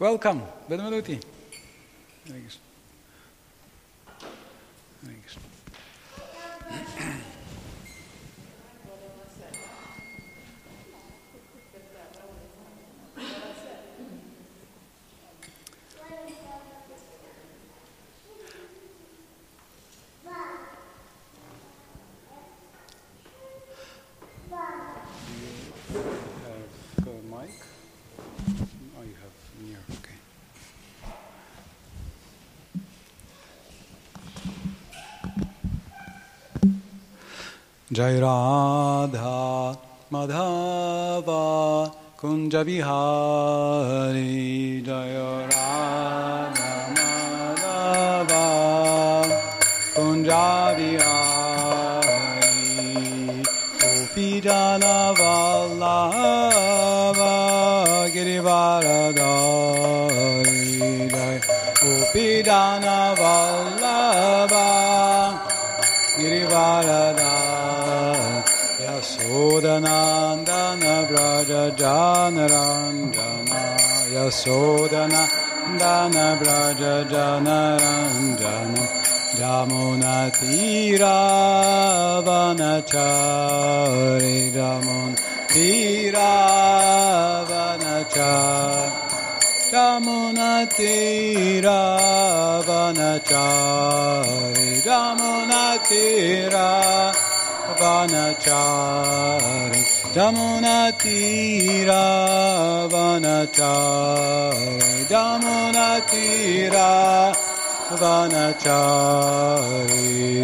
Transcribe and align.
Welcome, 0.00 0.46
benvenuti. 0.68 1.18
Hare 2.28 2.67
Jai 37.98 38.16
Radha 38.20 39.76
Madhava 40.12 41.42
Kunja 42.16 42.62
Vihari 42.68 44.32
Jai 44.86 45.12
Radha 45.50 46.70
Madhava 46.94 48.44
Kunja 49.96 50.46
Vihari 50.78 52.22
Gopijana 53.80 54.96
Vallabha 55.18 57.34
Girivaradari 58.14 60.62
Jai 61.10 61.36
Gopijana 61.82 62.98
Vallabha 63.18 64.68
Girivarada 66.18 67.07
Nandana 69.80 70.94
Braja 71.08 71.70
Jana 71.76 72.46
Ranjana 72.48 73.60
Yasodana 74.12 75.22
Dana 75.78 76.36
Braja 76.40 76.94
Jana 77.10 77.58
Ranjana 77.80 78.84
Jamuna 79.38 80.16
Tira 80.38 81.16
Vanachari 82.26 84.38
Jamuna 84.52 85.16
Tira 85.48 86.30
Vanachari 87.48 88.90
Ramunatira 89.70 91.80
Vanachari 92.64 94.70
Ramunatira 94.80 96.66
Vanachari 97.12 97.27
Jamunatira 105.10 106.74
Vanachari 108.00 109.48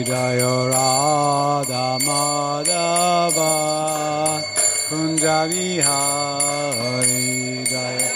Jaya 0.06 0.54
Radha 0.70 1.86
Madhava 2.06 3.52
Kunja 4.88 5.38
Vihari 5.50 7.24
Jaya 7.72 8.10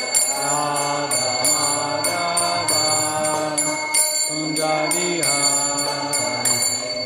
Radha 0.44 1.32
Madhava 1.52 2.86
Kunja 4.28 4.74
Vihari 4.92 5.47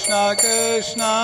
Krishna, 0.00 0.34
Krishna 0.34 1.19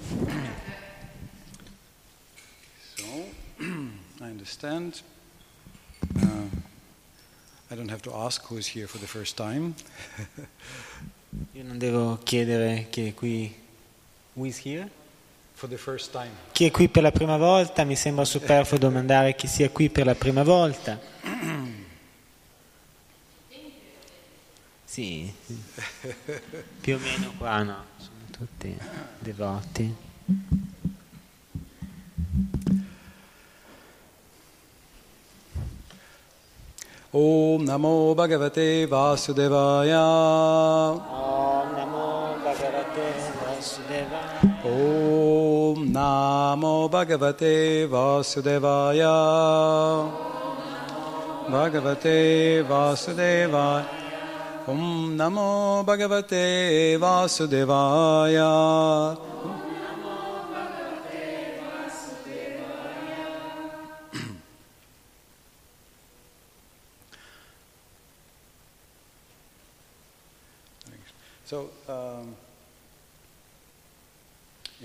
So, 2.96 3.06
I 4.22 4.26
understand. 4.26 5.02
Uh, 6.22 6.48
I 7.70 7.76
don't 7.76 7.90
have 7.90 8.02
to 8.04 8.14
ask 8.14 8.46
who 8.46 8.58
is 8.58 8.68
here 8.68 8.88
for 8.88 8.98
the 9.00 9.08
first 9.08 9.36
time. 9.36 9.76
Io 11.54 11.64
non 11.64 11.78
devo 11.78 12.18
chiedere 12.24 12.88
chi 12.90 13.08
è 13.08 13.14
qui. 13.14 13.65
Chi 16.52 16.66
è 16.66 16.72
qui 16.72 16.90
per 16.90 17.04
la 17.04 17.12
prima 17.12 17.38
volta? 17.38 17.86
Mi 17.86 17.96
sembra 17.96 18.26
superfluo 18.26 18.78
domandare 18.78 19.34
chi 19.36 19.48
sia 19.48 19.70
qui 19.70 19.90
per 19.90 20.06
la 20.06 20.16
prima 20.16 20.44
volta. 20.44 21.00
Sì, 24.84 25.34
più 26.82 26.96
o 26.96 27.00
meno 27.00 27.34
qua 27.38 27.64
no, 27.64 27.84
sono 27.98 28.20
tutti 28.32 28.78
devoti. 29.20 29.96
Om 37.12 37.64
Namo 37.64 38.14
Bhagavate 38.14 38.88
Vasudevaya. 38.88 40.02
Om 40.02 41.72
Namo 41.74 42.05
Vasudevaya. 43.66 44.62
Om 44.64 45.92
Namo 45.92 46.88
Bhagavate 46.88 47.88
Vasudevaya. 47.90 49.16
Bhagavate 51.50 52.64
Vasudevaya. 52.64 53.88
Om 54.68 55.18
Namo 55.18 55.84
Bhagavate 55.84 57.00
Vasudevaya. 57.00 58.52
So, 71.48 71.70
um, 71.88 72.36
you 74.82 74.85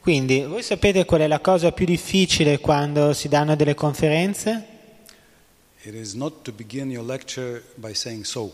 Quindi, 0.00 0.42
voi 0.42 0.62
sapete 0.62 1.04
qual 1.04 1.20
è 1.20 1.26
la 1.26 1.40
cosa 1.40 1.72
più 1.72 1.84
difficile 1.84 2.58
quando 2.58 3.12
si 3.12 3.28
danno 3.28 3.54
delle 3.54 3.74
conferenze? 3.74 4.66
It 5.82 5.94
is 5.94 6.14
not 6.14 6.42
to 6.42 6.52
begin 6.52 6.90
your 6.90 7.04
lecture 7.04 7.62
by 7.74 7.94
saying 7.94 8.24
so. 8.24 8.52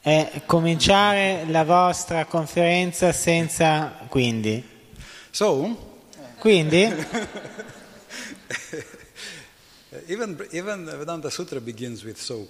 È 0.00 0.42
cominciare 0.46 1.44
la 1.48 1.64
vostra 1.64 2.24
conferenza 2.24 3.12
senza 3.12 4.06
quindi. 4.08 4.62
So, 5.30 5.88
Quindi, 6.40 6.88
even, 10.06 10.48
even 10.52 10.84
Vedanta 10.86 11.28
Sutra 11.28 11.60
begins 11.60 12.02
with 12.02 12.16
so. 12.16 12.48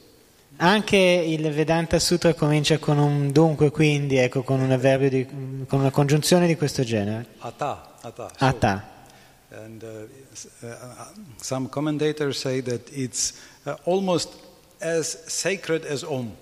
Anche 0.56 0.96
il 0.96 1.50
Vedanta 1.52 1.98
Sutra 1.98 2.34
comincia 2.34 2.78
con 2.78 2.98
un 2.98 3.32
dunque, 3.32 3.70
quindi, 3.70 4.16
ecco, 4.16 4.42
con, 4.42 4.60
un 4.60 4.70
avverbio 4.70 5.08
di- 5.08 5.26
con 5.66 5.80
una 5.80 5.90
congiunzione 5.90 6.46
di 6.46 6.56
questo 6.56 6.84
genere. 6.84 7.26
Ata, 7.38 7.94
ata. 8.00 8.30
Ata. 8.38 8.98
And 9.52 9.82
uh, 9.82 10.08
uh, 10.64 10.66
uh, 10.66 11.06
some 11.40 11.68
commentators 11.68 12.38
say 12.38 12.62
that 12.62 12.88
it's 12.92 13.34
uh, 13.64 13.74
almost 13.84 14.36
as 14.80 15.24
sacred 15.26 15.84
as 15.84 16.02
Om. 16.02 16.36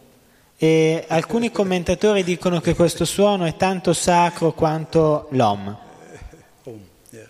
E 0.61 1.05
alcuni 1.09 1.51
commentatori 1.53 2.25
dicono 2.25 2.61
che 2.61 2.75
questo 2.75 3.05
suono 3.05 3.45
è 3.45 3.57
tanto 3.57 3.93
sacro 3.93 4.53
quanto 4.53 5.29
l'Om. 5.31 5.69
Om, 6.65 6.81
yeah. 7.11 7.29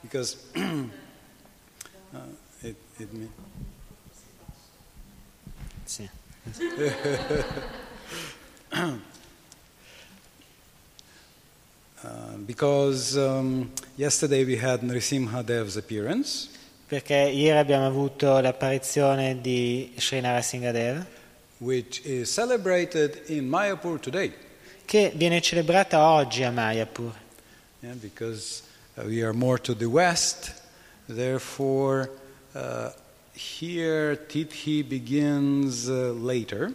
Because 0.00 0.36
it, 2.60 2.76
it 2.98 3.12
means. 3.12 3.30
Sì. 5.84 6.08
Uh, 12.04 12.36
because 12.46 13.16
um, 13.16 13.70
yesterday 13.96 14.44
we 14.44 14.56
had 14.56 14.80
Nrisimha 14.82 15.42
Dev's 15.44 15.76
appearance, 15.76 16.50
Perché 16.86 17.14
ieri 17.14 17.56
abbiamo 17.58 17.86
avuto 17.86 18.40
l'apparizione 18.40 19.40
di 19.40 19.94
Sri 19.96 20.20
Narasimhadev, 20.20 21.06
which 21.60 22.02
is 22.04 22.30
celebrated 22.30 23.22
in 23.28 23.48
Mayapur 23.48 23.98
today. 23.98 24.32
che 24.84 25.12
viene 25.16 25.40
celebrata 25.40 25.98
oggi 26.06 26.42
a 26.44 26.50
Mayapur. 26.50 27.14
Yeah, 27.80 27.94
because 27.94 28.62
uh, 28.98 29.04
we 29.06 29.22
are 29.22 29.32
more 29.32 29.58
to 29.60 29.74
the 29.74 29.86
west, 29.86 30.52
therefore, 31.08 32.10
uh, 32.54 32.90
here 33.34 34.16
Tithi 34.28 34.82
begins 34.82 35.88
uh, 35.88 36.12
later. 36.12 36.72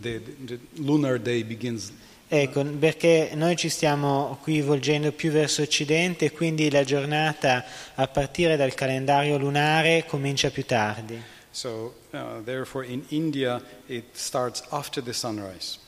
The, 0.00 0.18
the 0.18 0.58
lunar 0.76 1.18
day 1.18 1.42
begins. 1.42 1.92
Ecco, 2.30 2.62
perché 2.62 3.30
noi 3.34 3.56
ci 3.56 3.70
stiamo 3.70 4.38
qui 4.42 4.60
volgendo 4.60 5.12
più 5.12 5.30
verso 5.30 5.62
occidente 5.62 6.26
e 6.26 6.30
quindi 6.30 6.70
la 6.70 6.84
giornata 6.84 7.64
a 7.94 8.06
partire 8.06 8.56
dal 8.56 8.74
calendario 8.74 9.38
lunare 9.38 10.04
comincia 10.06 10.50
più 10.50 10.66
tardi. 10.66 11.20
So, 11.50 11.94
uh, 12.10 12.42
therefore, 12.44 12.86
in 12.86 13.02
India, 13.08 13.60
it 13.86 14.04
starts 14.12 14.62
after 14.68 15.02
the 15.02 15.14
sunrise. 15.14 15.78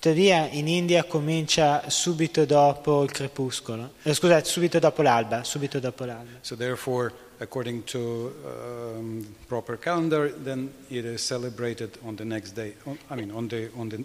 Tuttavia 0.00 0.48
in 0.50 0.66
India 0.66 1.04
comincia 1.04 1.88
subito 1.88 2.44
dopo 2.44 3.04
il 3.04 3.12
crepuscolo, 3.12 3.92
eh, 4.02 4.12
scusate, 4.12 4.44
subito 4.44 4.78
dopo 4.80 5.00
l'alba, 5.00 5.44
subito 5.44 5.78
dopo 5.78 6.04
l'alba. 6.04 6.38
So, 6.40 6.56
therefore, 6.56 7.12
according 7.40 7.84
to 7.84 8.32
um, 8.44 9.26
proper 9.48 9.76
calendar, 9.76 10.30
then 10.30 10.72
it 10.90 11.04
is 11.04 11.22
celebrated 11.22 11.98
on 12.04 12.16
the 12.16 12.24
next 12.24 12.52
day. 12.52 12.74
On, 12.86 12.98
I 13.10 13.16
mean, 13.16 13.30
on 13.30 13.48
the 13.48 13.70
on 13.76 13.88
the 13.88 14.04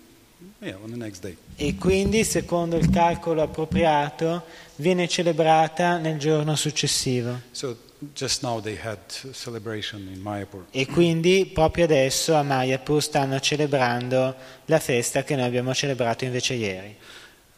yeah, 0.61 0.75
on 0.83 0.91
the 0.91 0.97
next 0.97 1.21
day. 1.21 1.35
E 1.55 1.75
quindi, 1.75 2.23
secondo 2.23 2.77
il 2.77 2.89
calcolo 2.89 3.41
appropriato, 3.41 4.43
viene 4.77 5.07
celebrata 5.07 5.97
nel 5.97 6.17
giorno 6.17 6.55
successivo. 6.55 7.41
So, 7.51 7.75
just 8.13 8.43
now 8.43 8.61
they 8.61 8.77
had 8.81 8.99
celebration 9.33 10.07
in 10.11 10.21
Mayapur. 10.21 10.65
E 10.71 10.85
quindi 10.85 11.49
proprio 11.53 11.83
adesso 11.83 12.35
a 12.35 12.43
Mayapur 12.43 13.01
stanno 13.01 13.39
celebrando 13.39 14.35
la 14.65 14.79
festa 14.79 15.23
che 15.23 15.35
noi 15.35 15.45
abbiamo 15.45 15.73
celebrato 15.73 16.23
invece 16.23 16.53
ieri. 16.53 16.95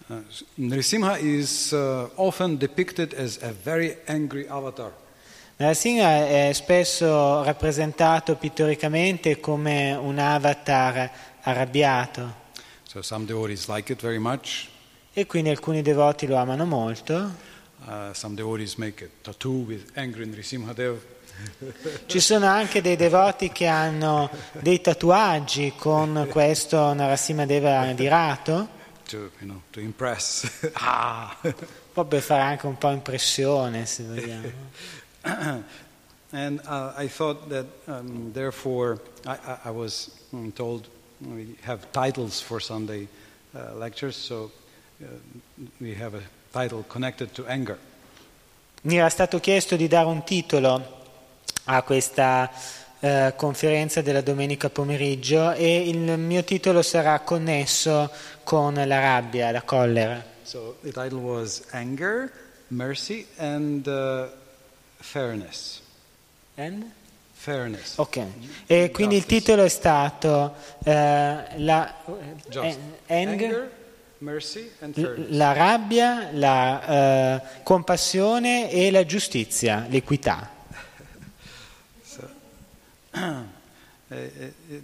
Uh, 0.08 0.24
Nrisimha 0.56 1.18
is 1.18 1.72
uh, 1.72 2.10
often 2.16 2.58
depicted 2.58 3.14
as 3.14 3.38
a 3.42 3.52
very 3.52 3.98
angry 4.08 4.46
avatar. 4.48 4.92
Narasimha 5.62 6.28
è 6.28 6.50
spesso 6.54 7.44
rappresentato 7.44 8.36
pittoricamente 8.36 9.40
come 9.40 9.94
un 9.94 10.18
avatar 10.18 11.12
arrabbiato 11.42 12.40
So 12.84 13.04
like 13.68 13.92
it 13.92 14.02
very 14.02 14.18
much. 14.18 14.68
e 15.14 15.28
quindi 15.28 15.52
alcuni 15.52 15.84
devoti 15.84 16.26
lo 16.26 16.38
amano 16.38 16.66
molto. 16.66 17.36
Uh, 17.86 18.12
some 18.14 18.34
devotees 18.34 18.74
make 18.76 19.06
a 19.06 19.08
tattoo 19.22 19.64
with 19.68 19.92
Dev. 20.74 21.00
Ci 22.08 22.20
sono 22.20 22.48
anche 22.48 22.82
dei 22.82 22.96
devoti 22.96 23.52
che 23.52 23.68
hanno 23.68 24.32
dei 24.54 24.82
tatuaggi 24.82 25.74
con 25.78 26.28
questo 26.28 26.92
Narasimhadeva 26.92 27.82
adirato, 27.82 28.68
to 29.08 29.18
you 29.18 29.32
know 29.42 29.62
to 29.70 29.80
impress. 29.80 30.50
ah. 30.74 31.38
poi 31.94 32.06
per 32.06 32.22
fare 32.22 32.42
anche 32.42 32.66
un 32.66 32.78
po' 32.78 32.90
impressione 32.90 33.86
se 33.86 34.04
vogliamo. 34.04 34.52
and 36.34 36.62
uh, 36.66 36.94
I 36.98 37.08
thought 37.08 37.50
that 37.50 37.66
um, 37.88 38.32
therefore 38.34 39.00
I, 39.26 39.32
I, 39.32 39.58
I 39.66 39.72
was 39.72 40.12
mm, 40.34 40.54
told 40.54 40.88
we 41.22 41.56
have 41.62 41.92
titles 41.92 42.42
for 42.42 42.60
Sunday 42.60 43.08
uh, 43.56 43.76
lectures, 43.76 44.16
so 44.16 44.52
uh, 45.02 45.08
we 45.80 45.94
have 45.94 46.16
a 46.16 46.22
title 46.52 46.84
connected 46.88 47.34
to 47.36 47.46
anger. 47.48 47.78
Mi 48.84 48.98
era 48.98 49.10
stato 49.10 49.40
chiesto 49.40 49.76
di 49.76 49.88
dare 49.88 50.08
un 50.08 50.24
titolo 50.24 51.00
a 51.66 51.84
questa 51.84 52.50
eh, 53.00 53.34
conferenza 53.36 54.02
della 54.02 54.22
domenica 54.22 54.70
pomeriggio 54.70 55.52
e 55.52 55.88
il 55.88 56.18
mio 56.18 56.44
titolo 56.44 56.82
sarà 56.82 57.20
connesso 57.20 58.12
con 58.44 58.74
la 58.74 59.00
rabbia, 59.00 59.52
la 59.52 59.62
collera. 59.62 60.24
So 60.44 60.78
the 60.82 60.92
title 60.92 61.20
was 61.20 61.64
Anger, 61.72 62.32
Mercy, 62.70 63.28
and 63.38 63.88
uh, 63.88 64.28
Fairness. 65.02 65.82
And? 66.56 66.86
Fairness. 67.34 67.98
Ok, 67.98 68.24
e 68.68 68.92
quindi 68.92 69.16
il 69.16 69.26
titolo 69.26 69.64
è 69.64 69.68
stato 69.68 70.54
eh, 70.84 71.58
la, 71.58 71.96
Just. 72.48 72.78
eh, 73.08 73.16
anger, 73.16 73.72
mercy 74.20 74.70
and 74.80 74.94
fairness. 74.94 75.30
la 75.32 75.54
rabbia, 75.54 76.30
la 76.34 76.86
eh, 76.86 77.64
compassione 77.64 78.70
e 78.70 78.92
la 78.92 79.06
giustizia, 79.06 79.88
l'equità. 79.90 80.50
Uh, 83.14 83.18
uh, 84.10 84.22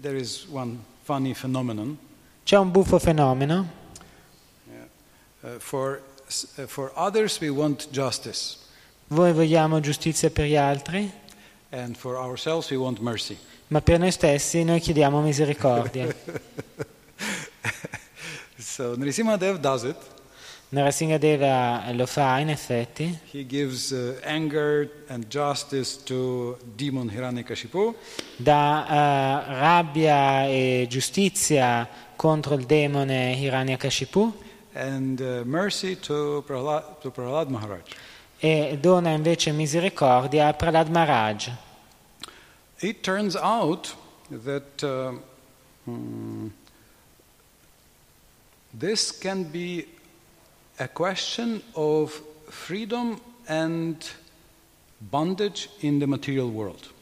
there 0.01 0.17
is 0.17 0.45
one 0.49 0.83
funny 1.03 1.33
phenomenon. 1.33 1.97
C'è 2.43 2.57
un 2.57 2.71
buffo 2.71 2.99
fenomeno. 2.99 3.65
Uh, 5.41 5.59
for, 5.59 6.01
uh, 6.57 6.65
for 6.65 6.91
others, 6.95 7.39
we 7.39 7.49
want 7.49 7.89
justice, 7.91 8.57
Voi 9.09 9.31
vogliamo 9.31 9.79
giustizia 9.79 10.29
per 10.29 10.45
gli 10.45 10.55
altri, 10.55 11.09
ma 13.67 13.81
per 13.81 13.99
noi 13.99 14.11
stessi 14.11 14.63
noi 14.63 14.79
chiediamo 14.79 15.21
misericordia. 15.21 16.13
So 18.59 18.95
Nrsimhadev 18.95 19.59
does 19.59 19.83
it. 19.83 19.95
Narasimhadeva 20.69 21.91
lo 21.93 22.05
fa 22.05 22.39
in 22.39 22.49
effetti, 22.49 23.17
gives 23.45 23.91
uh, 23.91 24.17
dà 28.35 28.85
eh, 28.87 29.59
rabbia 29.59 30.45
e 30.45 30.85
giustizia 30.89 31.87
contro 32.15 32.55
il 32.55 32.65
demone 32.65 33.33
Hiranyakashipu 33.33 34.33
and 34.73 35.21
uh, 35.21 35.43
mercy 35.45 35.95
to 35.95 36.43
Prahlad, 36.45 36.99
to 37.01 37.11
Prahlad 37.11 37.49
Maharaj. 37.49 37.81
E 38.39 38.77
dona 38.79 39.11
invece 39.11 39.51
misericordia 39.51 40.47
a 40.47 40.53
Prahlad 40.53 40.89
Maharaj. 40.89 41.49
It 42.79 43.01
turns 43.01 43.35
out 43.35 43.95
that 44.29 44.83
uh, 44.83 45.17
mm, 45.89 46.49
this 48.77 49.17
can 49.17 49.43
be 49.43 49.87
a 50.77 50.87
question 50.87 51.61
of 51.73 52.21
freedom 52.49 53.19
and 53.47 53.97
bondage 54.99 55.69
in 55.79 55.99
the 55.99 56.05
material 56.05 56.49
world. 56.49 56.93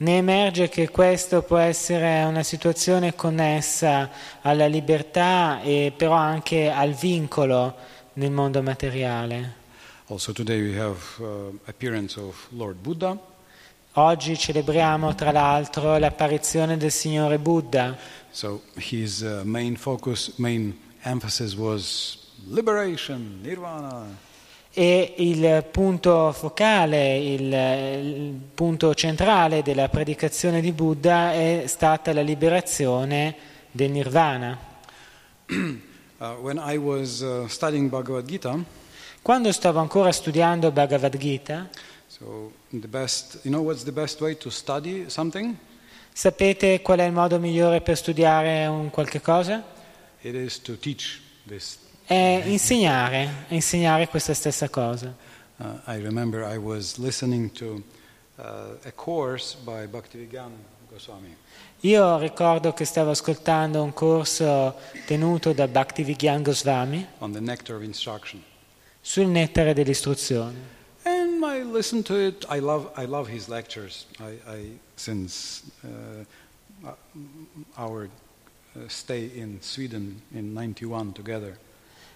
Ne 0.00 0.18
emerge 0.18 0.68
che 0.68 0.90
questo 0.90 1.42
può 1.42 1.56
essere 1.56 2.22
una 2.22 2.44
situazione 2.44 3.16
connessa 3.16 4.08
alla 4.42 4.68
libertà 4.68 5.60
e 5.60 5.92
però 5.96 6.12
anche 6.12 6.70
al 6.70 6.92
vincolo 6.92 7.74
nel 8.12 8.30
mondo 8.30 8.62
materiale. 8.62 9.57
Also, 10.10 10.32
today 10.32 10.62
we 10.62 10.74
have 10.74 11.20
uh, 11.20 11.50
appearance 11.66 12.16
of 12.16 12.48
Lord 12.52 12.76
Buddha, 12.80 13.18
Oggi 13.92 14.38
celebriamo 14.38 15.14
tra 15.14 15.32
l'altro 15.32 15.98
l'apparizione 15.98 16.78
del 16.78 16.90
Signore 16.90 17.38
Buddha 17.38 17.94
so 18.30 18.62
his 18.76 19.20
uh, 19.20 19.42
main 19.44 19.76
focus, 19.76 20.32
main 20.36 20.74
emphasis 21.02 21.54
was 21.54 22.16
liberation, 22.46 23.40
nirvana. 23.42 24.06
e 24.72 25.14
il 25.18 25.66
punto 25.70 26.32
focale, 26.32 27.18
il, 27.18 27.52
il 27.52 28.40
punto 28.54 28.94
centrale 28.94 29.62
della 29.62 29.90
predicazione 29.90 30.62
di 30.62 30.72
Buddha 30.72 31.32
è 31.32 31.64
stata 31.66 32.14
la 32.14 32.22
liberazione 32.22 33.36
del 33.70 33.90
nirvana. 33.90 34.58
Uh, 36.20 36.34
when 36.40 36.58
I 36.58 36.76
was 36.78 37.20
uh, 37.20 37.46
studying 37.46 37.88
Bhagavad 37.88 38.26
Gita, 38.26 38.58
Quando 39.28 39.52
stavo 39.52 39.78
ancora 39.78 40.10
studiando 40.10 40.72
Bhagavad 40.72 41.14
Gita, 41.18 41.68
so 42.06 42.50
best, 42.70 43.40
you 43.42 43.52
know, 43.52 43.70
sapete 46.14 46.80
qual 46.80 46.98
è 47.00 47.04
il 47.04 47.12
modo 47.12 47.38
migliore 47.38 47.82
per 47.82 47.98
studiare 47.98 48.64
un 48.68 48.88
qualche 48.88 49.20
cosa? 49.20 49.62
È 52.06 52.42
insegnare, 52.46 53.44
insegnare 53.48 54.08
questa 54.08 54.32
stessa 54.32 54.70
cosa. 54.70 55.14
Uh, 55.58 55.78
I 55.86 56.00
remember 56.00 56.50
I 56.50 56.56
was 56.56 56.96
listening 56.96 57.52
to 57.52 57.82
uh, 58.36 58.78
a 58.82 58.92
course 58.94 59.58
by 59.62 59.86
Bhaktivedanta 59.88 60.56
Goswami, 60.88 61.36
Io 61.80 62.16
ricordo 62.16 62.72
che 62.72 62.86
stavo 62.86 63.10
ascoltando 63.10 63.82
un 63.82 63.92
corso 63.92 64.76
tenuto 65.04 65.52
da 65.52 65.68
Bhaktivigyan 65.68 66.42
Goswami 66.42 67.06
on 67.18 67.32
the 67.32 67.40
nectar 67.40 67.76
of 67.76 67.82
instruction. 67.82 68.42
Sul 69.08 69.24
nettare 69.24 69.72
dell'istruzione. 69.72 70.76
And 71.04 71.42
I 71.42 71.62
listened 71.62 72.04
to 72.04 72.18
it. 72.18 72.44
I 72.50 72.60
love, 72.60 72.90
I 72.94 73.06
love 73.06 73.32
his 73.32 73.48
lectures. 73.48 74.04
I, 74.18 74.38
I 74.46 74.78
since 74.96 75.62
uh, 75.82 76.24
uh, 76.86 76.92
our 77.76 78.10
uh, 78.74 78.80
stay 78.86 79.30
in 79.34 79.60
Sweden 79.62 80.20
in 80.32 80.52
91 80.52 81.12
together. 81.12 81.56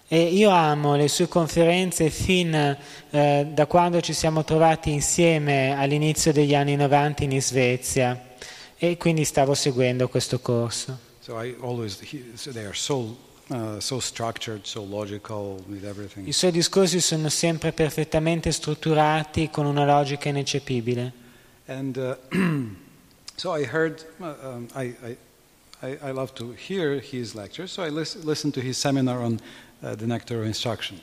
E 0.07 0.21
io 0.21 0.51
amo 0.51 0.95
le 0.95 1.09
sue 1.09 1.29
conferenze 1.29 2.11
fin 2.11 2.53
eh, 2.53 3.47
da 3.51 3.67
quando 3.67 4.03
ci 4.03 4.13
siamo 4.13 4.45
trovati 4.45 4.91
insieme 4.91 5.75
all'inizio 5.75 6.31
degli 6.33 6.55
anni 6.55 6.77
90 6.77 7.25
in 7.25 7.41
Svezia 7.41 8.35
e 8.77 8.99
quindi 8.99 9.25
stavo 9.25 9.55
seguendo 9.55 10.09
questo 10.09 10.41
corso. 10.41 10.99
So 11.21 11.43
I 11.43 11.57
always, 11.63 11.99
he, 12.03 12.33
so 12.35 12.53
they 12.53 12.67
are 12.67 12.75
so, 12.75 13.17
uh, 13.53 13.81
so 13.81 14.01
structured, 14.01 14.67
so 14.67 14.83
logical 14.83 15.63
with 15.69 15.85
everything. 15.85 16.27
I 16.27 16.33
suoi 16.33 16.51
discorsi 16.51 17.01
sono 17.01 17.29
sempre 17.29 17.73
perfettamente 17.73 18.51
strutturati 18.51 19.51
con 19.51 19.67
una 19.67 19.85
logica 19.85 20.29
ineccepibile. 20.29 21.13
And 21.67 21.97
uh, 21.97 22.17
so 23.37 23.53
I 23.55 23.65
heard, 23.65 24.05
uh, 24.19 24.35
um, 24.43 24.69
I, 24.75 24.95
I, 25.83 25.99
I, 26.03 26.13
love 26.13 26.33
to 26.35 26.53
hear 26.53 27.01
his 27.01 27.35
lectures, 27.35 27.71
so 27.73 27.83
I 27.83 27.91
lis- 27.91 28.17
listened 28.25 28.55
to 28.55 28.61
his 28.61 28.77
seminar 28.79 29.23
on 29.23 29.41
uh, 29.83 29.95
the 29.95 30.07
nectar 30.07 30.41
of 30.41 30.47
instruction. 30.47 31.01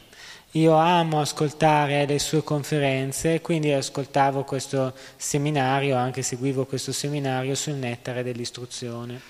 Io 0.53 0.73
amo 0.73 1.19
ascoltare 1.19 2.07
le 2.07 2.17
sue 2.17 2.43
conferenze, 2.43 3.39
quindi 3.39 3.71
ascoltavo 3.71 4.43
questo 4.43 4.95
seminario, 5.15 5.95
anche 5.95 6.23
seguivo 6.23 6.65
questo 6.65 6.91
seminario 6.91 7.53
sul 7.53 7.73
nettare 7.73 8.23
dell'istruzione. 8.23 9.21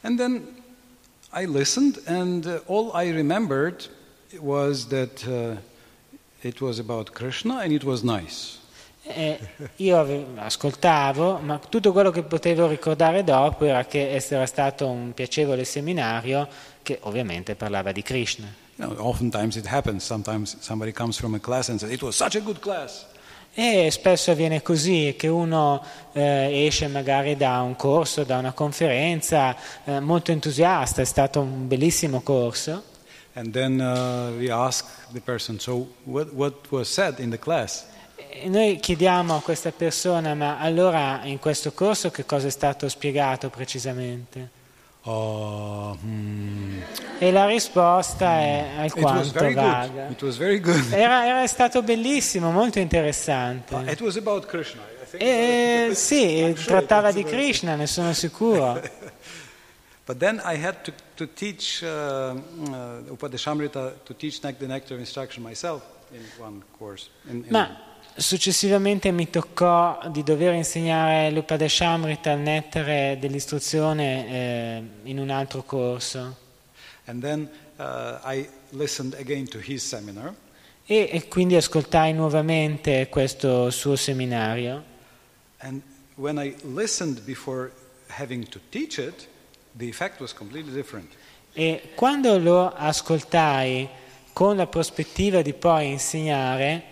And 0.00 0.18
then 0.18 0.63
I 1.36 1.46
listened, 1.46 2.00
and 2.06 2.46
uh, 2.46 2.60
all 2.66 2.92
I 2.94 3.10
remembered 3.10 3.88
was 4.38 4.86
that 4.88 5.26
uh, 5.26 5.56
it 6.42 6.60
was 6.60 6.78
about 6.78 7.12
Krishna 7.12 7.58
and 7.58 7.72
it 7.72 7.82
was 7.82 8.02
nice. 8.02 8.58
E 9.02 9.38
io 9.76 9.98
ave- 9.98 10.26
ascoltavo, 10.36 11.38
ma 11.38 11.58
tutto 11.58 11.92
quello 11.92 12.10
che 12.10 12.22
potevo 12.22 12.68
ricordare 12.68 13.22
dopo 13.24 13.64
era 13.64 13.84
che 13.84 14.14
era 14.14 14.46
stato 14.46 14.88
un 14.88 15.12
piacevole 15.12 15.64
seminario 15.64 16.48
che 16.82 17.00
ovviamente 17.02 17.54
parlava 17.54 17.92
di 17.92 18.02
Krishna. 18.02 18.46
You 18.76 18.88
know, 18.88 19.04
oftentimes 19.04 19.56
it 19.56 19.66
happens. 19.66 20.04
Sometimes 20.04 20.56
somebody 20.60 20.92
comes 20.92 21.18
from 21.18 21.34
a 21.34 21.40
class 21.40 21.68
and 21.68 21.78
says, 21.78 21.90
It 21.90 22.02
was 22.02 22.16
such 22.16 22.36
a 22.36 22.40
good 22.40 22.60
class. 22.60 23.06
E 23.54 23.90
spesso 23.90 24.32
avviene 24.32 24.62
così, 24.62 25.14
che 25.16 25.28
uno 25.28 25.82
eh, 26.12 26.66
esce 26.66 26.88
magari 26.88 27.36
da 27.36 27.60
un 27.60 27.76
corso, 27.76 28.24
da 28.24 28.38
una 28.38 28.52
conferenza, 28.52 29.56
eh, 29.84 30.00
molto 30.00 30.32
entusiasta, 30.32 31.02
è 31.02 31.04
stato 31.04 31.40
un 31.40 31.68
bellissimo 31.68 32.20
corso, 32.20 32.82
then 33.52 33.80
uh, 33.80 35.20
person, 35.24 35.58
So 35.58 35.94
what, 36.04 36.32
what 36.32 36.54
e 38.36 38.48
noi 38.48 38.78
chiediamo 38.80 39.36
a 39.36 39.40
questa 39.40 39.70
persona, 39.70 40.34
ma 40.34 40.58
allora 40.58 41.20
in 41.24 41.38
questo 41.38 41.72
corso 41.72 42.10
che 42.10 42.24
cosa 42.26 42.48
è 42.48 42.50
stato 42.50 42.88
spiegato 42.88 43.48
precisamente? 43.48 44.62
Oh, 45.06 45.98
hmm. 46.02 46.80
E 47.18 47.30
la 47.30 47.46
risposta 47.46 48.38
è 48.38 48.86
It 48.86 48.94
was 48.94 49.34
alquanto 49.34 49.54
vaga. 49.54 50.14
Era, 50.96 51.26
era 51.26 51.46
stato 51.46 51.82
bellissimo, 51.82 52.50
molto 52.50 52.78
interessante. 52.78 53.74
Uh, 53.74 53.88
it 53.90 54.00
was 54.00 54.16
about 54.16 54.46
Krishna. 54.46 54.80
I 54.80 55.06
think. 55.06 55.22
E, 55.22 55.90
sì, 55.94 56.38
I'm 56.38 56.54
trattava 56.54 57.12
di 57.12 57.22
Krishna, 57.22 57.74
ne 57.74 57.86
sono 57.86 58.14
sicuro. 58.14 58.80
But 60.06 60.18
then 60.18 60.40
I 60.42 60.56
had 60.56 60.82
to, 60.84 60.92
to 61.16 61.26
teach 61.32 61.82
uh, 61.82 61.86
uh, 61.86 63.10
Upadeshamrita, 63.10 64.04
to 64.04 64.14
teach 64.14 64.40
the 64.40 64.66
nectar 64.66 64.94
of 64.94 65.00
instruction 65.00 65.42
myself 65.42 65.82
in 66.12 66.22
one 66.38 66.62
course. 66.78 67.10
In, 67.28 67.44
in 67.44 67.50
Ma 67.50 67.92
successivamente 68.16 69.10
mi 69.10 69.28
toccò 69.30 70.00
di 70.08 70.22
dover 70.22 70.54
insegnare 70.54 71.30
l'Upadeshamrita, 71.30 72.32
il 72.32 72.40
nettare 72.40 73.16
dell'istruzione, 73.20 74.28
eh, 74.28 74.82
in 75.04 75.18
un 75.18 75.30
altro 75.30 75.62
corso. 75.62 76.36
Then 77.04 77.48
uh, 77.76 78.28
E, 80.86 81.08
e 81.12 81.28
quindi 81.28 81.56
ascoltai 81.56 82.12
nuovamente 82.12 83.08
questo 83.08 83.70
suo 83.70 83.96
seminario. 83.96 84.92
and 85.64 85.82
when 86.16 86.38
I 86.38 86.54
listened 86.62 87.24
before 87.24 87.72
having 88.08 88.44
to 88.50 88.60
teach 88.70 88.98
it, 88.98 89.26
the 89.76 89.88
effect 89.88 90.20
was 90.20 90.32
completely 90.32 90.72
different. 90.72 91.10
E 91.54 91.92
quando 91.94 92.38
lo 92.38 92.72
ascoltai 92.72 93.88
con 94.32 94.56
la 94.56 94.66
prospettiva 94.66 95.42
di 95.42 95.52
poi 95.54 95.90
insegnare, 95.90 96.82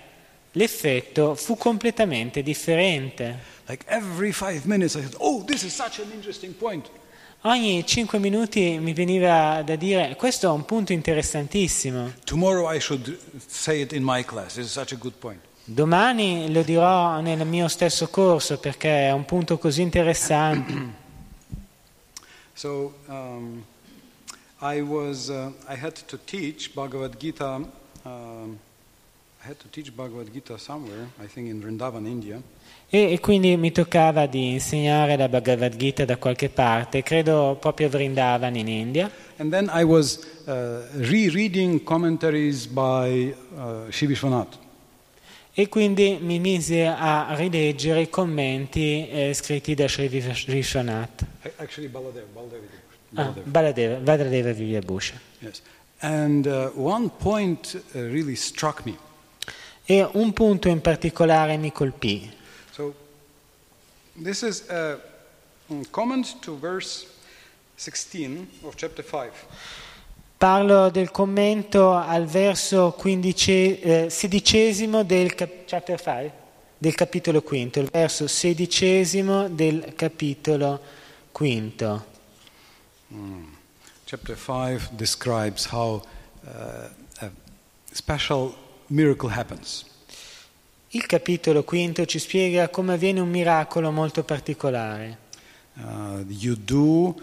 l'effetto 0.52 1.34
fu 1.34 1.56
completamente 1.56 2.42
differente. 2.42 3.50
Like 3.66 3.84
minutes, 4.66 4.92
said, 4.92 5.14
"Oh, 5.18 5.44
this 5.44 5.62
is 5.62 5.74
such 5.74 6.00
an 6.00 6.10
interesting 6.12 6.54
point." 6.54 6.88
ogni 7.42 7.84
5 7.84 8.18
minuti 8.18 8.78
mi 8.78 8.92
veniva 8.92 9.62
da 9.64 9.76
dire 9.76 10.14
questo 10.16 10.46
è 10.46 10.50
un 10.50 10.64
punto 10.64 10.92
interessantissimo. 10.92 12.12
Domani 15.64 16.52
lo 16.52 16.62
dirò 16.62 17.20
nel 17.20 17.46
mio 17.46 17.68
stesso 17.68 18.08
corso 18.08 18.58
perché 18.58 19.08
è 19.08 19.12
un 19.12 19.24
punto 19.24 19.58
così 19.58 19.82
interessante. 19.82 21.00
So 22.54 22.92
um, 23.08 23.64
I 24.60 24.82
was 24.82 25.28
uh, 25.28 25.52
I 25.66 25.74
Bhagavad 26.74 27.16
Gita. 27.16 27.58
Um, 28.02 28.58
E, 32.88 33.12
e 33.12 33.20
quindi 33.20 33.56
mi 33.56 33.72
toccava 33.72 34.26
di 34.26 34.52
insegnare 34.52 35.16
la 35.16 35.28
Bhagavad 35.28 35.76
Gita 35.76 36.04
da 36.04 36.16
qualche 36.16 36.48
parte, 36.48 37.02
credo 37.02 37.56
proprio 37.58 37.88
a 37.88 37.90
Vrindavan 37.90 38.54
in 38.54 38.68
India. 38.68 39.10
And 39.38 39.50
then 39.50 39.68
I 39.74 39.82
was 39.82 40.20
uh, 40.46 40.82
rereading 40.92 41.82
commentaries 41.82 42.66
by 42.66 43.34
uh. 43.56 44.46
E 45.54 45.68
quindi 45.68 46.18
mi 46.20 46.38
mise 46.38 46.86
a 46.86 47.34
rileggere 47.34 48.02
i 48.02 48.08
commenti 48.08 49.08
eh, 49.08 49.34
scritti 49.34 49.74
da 49.74 49.88
Sri 49.88 50.08
Vish- 50.08 50.46
Vishwanath. 50.46 51.26
Actually, 51.56 51.88
Baladev. 51.88 52.24
Baladev. 52.32 52.60
Ah, 53.14 53.34
Baladeva, 53.44 53.96
Baladeva 53.96 54.52
Vidyabhusha. 54.52 55.20
Yes. 55.40 55.60
And 55.98 56.46
uh, 56.46 56.70
one 56.74 57.10
point 57.10 57.74
uh, 57.94 58.00
really 58.00 58.36
struck 58.36 58.84
me. 58.84 58.96
E 59.84 60.08
un 60.12 60.32
punto 60.32 60.68
in 60.68 60.80
particolare 60.80 61.56
mi 61.56 61.72
colpì. 61.72 62.30
So, 62.70 62.94
this 64.22 64.42
is 64.42 64.68
a 64.68 64.98
mm, 65.72 65.82
comment 65.90 66.38
to 66.40 66.56
verse 66.58 67.06
16 67.76 68.48
of 68.62 68.74
chapter 68.76 69.04
5. 69.04 69.32
Parlo 70.36 70.90
del 70.90 71.10
commento 71.10 71.92
al 71.92 72.26
verso 72.26 72.92
quindice- 72.96 73.80
eh, 73.80 74.10
sedicesimo 74.10 75.04
del, 75.04 75.34
cap- 75.34 75.64
chapter 75.66 76.00
five, 76.00 76.32
del 76.78 76.94
capitolo 76.94 77.42
quinto, 77.42 77.78
il 77.78 77.88
verso 77.90 78.26
sedicesimo 78.26 79.48
del 79.48 79.94
capitolo 79.94 80.80
quinto. 81.30 82.06
Chapter 84.04 84.36
5 84.36 84.88
describes 84.96 85.66
how 85.70 86.02
uh, 86.44 86.48
a 87.20 87.30
special 87.92 88.54
miracle 88.92 89.30
happens. 89.30 89.84
Il 90.90 91.06
capitolo 91.06 91.64
quinto 91.64 92.04
ci 92.04 92.18
spiega 92.18 92.68
come 92.68 92.92
avviene 92.92 93.20
un 93.20 93.30
miracolo 93.30 93.90
molto 93.90 94.22
particolare. 94.24 95.18
Uh, 95.74 96.24
you 96.28 96.54
do, 96.54 97.14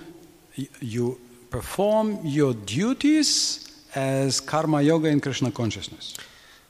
you 0.79 1.19
perform 1.49 2.19
your 2.23 2.55
duties 2.55 3.83
as 3.91 4.43
karma 4.43 4.81
yoga 4.81 5.09
in 5.09 5.19
Krishna 5.19 5.51
consciousness. 5.51 6.13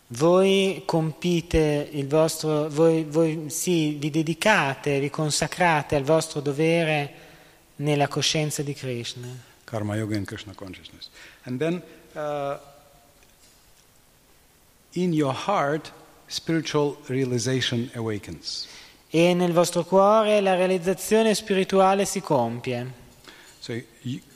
Voi 0.08 0.82
compite 0.86 1.88
il 1.92 2.08
vostro, 2.08 2.68
voi, 2.68 3.06
voi 3.06 3.46
sì, 3.50 3.92
vi 3.92 4.10
dedicate, 4.10 5.00
vi 5.00 5.10
consacrate 5.10 5.96
al 5.96 6.04
vostro 6.04 6.42
dovere 6.42 7.14
nella 7.78 8.10
coscienza 8.10 8.62
di 8.62 8.74
Krishna. 8.74 9.28
Karma 9.64 9.96
yoga 9.96 10.18
in 10.18 10.26
Krishna 10.26 10.54
consciousness. 10.54 11.10
And 11.44 11.60
then 11.60 11.82
uh, 12.14 12.58
in 14.94 15.14
your 15.14 15.34
heart, 15.34 15.92
spiritual 16.28 16.98
realization 17.08 17.90
awakens. 17.96 18.68
E 19.10 19.34
nel 19.34 19.52
vostro 19.52 19.84
cuore 19.84 20.40
la 20.42 20.56
realizzazione 20.56 21.34
spirituale 21.34 22.06
si 22.06 22.22
compie. 22.22 22.94
So 23.60 23.74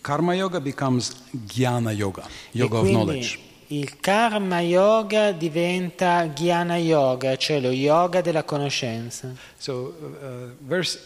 karma 0.01 0.33
yoga 0.33 0.59
becomes 0.59 1.15
jnana 1.31 1.91
yoga, 1.91 2.27
yoga 2.51 2.77
of 2.77 2.81
quindi 2.81 3.03
knowledge. 3.03 3.39
il 3.67 3.99
karma 3.99 4.59
yoga 4.59 5.31
diventa 5.31 6.27
jnana 6.27 6.77
yoga, 6.77 7.37
cioè 7.37 7.59
lo 7.59 7.71
yoga 7.71 8.21
della 8.21 8.43
conoscenza. 8.43 9.33
So 9.57 9.95
uh, 9.99 10.67
verse 10.67 10.99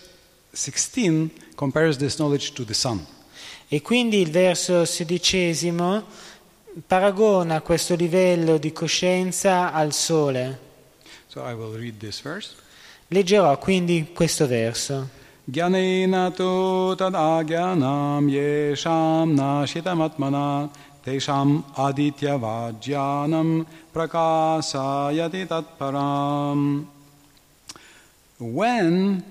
16 0.51 1.31
compares 1.55 1.97
this 1.97 2.15
knowledge 2.15 2.53
to 2.53 2.63
the 2.63 2.73
sun. 2.73 3.05
E 3.67 3.81
quindi 3.81 4.19
il 4.21 4.31
verso 4.31 4.85
sedicesimo 4.85 6.05
paragona 6.85 7.61
questo 7.61 7.95
livello 7.95 8.57
di 8.57 8.71
coscienza 8.71 9.71
al 9.73 9.93
sole. 9.93 10.59
So. 11.27 11.43
Leggerò 13.07 13.57
quindi 13.57 14.11
questo 14.13 14.47
verso. 14.47 15.15
Jnanena 15.49 16.29
tu 16.31 16.93
tad 16.95 17.15
agyanam 17.15 18.27
yesham 18.27 19.33
nashitamatmana 19.33 20.69
tesham 21.01 21.63
aditya 21.73 22.37
vajyanam 22.37 23.65
prakasayati 23.93 25.47
tatparam. 25.47 26.85
When, 28.39 29.23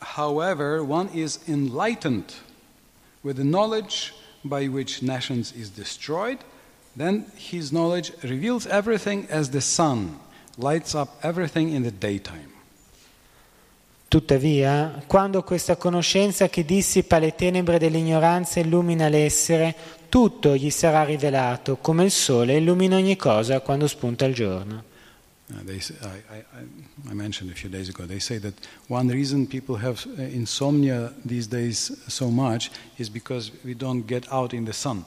however, 0.00 0.82
one 0.82 1.10
is 1.14 1.38
enlightened 1.46 2.34
with 3.22 3.36
the 3.36 3.44
knowledge 3.44 4.12
by 4.44 4.68
which 4.68 5.02
nations 5.02 5.52
is 5.52 5.70
destroyed, 5.70 6.38
then 6.96 7.26
his 7.36 7.70
knowledge 7.70 8.12
reveals 8.22 8.66
everything 8.66 9.26
as 9.30 9.50
the 9.50 9.60
sun 9.60 10.18
lights 10.56 10.94
up 10.94 11.18
everything 11.22 11.72
in 11.72 11.82
the 11.82 11.92
daytime. 11.92 12.56
Tuttavia, 14.08 15.02
quando 15.06 15.42
questa 15.42 15.76
conoscenza 15.76 16.48
che 16.48 16.64
dissipa 16.64 17.18
le 17.18 17.34
tenebre 17.34 17.78
dell'ignoranza 17.78 18.58
illumina 18.58 19.08
l'essere, 19.08 19.74
tutto 20.08 20.56
gli 20.56 20.70
sarà 20.70 21.04
rivelato, 21.04 21.76
come 21.76 22.04
il 22.04 22.10
sole 22.10 22.56
illumina 22.56 22.96
ogni 22.96 23.16
cosa 23.16 23.60
quando 23.60 23.86
spunta 23.86 24.24
il 24.24 24.34
giorno. 24.34 24.87
Uh, 25.50 25.64
they 25.64 25.80
I, 26.02 26.36
I, 26.36 27.10
I- 27.10 27.14
mentioned 27.14 27.50
a 27.50 27.54
few 27.54 27.70
days 27.70 27.88
ago, 27.88 28.04
they 28.04 28.18
say 28.18 28.38
that 28.38 28.52
one 28.88 29.08
reason 29.08 29.46
people 29.46 29.76
have 29.76 30.06
uh, 30.06 30.22
insomnia 30.22 31.10
these 31.24 31.46
days 31.48 31.90
so 32.06 32.30
much 32.30 32.70
is 32.98 33.08
because 33.08 33.50
we 33.64 33.72
don't 33.74 34.06
get 34.06 34.30
out 34.30 34.52
in 34.52 34.66
the 34.66 34.74
sun. 34.74 35.04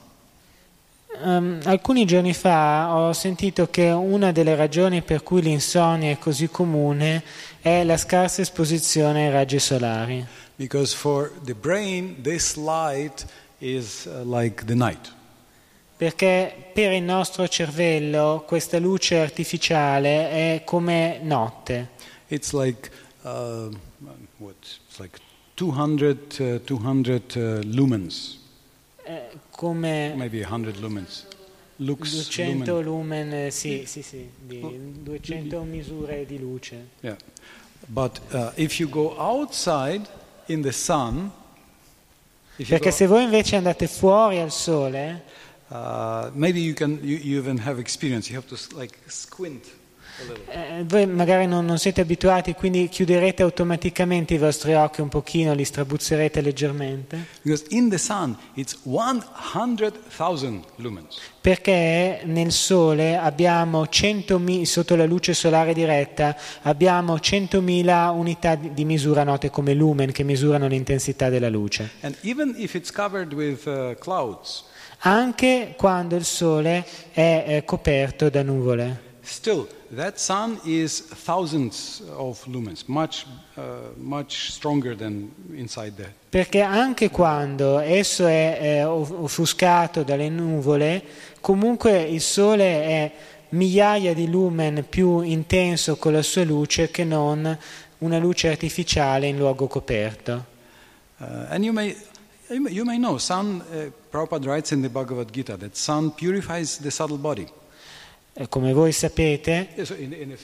Ehm, 1.24 1.60
alcuni 1.64 2.04
giorni 2.06 2.32
fa 2.32 2.94
ho 2.94 3.12
sentito 3.12 3.68
che 3.68 3.90
una 3.90 4.32
delle 4.32 4.56
ragioni 4.56 5.02
per 5.02 5.22
cui 5.22 5.42
l'insonnia 5.42 6.10
è 6.10 6.18
così 6.18 6.48
comune 6.48 7.22
è 7.60 7.84
la 7.84 7.96
scarsa 7.96 8.40
esposizione 8.40 9.26
ai 9.26 9.32
raggi 9.32 9.58
solari. 9.60 10.26
Because 10.56 10.94
for 10.96 11.30
the 11.44 11.54
brain, 11.54 12.20
this 12.22 12.56
light 12.56 13.26
is 13.58 14.06
uh, 14.06 14.22
like 14.24 14.64
the 14.64 14.74
night. 14.74 15.12
Perché 16.02 16.52
per 16.72 16.90
il 16.90 17.04
nostro 17.04 17.46
cervello 17.46 18.42
questa 18.44 18.80
luce 18.80 19.20
artificiale 19.20 20.30
è 20.30 20.62
come 20.64 21.20
notte, 21.22 21.90
It's 22.26 22.52
like, 22.52 22.90
uh, 23.22 23.70
what, 24.38 24.56
it's 24.58 24.98
like 24.98 25.20
200, 25.54 26.16
uh, 26.40 26.58
200 26.64 27.22
uh, 27.36 27.60
lumens, 27.62 28.36
è 29.04 29.28
come 29.50 30.12
maybe 30.16 30.44
100 30.44 30.80
lumens. 30.80 31.24
Lux 31.76 32.28
200 32.34 32.80
lumen. 32.80 33.28
lumen, 33.28 33.32
eh, 33.46 33.50
sì, 33.52 33.84
sì, 33.86 34.02
sì, 34.02 34.28
di 34.44 34.60
200 35.04 35.62
misure 35.62 36.26
di 36.26 36.40
luce. 36.40 36.88
Yeah. 37.02 37.16
But 37.86 38.20
uh, 38.32 38.50
if 38.56 38.80
you 38.80 38.88
go 38.88 39.14
outside 39.16 40.08
in 40.46 40.62
the 40.62 40.72
sun, 40.72 41.30
Perché 42.54 42.90
se 42.90 43.06
voi 43.06 43.22
invece 43.24 43.56
andate 43.56 43.86
fuori 43.86 44.38
al 44.38 44.52
sole, 44.52 45.24
Uh, 45.74 46.28
maybe 46.34 46.60
you 46.60 46.74
can 46.74 46.98
you, 47.02 47.16
you 47.16 47.38
even 47.38 47.56
have 47.58 47.80
experience. 47.80 48.28
You 48.30 48.36
have 48.38 48.46
to 48.48 48.56
like 48.76 48.98
squint 49.06 49.64
little. 50.18 50.44
eh, 50.50 50.84
voi 50.86 51.06
magari 51.06 51.46
non, 51.46 51.64
non 51.64 51.78
siete 51.78 52.02
abituati, 52.02 52.52
quindi 52.52 52.88
chiuderete 52.90 53.42
automaticamente 53.42 54.34
i 54.34 54.38
vostri 54.38 54.74
occhi 54.74 55.00
un 55.00 55.08
pochino, 55.08 55.54
li 55.54 55.64
strabuzzerete 55.64 56.42
leggermente, 56.42 57.24
Because 57.40 57.64
in 57.70 57.88
the 57.88 57.96
sun 57.96 58.36
it's 58.54 58.76
100,000 58.82 60.60
lumens. 60.76 61.16
perché 61.40 62.20
nel 62.24 62.52
sole 62.52 63.16
abbiamo 63.16 63.84
100.000, 63.84 64.62
sotto 64.64 64.94
la 64.94 65.06
luce 65.06 65.32
solare 65.34 65.72
diretta, 65.72 66.36
abbiamo 66.62 67.14
100.000 67.16 68.10
unità 68.14 68.54
di 68.56 68.72
di 68.74 68.84
misura 68.84 69.24
note 69.24 69.48
come 69.50 69.72
lumen 69.74 70.12
che 70.12 70.22
misurano 70.22 70.66
l'intensità 70.66 71.28
della 71.30 71.48
luce. 71.48 71.90
And 72.02 72.14
even 72.22 72.54
if 72.58 72.74
it's 72.74 72.92
covered 72.92 73.32
with 73.32 73.66
uh, 73.66 73.94
clouds, 73.98 74.64
Anche 75.04 75.74
quando 75.76 76.16
il 76.16 76.24
sole 76.24 76.86
è 77.12 77.44
eh, 77.46 77.64
coperto 77.64 78.28
da 78.28 78.42
nuvole. 78.42 79.10
still 79.22 79.66
that 79.94 80.18
sun 80.18 80.58
is 80.64 81.00
thousands 81.24 82.02
of 82.16 82.44
lumens, 82.46 82.84
much 82.86 83.26
uh, 83.56 83.92
much 83.96 84.50
stronger 84.50 84.94
than 84.94 85.30
inside 85.54 85.94
the. 85.96 86.12
Perché 86.28 86.60
anche 86.60 87.10
quando 87.10 87.78
esso 87.78 88.26
è 88.26 88.58
eh, 88.60 88.84
offuscato 88.84 90.02
dalle 90.02 90.28
nuvole, 90.28 91.02
comunque 91.40 92.02
il 92.02 92.20
Sole 92.20 92.64
è 92.64 93.12
migliaia 93.50 94.14
di 94.14 94.28
lumen 94.28 94.86
più 94.88 95.20
intenso 95.20 95.96
con 95.96 96.12
la 96.12 96.22
sua 96.22 96.44
luce 96.44 96.90
che 96.90 97.04
non 97.04 97.58
una 97.98 98.18
luce 98.18 98.48
artificiale 98.48 99.26
in 99.26 99.36
luogo 99.36 99.66
coperto. 99.66 100.50
Uh, 101.18 101.46
and 101.50 101.64
you 101.64 101.72
may 101.72 101.94
You 102.52 102.60
may, 102.60 102.70
you 102.70 102.84
may 102.84 102.98
know, 102.98 103.16
sun, 103.16 103.62
uh, 103.72 103.90
Prabhupada 104.10 104.46
writes 104.46 104.72
in 104.72 104.82
the 104.82 104.90
Bhagavad 104.90 105.32
Gita 105.32 105.56
that 105.56 105.74
sun 105.74 106.10
purifies 106.10 106.76
the 106.76 106.90
subtle 106.90 107.16
body. 107.16 107.48
Eh, 108.34 108.46
Come 108.46 108.74
voi 108.74 108.92
sapete, 108.92 109.68
in, 109.96 110.12
in 110.12 110.28
nel 110.28 110.36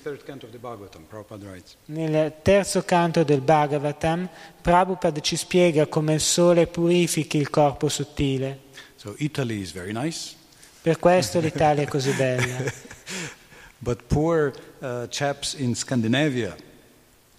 terzo 2.43 2.83
canto 2.83 3.25
del 3.25 3.41
Bhagavatam, 3.41 4.29
Prabhupada 4.63 5.21
ci 5.21 5.37
spiega 5.37 5.87
come 5.87 6.15
il 6.15 6.21
sole 6.21 6.67
purifichi 6.67 7.37
il 7.37 7.51
corpo 7.51 7.91
sottile. 7.91 8.61
So 8.97 9.15
Italy 9.19 9.61
is 9.61 9.73
very 9.73 9.93
nice, 9.93 10.35
Per 10.81 10.99
questo 10.99 11.41
l'Italia 11.41 11.83
è 11.83 11.87
così 11.87 12.13
bella. 12.13 12.73
but 13.79 14.03
poor 14.07 14.53
uh, 14.79 15.07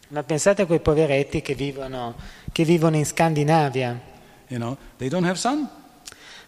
Ma 0.10 0.23
pensate 0.23 0.62
a 0.62 0.65
quei 0.67 0.79
poveretti 0.79 1.41
che 1.41 1.55
vivono, 1.55 2.15
che 2.51 2.63
vivono 2.63 2.97
in 2.97 3.05
Scandinavia, 3.05 4.17
you 4.49 4.57
know, 4.59 4.77
they 4.97 5.09
don't 5.09 5.23
have 5.23 5.38
sun. 5.38 5.69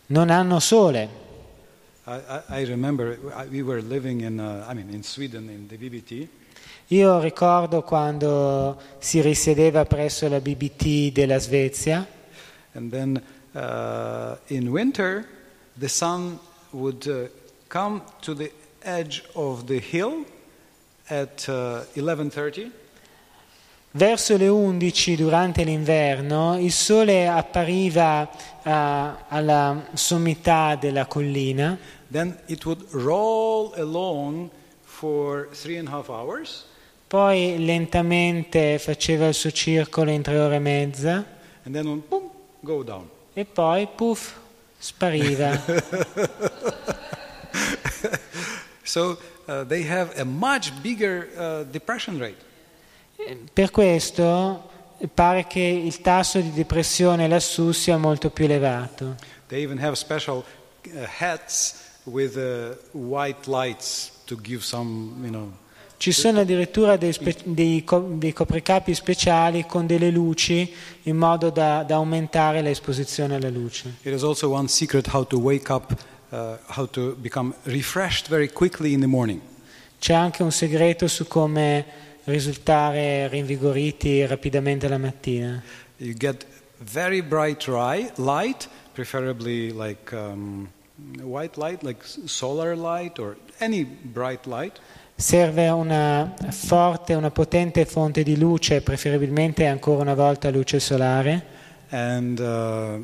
non 0.07 0.29
hanno 0.29 0.59
sole. 0.59 1.09
I, 2.05 2.11
I, 2.11 2.41
I 2.49 2.65
remember 2.65 3.17
we 3.49 3.61
were 3.61 3.81
living 3.81 4.21
in, 4.21 4.39
uh, 4.39 4.65
I 4.67 4.73
mean, 4.73 4.89
in 4.89 5.03
Sweden 5.03 5.49
in 5.49 5.67
the 5.67 5.77
BBT, 5.77 6.27
Io 6.91 7.19
ricordo 7.19 7.83
quando 7.83 8.77
si 8.99 9.21
risiedeva 9.21 9.85
presso 9.85 10.27
la 10.27 10.41
BBT 10.41 11.13
della 11.13 11.39
Svezia 11.39 12.05
and 12.73 12.91
then 12.91 13.23
uh, 13.53 14.35
in 14.47 14.67
winter 14.67 15.25
the 15.77 15.87
sun 15.87 16.37
would 16.71 17.07
uh, 17.07 17.29
come 17.69 18.01
to 18.19 18.33
the 18.33 18.51
edge 18.81 19.23
of 19.35 19.67
the 19.67 19.79
hill 19.79 20.25
at 21.07 21.47
uh, 21.47 21.85
11:30 21.95 22.71
Verso 23.93 24.37
le 24.37 24.47
11 24.47 25.17
durante 25.17 25.65
l'inverno 25.65 26.57
il 26.57 26.71
sole 26.71 27.27
appariva 27.27 28.29
ah, 28.63 29.25
alla 29.27 29.87
sommità 29.95 30.75
della 30.75 31.05
collina, 31.07 31.77
then 32.09 32.37
it 32.45 32.63
would 32.63 32.85
roll 32.91 33.73
along 33.75 34.49
for 34.81 35.49
three 35.51 35.77
and 35.77 35.89
a 35.89 35.91
half 35.91 36.07
hours. 36.07 36.63
Poi 37.05 37.61
lentamente 37.65 38.79
faceva 38.79 39.27
il 39.27 39.33
suo 39.33 39.51
circolo 39.51 40.09
in 40.09 40.21
tre 40.21 40.39
ore 40.39 40.55
e 40.55 40.59
mezza. 40.59 41.25
And 41.65 41.75
then 41.75 42.01
boom, 42.07 42.29
go 42.61 42.83
down. 42.83 43.09
E 43.33 43.43
poi 43.43 43.89
puff 43.93 44.39
spariva. 44.77 45.59
so 48.83 49.19
uh, 49.47 49.65
they 49.65 49.85
have 49.85 50.17
a 50.17 50.23
much 50.23 50.71
bigger 50.81 51.27
uh, 51.35 51.65
depression 51.69 52.17
rate 52.17 52.49
Per 53.53 53.71
questo 53.71 54.69
pare 55.13 55.47
che 55.47 55.59
il 55.59 56.01
tasso 56.01 56.39
di 56.39 56.51
depressione 56.51 57.27
lassù 57.27 57.71
sia 57.71 57.97
molto 57.97 58.29
più 58.29 58.45
elevato. 58.45 59.15
they 59.47 59.63
even 59.63 59.77
have 59.77 59.95
special 59.95 60.43
uh, 60.87 61.05
hats 61.19 61.75
with 62.03 62.35
uh, 62.35 62.75
white 62.91 63.49
lights 63.49 64.11
to 64.25 64.37
give 64.41 64.63
some 64.63 65.13
you 65.21 65.29
know 65.29 65.51
Ci 65.97 66.11
sono 66.13 66.39
addirittura 66.39 66.97
dei, 66.97 67.13
spe- 67.13 67.43
dei 67.43 67.83
co- 67.83 68.13
dei 68.13 68.33
copricapi 68.33 68.91
speciali 68.95 69.67
con 69.67 69.85
delle 69.85 70.09
luci 70.09 70.73
in 71.03 71.15
modo 71.15 71.51
da, 71.51 71.83
da 71.83 71.95
aumentare 71.97 72.63
l'esposizione 72.63 73.35
alla 73.35 73.49
luce. 73.49 73.97
It 74.01 74.11
is 74.11 74.23
also 74.23 74.49
one 74.49 74.67
secret 74.67 75.13
how 75.13 75.23
to 75.27 75.37
wake 75.37 75.71
up, 75.71 75.93
uh, 76.31 76.57
how 76.75 76.89
to 76.89 77.15
become 77.19 77.53
refreshed 77.65 78.29
very 78.29 78.51
quickly 78.51 78.93
in 78.93 78.99
the 78.99 79.05
morning. 79.05 79.39
C'è 79.99 80.15
anche 80.15 80.41
un 80.41 80.51
segreto 80.51 81.07
su 81.07 81.27
come 81.27 81.85
risultare 82.25 83.27
rinvigoriti 83.27 84.25
rapidamente 84.25 84.87
la 84.87 84.97
mattina. 84.97 85.61
You 85.97 86.13
get 86.13 86.45
very 86.77 87.21
bright 87.21 87.65
ri- 87.67 88.11
light, 88.15 88.67
preferably 88.93 89.71
like 89.71 90.13
um, 90.13 90.69
white 91.21 91.57
light, 91.57 91.83
like 91.83 92.03
solar 92.25 92.75
light 92.75 93.19
or 93.19 93.37
any 93.59 93.83
bright 93.85 94.45
light. 94.45 94.79
Serve 95.15 95.69
una 95.69 96.33
forte, 96.49 97.13
una 97.13 97.29
potente 97.29 97.85
fonte 97.85 98.23
di 98.23 98.37
luce, 98.37 98.81
preferibilmente 98.81 99.67
ancora 99.67 100.01
una 100.01 100.15
volta 100.15 100.49
luce 100.49 100.79
solare, 100.79 101.59
And 101.91 102.39
uh, 102.39 103.03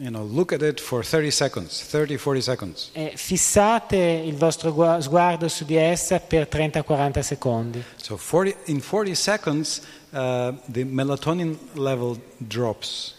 you 0.00 0.08
know, 0.08 0.24
look 0.24 0.52
at 0.52 0.62
it 0.62 0.80
for 0.80 1.04
30 1.04 1.30
seconds, 1.30 1.82
30-40 1.92 2.40
seconds. 2.40 2.90
e 2.92 3.12
fissate 3.16 3.96
il 3.96 4.34
vostro 4.34 4.72
gua- 4.72 5.00
sguardo 5.00 5.46
su 5.48 5.66
di 5.66 5.76
essa 5.76 6.18
per 6.18 6.48
30-40 6.48 7.20
secondi. 7.20 7.84
So 7.96 8.16
40, 8.16 8.70
in 8.70 8.80
40 8.80 9.14
seconds, 9.14 9.82
uh, 10.10 10.54
the 10.66 10.84
melatonin 10.84 11.58
level 11.74 12.18
drops. 12.38 13.14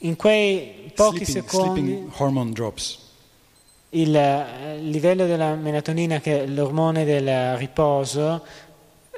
In 0.00 0.16
quei 0.16 0.92
pochi 0.94 1.24
sleeping, 1.24 1.48
secondi 1.48 1.80
sleeping 1.80 2.10
hormone 2.16 2.52
drops. 2.52 2.98
il 3.90 4.14
eh, 4.14 4.78
livello 4.78 5.24
della 5.26 5.54
melatonina, 5.54 6.20
che 6.20 6.42
è 6.42 6.46
l'ormone 6.46 7.04
del 7.06 7.56
riposo, 7.56 8.44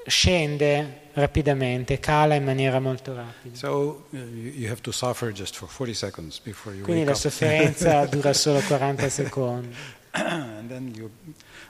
scende 0.07 1.08
rapidamente, 1.19 1.99
cala 1.99 2.35
in 2.35 2.45
maniera 2.45 2.81
molto 2.81 3.15
rapida. 3.15 3.57
So 3.57 4.05
you, 4.11 4.53
you 4.55 4.69
have 4.69 4.81
to 4.83 4.93
suffer 4.93 5.33
just 5.33 5.57
for 5.57 5.69
40 5.69 5.95
seconds 5.95 6.41
before 6.41 6.75
you 6.75 6.85
Quindi 6.85 7.05
la 7.05 7.15
sofferenza 7.15 8.07
dura 8.11 8.33
solo 8.33 8.61
40 8.61 9.09
secondi. 9.09 9.75
you, 10.95 11.11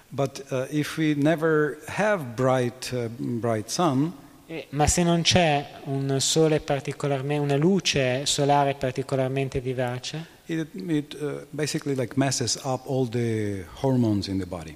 but 0.09 0.45
uh, 0.51 0.67
if 0.71 0.97
we 0.97 1.15
never 1.15 1.79
have 1.87 2.35
bright, 2.35 2.93
uh, 2.93 3.09
bright 3.19 3.71
sun, 3.71 4.13
Eh, 4.51 4.67
Ma 4.71 4.87
se 4.87 5.03
non 5.03 5.21
c'è 5.21 5.73
un 5.85 6.17
sole 6.21 6.61
particolarmente, 6.61 7.43
una 7.43 7.57
luce 7.57 8.25
solare 8.25 8.77
particolarmente 8.77 9.61
vivace, 9.61 10.25
it, 10.47 10.69
it 10.73 11.15
uh, 11.21 11.45
basically 11.51 11.95
like 11.95 12.17
messes 12.17 12.59
up 12.65 12.87
all 12.87 13.07
the 13.07 13.67
hormones 13.83 14.27
in 14.27 14.39
the 14.39 14.47
body. 14.47 14.75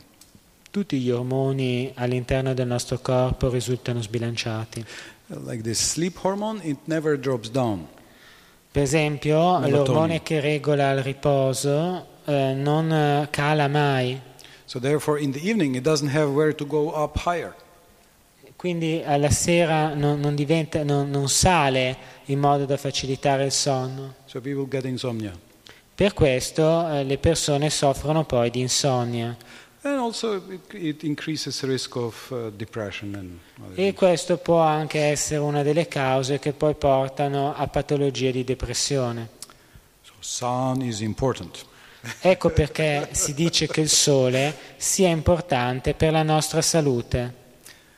Tutti 0.73 0.99
gli 0.99 1.11
ormoni 1.11 1.93
all'interno 1.97 2.55
del 2.55 2.67
nostro 2.67 2.99
corpo 2.99 3.51
risultano 3.51 4.01
sbilanciati. 4.01 4.83
Like 5.27 5.63
this 5.63 5.93
sleep 5.93 6.17
hormone, 6.25 6.61
it 6.65 6.79
never 6.85 7.19
drops 7.19 7.51
down. 7.51 7.87
Per 8.71 8.83
esempio, 8.83 9.59
l'ormone 9.69 10.23
che 10.23 10.41
regola 10.41 10.93
il 10.93 11.03
riposo 11.03 12.07
eh, 12.25 12.55
non 12.55 12.91
eh, 12.91 13.29
cala 13.31 13.69
mai, 13.69 14.19
So 14.65 14.79
therefore, 14.79 15.21
in 15.21 15.33
the 15.33 15.41
evening, 15.47 15.77
it 15.77 15.83
doesn't 15.83 16.15
have 16.15 16.31
where 16.33 16.55
to 16.55 16.65
go 16.67 16.89
up 16.95 17.19
higher. 17.27 17.55
quindi 18.57 19.03
alla 19.05 19.29
sera 19.29 19.93
non, 19.93 20.21
non 20.21 20.35
diventa- 20.35 20.83
non- 20.85 21.11
non 21.11 21.29
sale 21.29 21.97
in 22.27 22.39
modo 22.39 22.65
da 22.65 22.79
facilitare 22.79 23.45
il 23.45 23.53
sonno. 23.53 24.15
So 24.25 24.41
people 24.41 24.67
get 24.67 24.87
insomnia. 24.87 25.39
Per 25.95 26.15
questo 26.15 26.89
eh, 26.89 27.05
le 27.05 27.19
persone 27.19 27.69
soffrono 27.69 28.25
poi 28.25 28.49
di 28.51 28.61
insonnia 28.61 29.37
And 29.85 29.99
also, 29.99 30.37
it, 30.49 30.75
it 30.75 31.03
increases 31.03 31.61
the 31.61 31.67
risk 31.67 31.97
of 31.97 32.31
uh, 32.31 32.51
depression 32.51 33.15
and 33.15 33.39
e 33.75 33.95
questo 33.95 34.39
può 34.39 34.61
anche 34.61 35.01
essere 35.01 35.41
una 35.41 35.63
delle 35.63 35.89
cause 35.89 36.39
che 36.39 36.53
poi 36.53 36.75
portano 36.75 37.55
a 37.55 37.67
patologie 37.67 38.31
di 38.31 38.45
depressione. 38.45 39.29
So 40.03 40.13
sun 40.21 40.83
is 40.83 41.01
important. 41.01 41.65
Ecco 42.21 42.51
perché 42.51 43.09
si 43.13 43.35
dice 43.35 43.67
che 43.67 43.81
il 43.81 43.89
sole 43.89 44.55
sia 44.77 45.09
importante 45.09 45.95
per 45.95 46.13
la 46.13 46.23
nostra 46.23 46.61
salute. 46.61 47.41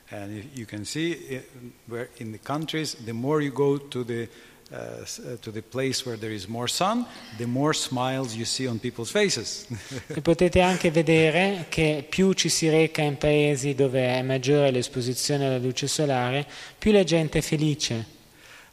And 0.09 0.43
you- 0.53 0.65
can 0.65 0.85
see 0.85 1.43
where 1.85 2.09
in 2.17 2.31
the 2.31 2.39
countries, 2.39 2.95
the 3.03 3.11
more 3.11 3.43
you 3.43 3.51
go 3.51 3.87
to 3.87 4.05
the 4.05 4.29
uh, 4.75 5.03
uh, 5.03 5.37
to 5.39 5.51
the 5.51 5.61
place 5.61 6.05
where 6.05 6.17
there 6.17 6.33
is 6.33 6.47
more 6.47 6.67
sun, 6.67 7.05
the 7.37 7.45
more 7.45 7.73
smiles 7.73 8.35
you 8.35 8.45
see 8.45 8.67
on 8.67 8.79
people's 8.79 9.11
faces. 9.11 9.65
E 10.07 10.21
potete 10.21 10.61
anche 10.61 10.91
vedere 10.91 11.65
che 11.69 12.05
più 12.07 12.33
ci 12.33 12.49
si 12.49 12.69
reca 12.69 13.01
in 13.01 13.17
paesi 13.17 13.73
dove 13.73 14.01
è 14.01 14.21
maggiore 14.21 14.71
l'esposizione 14.71 15.45
alla 15.45 15.57
luce 15.57 15.87
solare, 15.87 16.45
più 16.77 16.91
la 16.91 17.03
gente 17.03 17.39
è 17.39 17.41
felice. 17.41 18.13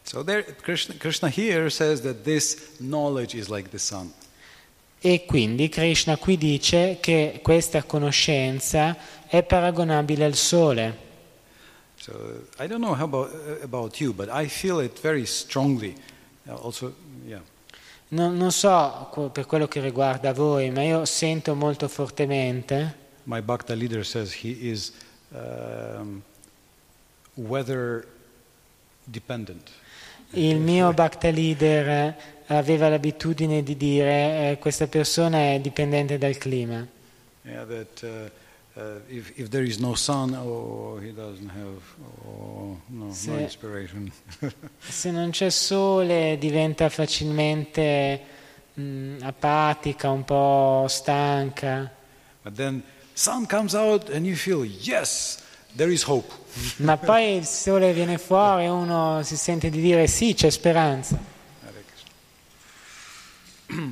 so 0.03 0.23
there, 0.23 0.43
Krishna, 0.61 0.95
Krishna 0.97 1.29
here 1.29 1.69
says 1.69 2.01
that 2.01 2.23
this 2.23 2.77
knowledge 2.79 3.33
is 3.35 3.47
like 3.47 3.69
the 3.69 3.79
sun. 3.79 4.11
E 4.99 5.25
quindi 5.25 5.67
Krishna 5.67 6.17
qui 6.17 6.37
dice 6.37 6.97
che 7.01 7.39
questa 7.41 7.83
conoscenza 7.83 8.95
è 9.27 9.43
paragonabile 9.43 10.23
al 10.23 10.35
sole. 10.35 11.02
So 12.03 12.11
I 12.59 12.67
don't 12.67 12.81
know 12.81 12.95
about, 12.99 13.31
about 13.63 14.01
you, 14.01 14.11
but 14.11 14.27
I 14.27 14.47
feel 14.47 14.81
it 14.81 14.99
very 14.99 15.25
strongly. 15.25 15.95
Uh, 16.45 16.55
also, 16.55 16.93
yeah. 17.25 17.39
Non, 18.09 18.35
non 18.35 18.51
so 18.51 19.29
per 19.31 19.45
quello 19.45 19.69
che 19.69 19.79
riguarda 19.79 20.33
voi, 20.33 20.69
ma 20.69 20.83
io 20.83 21.05
sento 21.05 21.55
molto 21.55 21.87
fortemente 21.87 23.01
My 23.23 23.39
Bhakta 23.41 23.73
leader 23.73 24.03
says 24.03 24.33
he 24.33 24.69
is 24.69 24.91
um, 25.31 26.21
weather 27.35 28.05
dependent. 29.05 29.69
Il 30.31 30.59
mio 30.59 30.91
Bhakta 30.91 31.29
leader 31.29 31.87
eh, 31.87 32.15
aveva 32.47 32.89
l'abitudine 32.89 33.63
di 33.63 33.77
dire 33.77 34.51
eh, 34.51 34.57
questa 34.59 34.87
persona 34.87 35.53
è 35.53 35.59
dipendente 35.61 36.17
dal 36.17 36.37
clima. 36.37 36.85
Yeah, 37.43 37.65
that 37.65 38.03
uh, 38.03 38.42
uh, 38.75 38.99
if, 39.07 39.31
if 39.37 39.49
there 39.49 39.63
is 39.63 39.79
no 39.79 39.93
sun, 39.95 40.33
oh, 40.35 40.97
he 41.01 41.11
doesn't 41.11 41.49
have 41.49 41.81
oh, 42.25 42.77
no, 42.89 43.05
no 43.05 43.11
Se- 43.13 43.41
inspiration. 43.41 44.11
Se 44.79 45.11
non 45.11 45.29
c'è 45.31 45.49
sole 45.49 46.37
diventa 46.39 46.89
facilmente 46.89 48.19
mm, 48.79 49.21
apatica, 49.21 50.09
un 50.09 50.23
po' 50.23 50.85
stanca, 50.87 51.91
But 52.43 52.55
then 52.55 52.83
sun 53.13 53.45
comes 53.45 53.73
out 53.73 54.09
and 54.09 54.25
you 54.25 54.35
feel, 54.35 54.65
yes, 54.65 55.41
there 55.75 55.91
is 55.91 56.03
hope. 56.03 56.29
ma 56.77 56.97
poi 56.97 57.37
il 57.37 57.45
sole 57.45 57.93
viene 57.93 58.17
fuori 58.17 58.63
e 58.65 58.69
uno 58.69 59.21
si 59.23 59.37
sente 59.37 59.69
di 59.69 59.79
dire 59.79 60.07
sì, 60.07 60.33
c'è 60.33 60.49
speranza. 60.49 61.17
Krishna. 63.67 63.91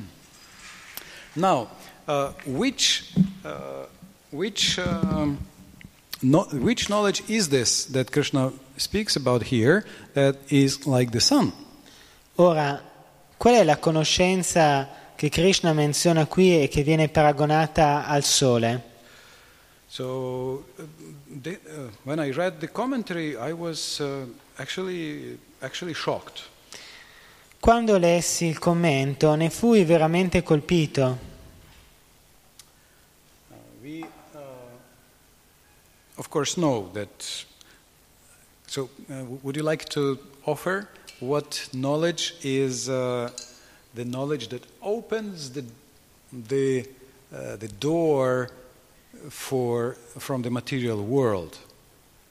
now, 1.34 1.68
uh, 2.06 2.32
which, 2.44 3.12
uh, 3.44 3.86
which, 4.32 4.78
um, 4.78 5.38
no, 6.22 6.42
which 6.52 6.88
knowledge 6.88 7.22
is 7.28 7.48
this 7.50 7.84
that 7.86 8.10
Krishna 8.10 8.52
speaks 8.76 9.14
about 9.14 9.44
here 9.44 9.84
that 10.14 10.36
is 10.50 10.86
like 10.86 11.12
the 11.12 11.20
sun? 11.20 11.52
Ora, 12.36 12.82
qual 13.36 13.54
è 13.54 13.64
la 13.64 13.76
conoscenza 13.76 14.88
che 15.14 15.28
Krishna 15.28 15.72
menziona 15.72 16.26
qui 16.26 16.62
e 16.62 16.68
che 16.68 16.82
viene 16.82 17.08
paragonata 17.08 18.06
al 18.06 18.24
sole? 18.24 18.90
So, 19.86 20.64
uh, 20.78 20.82
the, 21.26 21.58
uh, 21.66 21.90
when 22.04 22.18
I 22.18 22.30
read 22.30 22.60
the 22.60 22.68
commentary, 22.68 23.36
I 23.36 23.52
was 23.52 24.00
uh, 24.00 24.24
actually, 24.56 25.38
actually 25.60 25.92
shocked. 25.92 26.48
Quando 27.60 27.98
lessi 27.98 28.46
il 28.46 28.58
commento 28.58 29.34
ne 29.34 29.50
fui 29.50 29.84
veramente 29.84 30.42
colpito. 30.42 31.18
Uh, 33.50 33.54
we, 33.82 34.04
of 36.18 36.30
course, 36.30 36.56
know 36.56 36.90
that. 36.92 37.44
So, 38.66 38.88
uh, 39.10 39.24
would 39.42 39.56
you 39.56 39.62
like 39.62 39.84
to 39.90 40.18
offer 40.46 40.88
what 41.20 41.68
knowledge 41.72 42.34
is 42.42 42.88
uh, 42.88 43.30
the 43.94 44.04
knowledge 44.04 44.48
that 44.48 44.64
opens 44.82 45.50
the 45.50 45.64
the 46.32 46.88
uh, 47.34 47.56
the 47.56 47.68
door 47.68 48.50
for 49.28 49.96
from 50.18 50.42
the 50.42 50.50
material 50.50 51.02
world, 51.02 51.58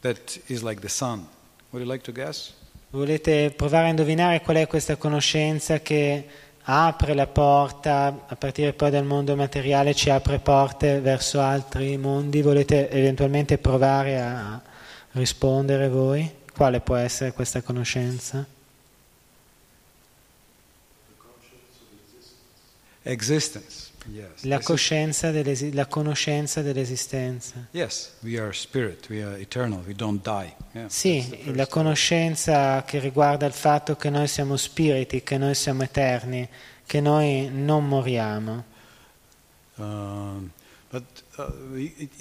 that 0.01 0.37
is 0.47 0.63
like 0.63 0.81
the 0.81 0.89
sun? 0.89 1.27
Would 1.71 1.81
you 1.81 1.89
like 1.89 2.03
to 2.03 2.11
guess? 2.11 2.53
Volete 2.91 3.51
provare 3.55 3.85
a 3.85 3.89
indovinare 3.89 4.41
qual 4.41 4.57
è 4.57 4.67
questa 4.67 4.97
conoscenza 4.97 5.79
che 5.79 6.27
apre 6.73 7.13
la 7.13 7.27
porta, 7.27 8.25
a 8.27 8.35
partire 8.37 8.71
poi 8.71 8.89
dal 8.89 9.03
mondo 9.03 9.35
materiale 9.35 9.93
ci 9.93 10.09
apre 10.09 10.39
porte 10.39 11.01
verso 11.01 11.41
altri 11.41 11.97
mondi? 11.97 12.41
Volete 12.41 12.89
eventualmente 12.89 13.57
provare 13.57 14.21
a 14.21 14.61
rispondere 15.11 15.89
voi? 15.89 16.29
Quale 16.53 16.79
può 16.79 16.95
essere 16.95 17.33
questa 17.33 17.61
conoscenza? 17.61 18.45
Existence. 23.03 23.90
Yes. 24.09 24.43
La, 24.43 24.59
coscienza 24.59 25.31
la 25.73 25.85
conoscenza 25.85 26.61
dell'esistenza. 26.61 27.67
yes. 27.71 28.51
Spirit. 28.51 29.07
Eternal. 29.09 29.83
Yeah, 30.73 30.89
Sì, 30.89 31.53
la 31.53 31.67
conoscenza 31.67 32.83
che 32.83 32.99
riguarda 32.99 33.45
il 33.45 33.53
fatto 33.53 33.95
che 33.95 34.09
noi 34.09 34.27
siamo 34.27 34.57
spiriti, 34.57 35.21
che 35.21 35.37
noi 35.37 35.53
siamo 35.53 35.83
eterni, 35.83 36.47
che 36.85 36.99
noi 36.99 37.49
non 37.51 37.87
moriamo. 37.87 38.63
Um, 39.75 40.51
but 40.89 41.03
uh, 41.37 41.75
it, 41.75 42.11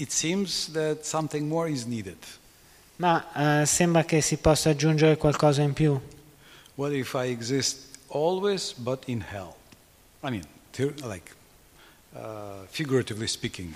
it. 2.06 2.26
Ma 2.96 3.62
eh, 3.62 3.66
sembra 3.66 4.04
che 4.04 4.20
si 4.20 4.36
possa 4.36 4.70
aggiungere 4.70 5.16
qualcosa 5.16 5.62
in 5.62 5.72
più. 5.72 5.98
What 6.74 6.92
if 6.92 7.14
I 7.14 7.30
exist 7.30 7.96
always 8.08 8.74
but 8.74 9.04
in 9.06 9.22
hell? 9.22 9.54
I 10.22 10.30
mean, 10.30 10.44
like, 11.02 11.34
uh, 12.12 12.66
figuratively 12.68 13.26
speaking, 13.26 13.74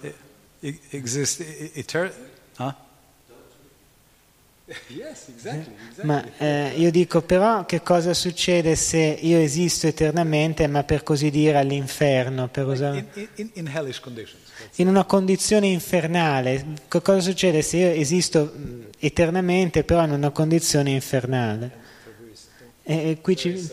e- 0.00 0.14
e- 0.60 0.78
exist 0.90 1.40
eternal. 1.74 2.12
Huh? 2.58 2.72
Yes, 4.88 5.28
exactly. 5.28 5.74
exactly. 5.88 6.04
Ma 6.04 6.22
eh, 6.36 6.74
io 6.76 6.90
dico 6.90 7.22
però 7.22 7.64
che 7.64 7.80
cosa 7.80 8.12
succede 8.12 8.76
se 8.76 8.98
io 8.98 9.38
esisto 9.38 9.86
eternamente, 9.86 10.66
ma 10.66 10.84
per 10.84 11.02
così 11.02 11.30
dire 11.30 11.56
all'inferno, 11.56 12.48
per 12.48 12.66
usare... 12.66 13.06
in, 13.14 13.28
in, 13.36 13.50
in 13.54 13.66
hellish 13.66 13.98
conditions. 14.00 14.42
in 14.74 14.88
una 14.88 15.04
condizione 15.04 15.68
infernale. 15.68 16.66
Che 16.86 17.00
cosa 17.00 17.20
succede 17.20 17.62
se 17.62 17.76
io 17.78 17.88
esisto 17.88 18.44
mh, 18.54 18.86
eternamente, 18.98 19.84
però 19.84 20.04
in 20.04 20.10
una 20.10 20.28
condizione 20.30 20.90
infernale? 20.90 21.86
E, 22.82 23.10
e 23.10 23.20
qui, 23.22 23.36
ci- 23.36 23.70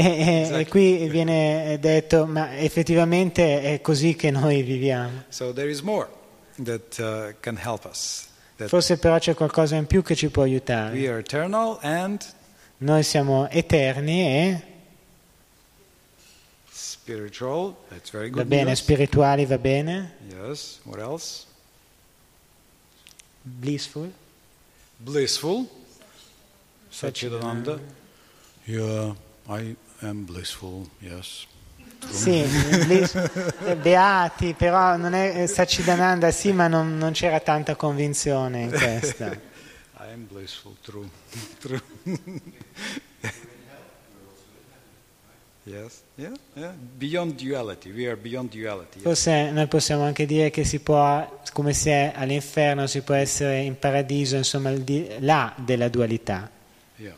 e- 0.00 0.48
e- 0.52 0.60
e 0.60 0.66
qui 0.68 1.08
viene 1.08 1.76
detto, 1.80 2.24
ma 2.26 2.56
effettivamente 2.58 3.62
è 3.62 3.80
così 3.80 4.14
che 4.14 4.30
noi 4.30 4.62
viviamo. 4.62 5.24
So 5.28 5.52
there 5.52 5.68
is 5.70 5.80
more 5.80 6.08
that 6.62 6.98
uh, 6.98 7.34
can 7.40 7.56
help 7.60 7.84
us. 7.84 8.26
That 8.56 8.68
Forse 8.68 8.96
però 8.98 9.18
c'è 9.18 9.34
qualcosa 9.34 9.76
in 9.76 9.86
più 9.86 10.02
che 10.02 10.14
ci 10.14 10.28
può 10.28 10.42
aiutare. 10.42 10.96
we 10.96 11.08
are 11.08 11.18
eternal 11.18 11.78
and 11.82 12.20
Noi 12.78 13.02
siamo 13.02 13.48
eterni 13.50 14.20
e 14.26 14.62
spiritual. 16.70 17.74
That's 17.88 18.10
very 18.10 18.30
va 18.30 18.44
bene, 18.44 18.64
news. 18.70 18.78
spirituali 18.78 19.46
va 19.46 19.58
bene, 19.58 20.14
Yes. 20.28 20.80
What 20.84 21.00
else? 21.00 21.44
blissful. 23.42 24.12
Blissful. 24.98 25.66
Satchidananda. 26.90 27.78
Yeah, 28.64 29.14
I 29.48 29.76
am 30.00 30.24
blissful. 30.24 30.88
Yes. 31.00 31.46
Sì, 32.06 32.40
eh, 32.40 33.76
beati, 33.76 34.54
però 34.54 34.96
non 34.96 35.14
è 35.14 35.42
eh, 35.42 35.46
Sachidananda, 35.46 36.30
sì, 36.30 36.52
ma 36.52 36.68
non, 36.68 36.96
non 36.96 37.12
c'era 37.12 37.40
tanta 37.40 37.74
convinzione 37.74 38.62
in 38.62 38.70
questa. 38.70 39.32
I 40.00 40.12
am 40.12 40.26
blissful. 40.26 40.76
True. 40.80 41.08
True. 41.58 41.82
yes. 45.64 46.02
Yeah. 46.14 46.32
Yeah. 46.54 46.72
Beyond 46.72 47.34
duality. 47.34 47.90
We 47.90 48.06
are 48.06 48.16
beyond 48.16 48.50
duality. 48.50 48.98
Yes. 48.98 49.02
Forse 49.02 49.50
noi 49.50 49.66
possiamo 49.66 50.04
anche 50.04 50.24
dire 50.24 50.50
che 50.50 50.64
si 50.64 50.78
può, 50.78 51.40
come 51.52 51.72
si 51.72 51.90
è 51.90 52.12
all'inferno, 52.14 52.86
si 52.86 53.02
può 53.02 53.14
essere 53.14 53.58
in 53.60 53.78
paradiso, 53.78 54.36
insomma, 54.36 54.72
là 55.18 55.52
della 55.56 55.88
dualità. 55.88 56.48
Yeah. 56.96 57.16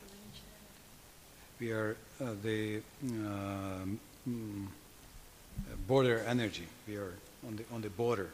We 0.00 1.43
are 1.60 1.96
uh, 2.20 2.34
the 2.42 2.80
um, 3.02 3.98
mm, 4.28 4.66
border 5.86 6.22
energy. 6.26 6.66
We 6.86 6.96
are 6.96 7.14
on 7.46 7.56
the 7.56 7.64
on 7.72 7.80
the 7.80 7.88
border. 7.88 8.30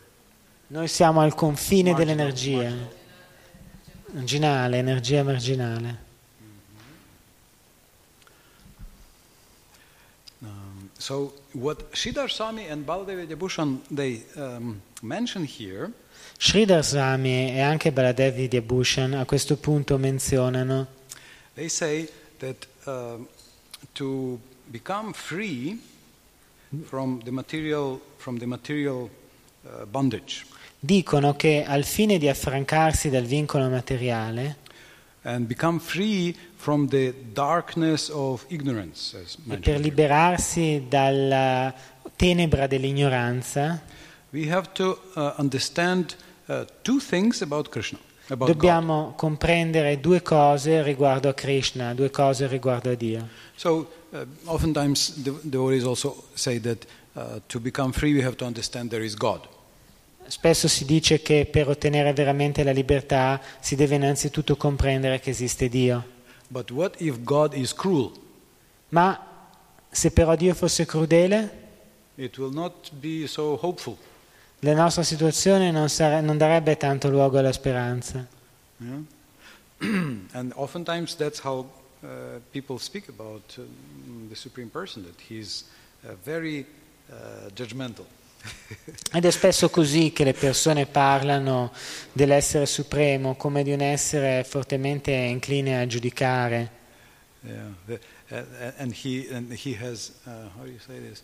Noi 0.68 0.86
siamo 0.86 1.20
al 1.20 1.34
confine 1.34 1.94
dell'energia, 1.94 2.72
marginale, 4.12 4.78
energia 4.78 5.24
marginale. 5.24 6.08
Um, 10.42 10.90
so 10.96 11.34
what 11.52 11.92
Sridhar 11.92 12.30
Swami 12.30 12.68
and 12.68 12.86
Baladev 12.86 13.26
Yabushan 13.26 13.80
they 13.90 14.22
um, 14.36 14.80
mention 15.02 15.44
here 15.44 15.92
Sridhar 16.38 16.84
Swami 16.84 17.52
e 17.52 17.60
anche 17.60 17.90
Baladev 17.90 18.34
Vidyabhushan 18.34 19.14
a 19.14 19.24
questo 19.24 19.56
punto 19.56 19.98
menzionano 19.98 20.86
they 21.54 21.68
say 21.68 22.08
that 22.38 22.66
um, 22.84 23.26
to 23.92 24.38
become 24.66 25.12
free 25.12 25.80
from 26.84 27.20
the 27.22 27.30
material 27.30 28.00
from 28.16 28.38
the 28.38 28.46
material 28.46 29.08
uh, 29.64 29.84
bondage 29.86 30.44
dicono 30.78 31.34
che 31.34 31.64
al 31.64 31.84
fine 31.84 32.18
di 32.18 32.28
affrancarsi 32.28 33.10
dal 33.10 33.24
vincolo 33.24 33.68
materiale 33.68 34.56
and 35.22 35.46
become 35.46 35.78
free 35.78 36.34
from 36.56 36.88
the 36.88 37.12
darkness 37.32 38.08
of 38.08 38.44
ignorance 38.48 39.16
as 39.16 39.36
e 39.48 39.56
per 39.58 39.78
liberarsi 39.78 40.86
dalla 40.88 41.74
tenebra 42.16 42.66
dell'ignoranza 42.66 43.82
we 44.30 44.50
have 44.50 44.72
to 44.72 44.98
uh, 45.14 45.34
understand 45.38 46.16
uh, 46.46 46.64
two 46.82 47.00
things 47.00 47.42
about 47.42 47.68
Krishna. 47.68 47.98
Dobbiamo 48.36 49.14
comprendere 49.16 50.00
due 50.00 50.22
cose 50.22 50.82
riguardo 50.82 51.28
a 51.28 51.34
Krishna, 51.34 51.94
due 51.94 52.10
cose 52.10 52.46
riguardo 52.46 52.90
a 52.90 52.94
Dio. 52.94 53.28
So, 53.54 53.90
uh, 54.10 54.26
oftentimes 54.44 55.22
the 55.22 55.32
devotees 55.42 55.84
also 55.84 56.24
say 56.34 56.60
that 56.60 56.86
uh, 57.14 57.40
to 57.46 57.60
become 57.60 57.92
free 57.92 58.12
we 58.12 58.22
have 58.22 58.36
to 58.36 58.44
understand 58.44 58.90
there 58.90 59.04
is 59.04 59.14
God. 59.14 59.48
Spesso 60.26 60.68
si 60.68 60.84
dice 60.84 61.22
che 61.22 61.48
per 61.50 61.68
ottenere 61.68 62.12
veramente 62.12 62.62
la 62.62 62.70
libertà 62.70 63.40
si 63.58 63.74
deve 63.74 63.96
innanzitutto 63.96 64.56
comprendere 64.56 65.18
che 65.18 65.30
esiste 65.30 65.68
Dio. 65.68 66.18
But 66.48 66.70
what 66.70 67.00
if 67.00 67.22
God 67.22 67.54
is 67.54 67.74
cruel? 67.74 68.12
Ma 68.90 69.18
se 69.90 70.10
però 70.12 70.36
Dio 70.36 70.54
fosse 70.54 70.86
crudele, 70.86 71.58
It 72.20 72.36
will 72.36 72.52
not 72.52 72.90
be 73.00 73.26
so 73.26 73.56
hopeful. 73.56 73.96
La 74.60 74.74
nostra 74.74 75.02
situazione 75.02 75.70
non, 75.70 75.88
sare- 75.88 76.20
non 76.20 76.36
darebbe 76.36 76.76
tanto 76.76 77.08
luogo 77.08 77.38
alla 77.38 77.52
speranza. 77.52 78.26
yeah? 78.78 79.02
and 80.32 80.52
oftentimes 80.56 81.16
that's 81.16 81.40
how 81.40 81.66
uh, 82.02 82.40
people 82.52 82.78
speak 82.78 83.08
about 83.08 83.58
the 84.28 84.36
Supreme 84.36 84.68
Person, 84.68 85.04
that 85.04 85.18
he's 85.28 85.64
uh, 86.04 86.14
very 86.22 86.66
uh, 87.10 87.50
judgmental. 87.54 88.06
Ed 89.12 89.24
è 89.24 89.30
spesso 89.30 89.68
così 89.68 90.12
che 90.12 90.24
le 90.24 90.32
persone 90.32 90.86
parlano 90.86 91.72
dell'essere 92.12 92.64
supremo 92.64 93.34
come 93.36 93.62
di 93.62 93.72
un 93.72 93.82
essere 93.82 94.44
fortemente 94.44 95.12
incline 95.12 95.78
a 95.78 95.86
giudicare. 95.86 96.78
Yeah, 97.42 97.74
the, 97.86 98.00
uh, 98.30 98.72
and 98.78 98.92
he 98.92 99.26
and 99.30 99.52
he 99.52 99.74
has 99.74 100.12
uh, 100.26 100.48
how 100.56 100.64
do 100.64 100.70
you 100.70 100.78
say 100.78 100.98
this? 101.00 101.22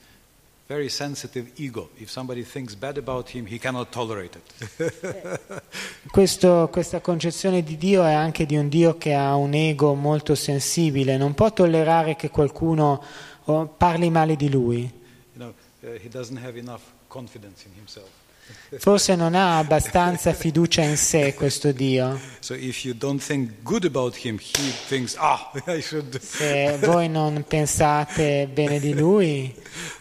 Very 0.69 0.89
sensitive 0.89 1.53
ego. 1.57 1.91
If 1.97 2.11
somebody 2.11 2.43
thinks 2.43 2.75
bad 2.75 2.99
about 2.99 3.33
him, 3.33 3.47
he 3.47 3.57
cannot 3.57 3.91
tolerate 3.91 4.37
it. 4.37 5.53
Questo- 6.11 6.69
questa 6.73 7.01
concezione 7.01 7.63
di 7.63 7.77
Dio 7.77 8.03
è 8.03 8.13
anche 8.13 8.47
di 8.47 8.57
un 8.57 8.69
Dio 8.69 8.99
che 8.99 9.15
ha 9.15 9.37
un 9.37 9.55
ego 9.55 9.95
molto 9.95 10.35
sensibile, 10.35 11.17
non 11.17 11.35
può 11.35 11.53
tollerare 11.53 12.17
che 12.17 12.31
qualcuno 12.31 13.01
oh, 13.45 13.67
parli 13.67 14.11
male 14.11 14.35
di 14.35 14.51
lui. 14.51 14.91
you 15.37 15.39
know, 15.39 15.55
uh, 15.83 15.99
he 16.03 16.09
doesn't 16.09 16.39
have 16.39 16.59
enough 16.59 16.83
confidence 17.09 17.65
in 17.65 17.73
himself. 17.77 18.09
Forse 18.79 19.15
non 19.15 19.35
ha 19.35 19.59
abbastanza 19.59 20.33
fiducia 20.33 20.83
in 20.83 20.97
sé 20.97 21.35
questo 21.35 21.71
Dio. 21.73 22.19
So 22.41 22.55
him, 24.17 24.39
thinks, 24.89 25.15
ah. 25.17 25.53
Se 26.21 26.79
voi 26.81 27.09
non 27.09 27.45
pensate 27.47 28.49
bene 28.53 28.81
di 28.81 28.93
lui, 28.93 29.55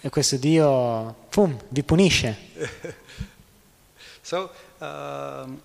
questo 0.10 0.38
Dio 0.38 1.16
pum, 1.30 1.58
vi 1.70 1.84
punisce. 1.84 2.38
So 4.26 4.50
um, 4.80 5.62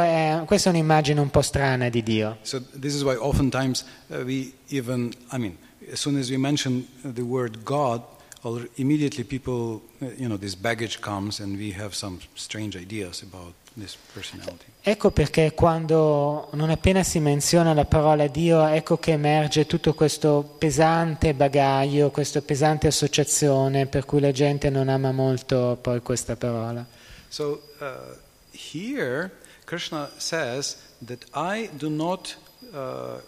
è- 0.00 0.42
questa 0.46 0.70
è 0.70 0.72
un'immagine 0.72 1.20
un 1.20 1.28
po' 1.28 1.42
strana 1.42 1.90
di 1.90 2.02
Dio. 2.02 2.38
So 2.40 2.62
this 2.80 2.94
is 2.94 3.02
why 3.02 3.14
oftentimes 3.16 3.84
uh, 4.08 4.22
we 4.24 4.54
even, 4.68 5.12
I 5.30 5.36
mean, 5.36 5.58
as 5.92 6.00
soon 6.00 6.16
as 6.16 6.30
we 6.30 6.38
mention 6.38 6.88
the 7.02 7.20
word 7.20 7.62
God, 7.64 8.02
al- 8.42 8.68
immediately 8.74 9.24
people, 9.24 9.82
uh, 10.00 10.06
you 10.16 10.26
know, 10.28 10.36
this 10.36 10.54
baggage 10.54 11.00
comes 11.00 11.40
and 11.40 11.56
we 11.56 11.72
have 11.72 11.94
some 11.94 12.18
strange 12.34 12.76
ideas 12.76 13.22
about 13.22 13.54
this 13.76 13.96
personality. 14.12 14.66
Ecco 14.82 15.10
perché 15.10 15.52
quando 15.54 16.48
non 16.52 16.70
appena 16.70 17.02
si 17.02 17.20
menziona 17.20 17.72
la 17.72 17.84
parola 17.84 18.26
Dio, 18.26 18.64
ecco 18.66 18.98
che 18.98 19.12
emerge 19.12 19.66
tutto 19.66 19.94
questo 19.94 20.56
pesante 20.58 21.34
bagaglio, 21.34 22.10
questa 22.10 22.42
pesante 22.42 22.88
associazione 22.88 23.86
per 23.86 24.04
cui 24.04 24.20
la 24.20 24.32
gente 24.32 24.70
non 24.70 24.88
ama 24.88 25.12
molto 25.12 25.78
poi 25.80 26.00
questa 26.02 26.36
parola. 26.36 26.84
So 27.28 27.62
uh, 27.80 28.16
here, 28.52 29.30
Krishna 29.64 30.10
says 30.18 30.76
that 31.06 31.24
I 31.34 31.70
do 31.72 31.88
not 31.88 32.36
uh, 32.72 33.20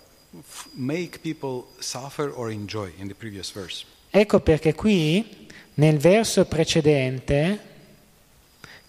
make 0.74 1.20
people 1.22 1.66
suffer 1.78 2.30
or 2.30 2.50
enjoy 2.50 2.92
in 2.98 3.08
the 3.08 3.14
previous 3.14 3.50
verse. 3.50 3.86
Ecco 4.16 4.38
perché 4.38 4.74
qui, 4.76 5.48
nel 5.74 5.98
verso 5.98 6.44
precedente, 6.44 7.58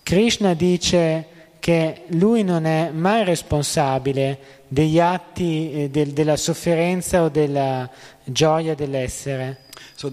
Krishna 0.03 0.53
dice 0.53 1.27
che 1.57 2.03
lui 2.09 2.43
non 2.43 2.65
è 2.65 2.91
mai 2.91 3.23
responsabile 3.23 4.37
degli 4.67 4.99
atti 4.99 5.71
eh, 5.71 5.89
del- 5.89 6.11
della 6.11 6.35
sofferenza 6.35 7.23
o 7.23 7.29
della 7.29 7.89
gioia 8.23 8.75
dell'essere. 8.75 9.61
So 9.95 10.09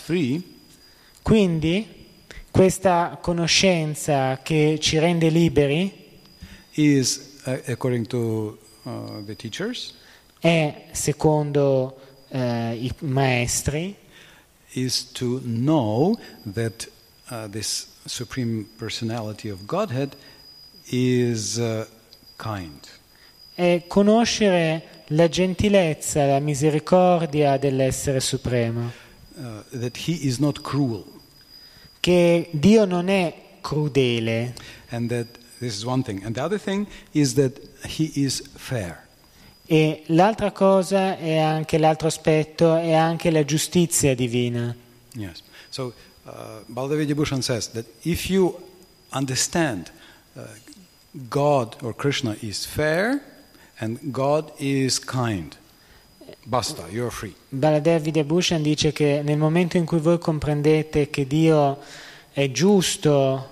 free 0.00 0.42
Quindi 1.22 1.86
questa 2.50 3.20
conoscenza 3.22 4.40
che 4.42 4.78
ci 4.80 4.98
rende 4.98 5.28
liberi 5.28 6.18
is, 6.72 7.36
uh, 7.44 7.76
to 8.08 8.58
uh, 8.82 9.34
teachers, 9.36 9.94
è, 10.40 10.86
secondo 10.90 11.94
eh, 12.30 12.84
i 12.84 12.92
maestri, 13.00 13.96
is 14.74 15.04
to 15.12 15.40
know 15.40 16.16
that 16.44 16.88
uh, 17.30 17.46
this 17.48 17.88
supreme 18.06 18.66
personality 18.78 19.50
of 19.50 19.66
Godhead 19.66 20.16
is 20.90 21.58
uh, 21.58 21.84
kind. 22.36 22.86
è 23.54 23.84
conoscere 23.86 25.04
la 25.08 25.28
gentilezza, 25.28 26.24
la 26.24 26.40
misericordia 26.40 27.58
dell'essere 27.58 28.20
supremo, 28.20 29.08
Uh, 29.36 29.62
that 29.70 29.96
he 29.96 30.26
is 30.26 30.38
not 30.38 30.60
cruel, 30.60 31.04
che 32.00 32.48
Dio 32.52 32.84
non 32.84 33.08
è 33.08 33.32
crudele 33.62 34.52
and 34.90 35.08
that 35.08 35.26
this 35.60 35.76
is 35.76 35.84
one 35.84 36.02
thing. 36.02 36.22
And 36.24 36.34
the 36.34 36.42
other 36.42 36.58
thing 36.58 36.86
is 37.14 37.34
that 37.34 37.58
he 37.86 38.12
is 38.14 38.42
fair. 38.56 39.06
E 39.72 40.02
l'altra 40.06 40.50
cosa 40.50 41.16
è 41.16 41.38
anche 41.38 41.78
l'altro 41.78 42.08
aspetto 42.08 42.74
è 42.74 42.92
anche 42.92 43.30
la 43.30 43.44
giustizia 43.44 44.16
divina. 44.16 44.74
Yes. 45.12 45.44
So 45.68 45.92
uh, 46.24 46.64
Baladevi 46.66 47.14
Bhushan 47.14 47.40
says 47.40 47.70
that 47.70 47.84
if 48.02 48.28
you 48.28 48.58
understand 49.12 49.92
uh, 50.34 50.42
God 51.28 51.76
or 51.82 51.94
Krishna 51.94 52.34
is 52.40 52.66
fair 52.66 53.22
and 53.78 54.00
God 54.10 54.50
is 54.58 54.98
kind, 54.98 55.56
basta, 56.46 56.88
you're 56.90 57.12
free. 57.12 57.36
Baladev 57.48 58.02
Vidyabhushan 58.02 58.62
dice 58.62 58.90
che 58.90 59.22
nel 59.22 59.38
momento 59.38 59.76
in 59.76 59.84
cui 59.84 60.00
voi 60.00 60.18
comprendete 60.18 61.10
che 61.10 61.28
Dio 61.28 61.78
è 62.32 62.50
giusto 62.50 63.49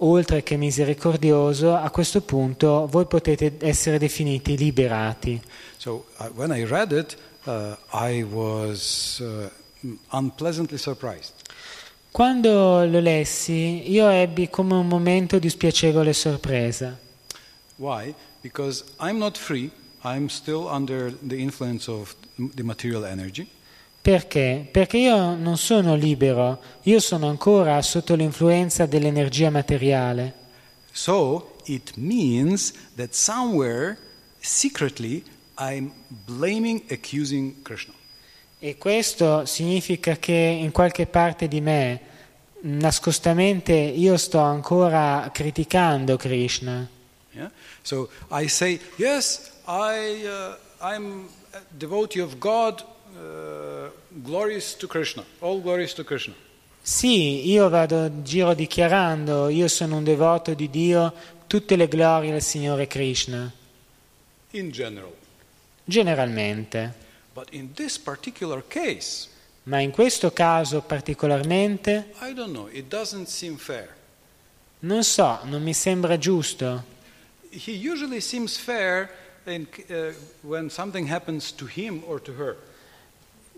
oltre 0.00 0.42
che 0.42 0.56
misericordioso, 0.56 1.74
a 1.74 1.90
questo 1.90 2.20
punto 2.20 2.86
voi 2.90 3.06
potete 3.06 3.56
essere 3.60 3.98
definiti 3.98 4.56
liberati. 4.56 5.40
So 5.76 6.06
uh, 6.18 6.42
it, 6.92 7.16
uh, 7.44 7.76
was 8.30 9.18
uh. 9.20 9.50
Quando 12.10 12.84
lo 12.84 13.00
lessi, 13.00 13.90
io 13.90 14.08
ebbi 14.08 14.50
come 14.50 14.74
un 14.74 14.86
momento 14.86 15.38
di 15.38 15.48
spiacevole 15.48 16.12
sorpresa. 16.12 16.98
Why? 17.76 18.14
Because 18.42 18.84
I'm 19.00 19.16
not 19.16 19.38
free. 19.38 19.70
I'm 20.02 20.28
still 20.28 20.66
under 20.66 21.12
the 21.26 21.36
influence 21.36 21.90
of 21.90 22.14
the 22.36 22.62
material 22.62 23.04
energy. 23.04 23.48
Perché? 24.02 24.66
Perché 24.70 24.96
io 24.96 25.34
non 25.34 25.58
sono 25.58 25.94
libero, 25.94 26.60
io 26.82 27.00
sono 27.00 27.28
ancora 27.28 27.80
sotto 27.82 28.14
l'influenza 28.14 28.86
dell'energia 28.86 29.50
materiale. 29.50 30.34
So 30.92 31.56
it 31.64 31.92
means 31.96 32.72
that 32.96 33.12
somewhere 33.12 33.98
secretly 34.40 35.22
I'm 35.58 35.92
blaming, 36.08 36.82
accusing 36.90 37.62
Krishna. 37.62 37.92
E 38.58 38.76
questo 38.78 39.44
significa 39.46 40.16
che 40.16 40.32
in 40.32 40.70
qualche 40.70 41.06
parte 41.06 41.48
di 41.48 41.60
me, 41.60 42.00
nascostamente, 42.62 43.72
io 43.72 44.16
sto 44.16 44.38
ancora 44.38 45.30
criticando 45.32 46.16
Krishna. 46.16 46.88
Yeah? 47.32 47.50
So 47.82 48.10
I 48.30 48.48
say, 48.48 48.80
yes, 48.96 49.50
I, 49.66 50.24
uh, 50.24 50.56
I'm 50.80 51.28
a 51.52 51.60
devotee 51.68 52.20
of 52.20 52.38
God, 52.38 52.84
uh, 53.14 53.69
glories 54.10 54.74
to 54.76 54.86
Krishna, 54.86 55.24
all 55.40 55.60
glories 55.60 55.92
to 55.94 56.04
Krishna. 56.04 56.34
Sì, 56.82 57.48
io 57.50 57.68
vado 57.68 58.06
in 58.06 58.24
giro 58.24 58.54
dichiarando, 58.54 59.48
io 59.48 59.68
sono 59.68 59.96
un 59.96 60.04
devoto 60.04 60.54
di 60.54 60.70
Dio, 60.70 61.12
tutte 61.46 61.76
le 61.76 61.88
glorie 61.88 62.32
al 62.32 62.40
Signore 62.42 62.86
Krishna, 62.86 63.52
In 64.52 64.70
general. 64.70 65.12
generalmente. 65.84 66.94
But 67.34 67.48
in 67.52 67.72
this 67.74 67.98
particular 67.98 68.62
case, 68.66 69.28
Ma 69.64 69.78
in 69.80 69.90
questo 69.90 70.32
caso 70.32 70.80
particolarmente, 70.80 72.12
I 72.22 72.32
don't 72.32 72.50
know, 72.52 72.68
it 72.72 72.86
doesn't 72.88 73.26
seem 73.28 73.56
fair. 73.56 73.94
non 74.80 75.04
so, 75.04 75.38
non 75.44 75.62
mi 75.62 75.74
sembra 75.74 76.16
giusto. 76.16 76.82
He 77.50 77.72
usually 77.72 78.20
seems 78.20 78.56
fair 78.56 79.10
in, 79.44 79.66
uh, 79.90 80.12
when 80.40 80.70
something 80.70 81.06
happens 81.10 81.52
to 81.54 81.66
him 81.66 82.02
or 82.06 82.20
to 82.22 82.32
her. 82.38 82.56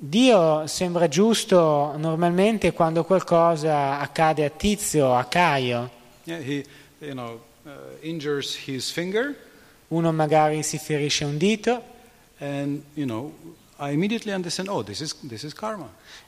Dio 0.04 0.66
sembra 0.66 1.06
giusto 1.06 1.94
normalmente 1.96 2.72
quando 2.72 3.04
qualcosa 3.04 4.00
accade 4.00 4.44
a 4.44 4.50
Tizio 4.50 5.14
a 5.14 5.22
Caio. 5.26 5.90
Yeah, 6.24 6.40
he, 6.40 6.64
you 6.98 7.12
know, 7.12 7.40
uh, 7.62 9.34
Uno 9.88 10.12
magari 10.12 10.64
si 10.64 10.78
ferisce 10.78 11.24
un 11.24 11.38
dito 11.38 11.80
and 12.38 12.82
you 12.94 13.06
know. 13.06 13.32
Oh, 13.78 14.82
this 14.82 15.00
is 15.00 15.16
this 15.20 15.44
is 15.44 15.54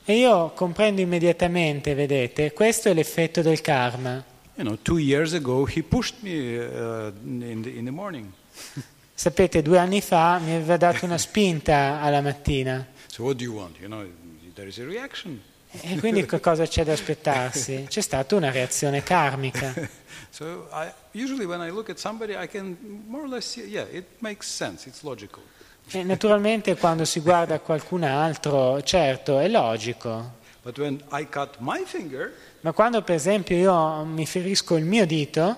e 0.05 0.19
io 0.19 0.53
comprendo 0.55 1.01
immediatamente, 1.01 1.95
vedete, 1.95 2.53
questo 2.53 2.91
è 2.91 2.95
l'effetto 2.95 3.43
del 3.43 3.61
karma. 3.61 4.23
You 4.55 4.65
know, 4.65 4.79
two 4.81 4.99
years 4.99 5.33
ago 5.33 5.67
he 5.67 5.83
pushed 5.83 6.23
me 6.23 6.59
uh, 6.59 7.13
in 7.25 7.63
the 7.63 7.71
in 7.71 7.85
the 7.87 7.91
morning. 7.91 8.31
Sapete, 9.15 9.63
due 9.63 9.79
anni 9.79 10.01
fa 10.01 10.39
mi 10.39 10.53
aveva 10.55 10.77
dato 10.77 11.05
una 11.05 11.19
spinta 11.19 12.01
alla 12.01 12.21
mattina 12.21 12.93
So 13.15 13.23
what 13.23 13.37
do 13.37 13.45
you 13.45 13.53
want? 13.53 13.79
You 13.81 13.87
know, 13.87 14.09
there 14.57 14.67
is 14.67 14.79
a 14.79 14.85
reaction. 14.85 15.41
E 15.71 15.99
quindi 16.01 16.27
cosa 16.27 16.67
c'è 16.67 16.83
da 16.85 16.93
aspettarsi? 16.95 17.87
C'è 17.89 18.01
stata 18.01 18.35
una 18.35 18.51
reazione 18.51 19.05
karmica. 19.05 19.73
So 20.31 20.69
I, 20.73 20.91
usually 21.13 21.45
when 21.45 21.61
I 21.61 21.71
look 21.71 21.89
at 21.91 21.99
somebody, 21.99 22.35
I 22.35 22.49
can 22.49 22.77
more 23.07 23.23
or 23.23 23.29
less 23.29 23.47
see, 23.47 23.63
yeah, 23.69 23.87
it 23.89 24.05
makes 24.19 24.49
sense, 24.49 24.89
it's 24.89 25.03
logical. 25.03 25.45
E 25.93 26.03
naturalmente 26.03 26.77
quando 26.77 27.05
si 27.05 27.21
guarda 27.21 27.61
qualcun 27.61 28.03
altro, 28.03 28.83
certo, 28.83 29.39
è 29.39 29.47
logico. 29.47 30.33
But 30.63 30.77
when 30.79 31.01
I 31.13 31.29
cut 31.29 31.59
my 31.61 31.85
finger, 31.85 32.35
Ma 32.63 32.73
quando 32.73 33.01
per 33.03 33.15
esempio 33.15 33.55
io 33.55 34.05
mi 34.05 34.27
ferisco 34.27 34.77
il 34.77 34.85
mio 34.85 35.07
dito, 35.07 35.57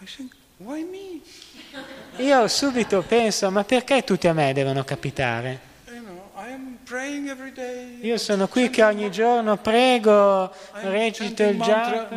I 0.00 0.06
think, 0.06 0.34
io 2.16 2.48
subito 2.48 3.02
penso, 3.02 3.52
ma 3.52 3.62
perché 3.62 4.02
tutti 4.02 4.26
a 4.26 4.32
me 4.32 4.52
devono 4.52 4.82
capitare? 4.82 5.60
You 5.86 6.00
know, 6.00 6.30
I 6.34 6.50
am 6.50 6.62
praying 6.62 6.62
every 6.62 6.70
day. 6.70 6.81
Io 8.02 8.18
sono 8.18 8.48
qui 8.48 8.68
che 8.68 8.82
ogni 8.82 9.10
giorno 9.10 9.56
prego, 9.56 10.52
recito 10.82 11.42
il 11.42 11.56
mantra, 11.56 12.08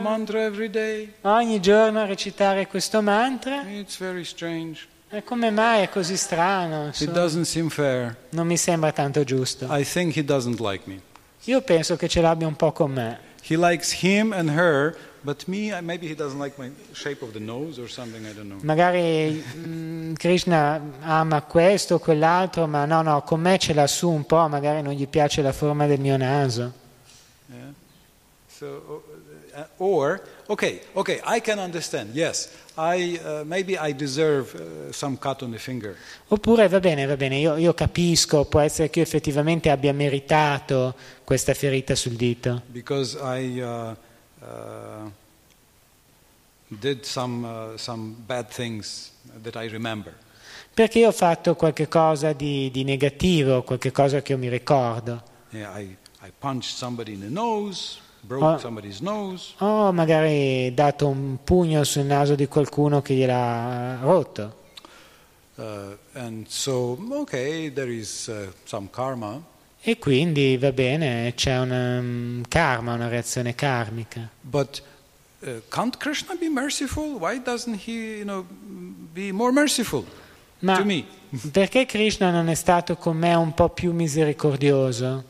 ogni 1.22 1.62
giorno 1.62 2.02
a 2.02 2.06
recitare 2.06 2.68
questo 2.68 3.02
mantra. 3.02 3.64
E 5.10 5.24
come 5.24 5.50
mai 5.50 5.84
è 5.84 5.90
così 5.90 6.18
strano? 6.18 6.92
Non 8.30 8.48
mi 8.48 8.58
sembra 8.58 8.92
tanto 8.92 9.24
giusto. 9.24 9.68
Io 11.48 11.62
penso 11.62 11.96
che 11.96 12.08
ce 12.10 12.22
l'abbia 12.22 12.48
un 12.48 12.56
po' 12.56 12.72
con 12.74 12.92
me. 12.92 13.20
He 13.48 13.56
likes 13.56 14.02
him 14.02 14.34
and 14.34 14.50
her, 14.50 14.96
Magari 18.62 19.44
mm, 19.56 20.14
Krishna 20.14 20.82
ama 21.02 21.42
questo 21.42 21.96
o 21.96 22.00
quell'altro, 22.00 22.68
ma 22.68 22.86
no, 22.86 23.02
no, 23.02 23.24
con 23.24 23.42
me 23.42 23.58
ce 23.58 23.74
l'ha 23.74 23.88
su 23.88 24.10
un 24.10 24.26
po', 24.26 24.48
magari 24.48 24.82
non 24.84 24.94
gli 24.94 25.08
piace 25.08 25.42
la 25.42 25.52
forma 25.52 25.88
del 25.88 26.00
mio 26.00 26.16
naso. 26.16 26.72
Yeah. 27.48 27.74
So, 28.48 29.04
uh, 29.56 29.84
or 29.84 30.22
okay, 30.48 30.82
okay, 30.94 31.20
I 31.26 31.42
can 31.42 31.60
understand. 31.60 32.14
Yes, 32.14 32.50
I 32.78 33.20
uh, 33.24 33.44
maybe 33.46 33.78
I 33.78 33.94
deserve 33.94 34.54
uh, 34.54 34.92
some 34.92 35.18
cut 35.18 35.42
on 35.42 35.52
the 35.52 35.58
finger, 35.58 35.98
Oppure 36.28 36.68
va 36.68 36.80
bene, 36.80 37.06
va 37.06 37.16
bene, 37.16 37.38
io, 37.38 37.56
io 37.56 37.74
capisco, 37.74 38.46
può 38.46 38.60
essere 38.60 38.90
che 38.90 39.00
io 39.00 39.06
effettivamente 39.06 39.70
abbia 39.70 39.94
meritato 39.94 40.94
questa 41.24 41.54
ferita 41.54 41.96
sul 41.96 42.14
dito, 42.14 42.62
because 42.68 43.18
I 43.18 43.60
uh, 43.60 43.66
uh, 43.66 43.96
did 46.68 47.04
some 47.06 47.46
uh, 47.46 47.78
some 47.78 48.16
bad 48.28 48.48
things 48.50 49.12
that 49.44 49.56
I 49.56 49.68
remember. 49.70 50.14
perché 50.74 51.06
ho 51.06 51.12
fatto 51.12 51.56
qualche 51.56 51.88
cosa 51.88 52.34
di, 52.34 52.70
di 52.70 52.84
negativo, 52.84 53.64
qualche 53.64 53.92
cosa 53.92 54.22
che 54.22 54.34
io 54.34 54.38
mi 54.38 54.50
ricordo. 54.50 55.22
Yeah, 55.52 55.78
I 55.80 55.96
I 56.22 56.32
punched 56.38 56.76
somebody 56.76 57.14
in 57.14 57.20
the 57.22 57.30
nose, 57.30 57.98
broke 58.22 58.44
Ah. 58.56 58.58
somebody's 58.58 59.00
nose. 59.00 59.54
Ho 59.60 59.92
magari 59.94 60.74
dato 60.74 61.08
un 61.08 61.38
pugno 61.44 61.84
sul 61.84 62.04
naso 62.06 62.36
di 62.36 62.48
qualcuno 62.48 63.02
che 63.02 63.14
gliel'ha 63.14 64.00
rotto. 64.02 64.64
Uh, 65.58 65.96
and 66.14 66.48
so, 66.50 66.98
okay, 67.12 67.72
there 67.72 67.90
is 67.90 68.28
uh, 68.28 68.52
some 68.66 68.90
karma, 68.92 69.42
E 69.88 70.00
quindi 70.00 70.58
va 70.58 70.72
bene, 70.72 71.34
c'è 71.36 71.60
un 71.60 71.70
um, 71.70 72.44
karma, 72.48 72.94
una 72.96 73.08
reazione 73.08 73.54
karmica. 73.54 74.28
but 74.42 74.82
uh, 75.42 75.62
can't 75.70 75.96
Krishna 75.98 76.34
be 76.34 76.50
merciful? 76.50 77.20
Why 77.20 77.40
doesn't 77.40 77.82
he, 77.86 78.18
you 78.18 78.24
know, 78.24 78.44
be 79.14 79.32
more 79.32 79.52
merciful 79.52 80.04
Ma 80.62 80.78
to 80.78 80.84
me? 80.84 81.06
perché 81.52 81.86
Krishna 81.86 82.32
non 82.32 82.50
è 82.50 82.56
stato 82.56 82.96
con 82.96 83.16
me 83.16 83.36
un 83.36 83.54
po' 83.54 83.70
più 83.70 83.92
misericordioso? 83.94 85.24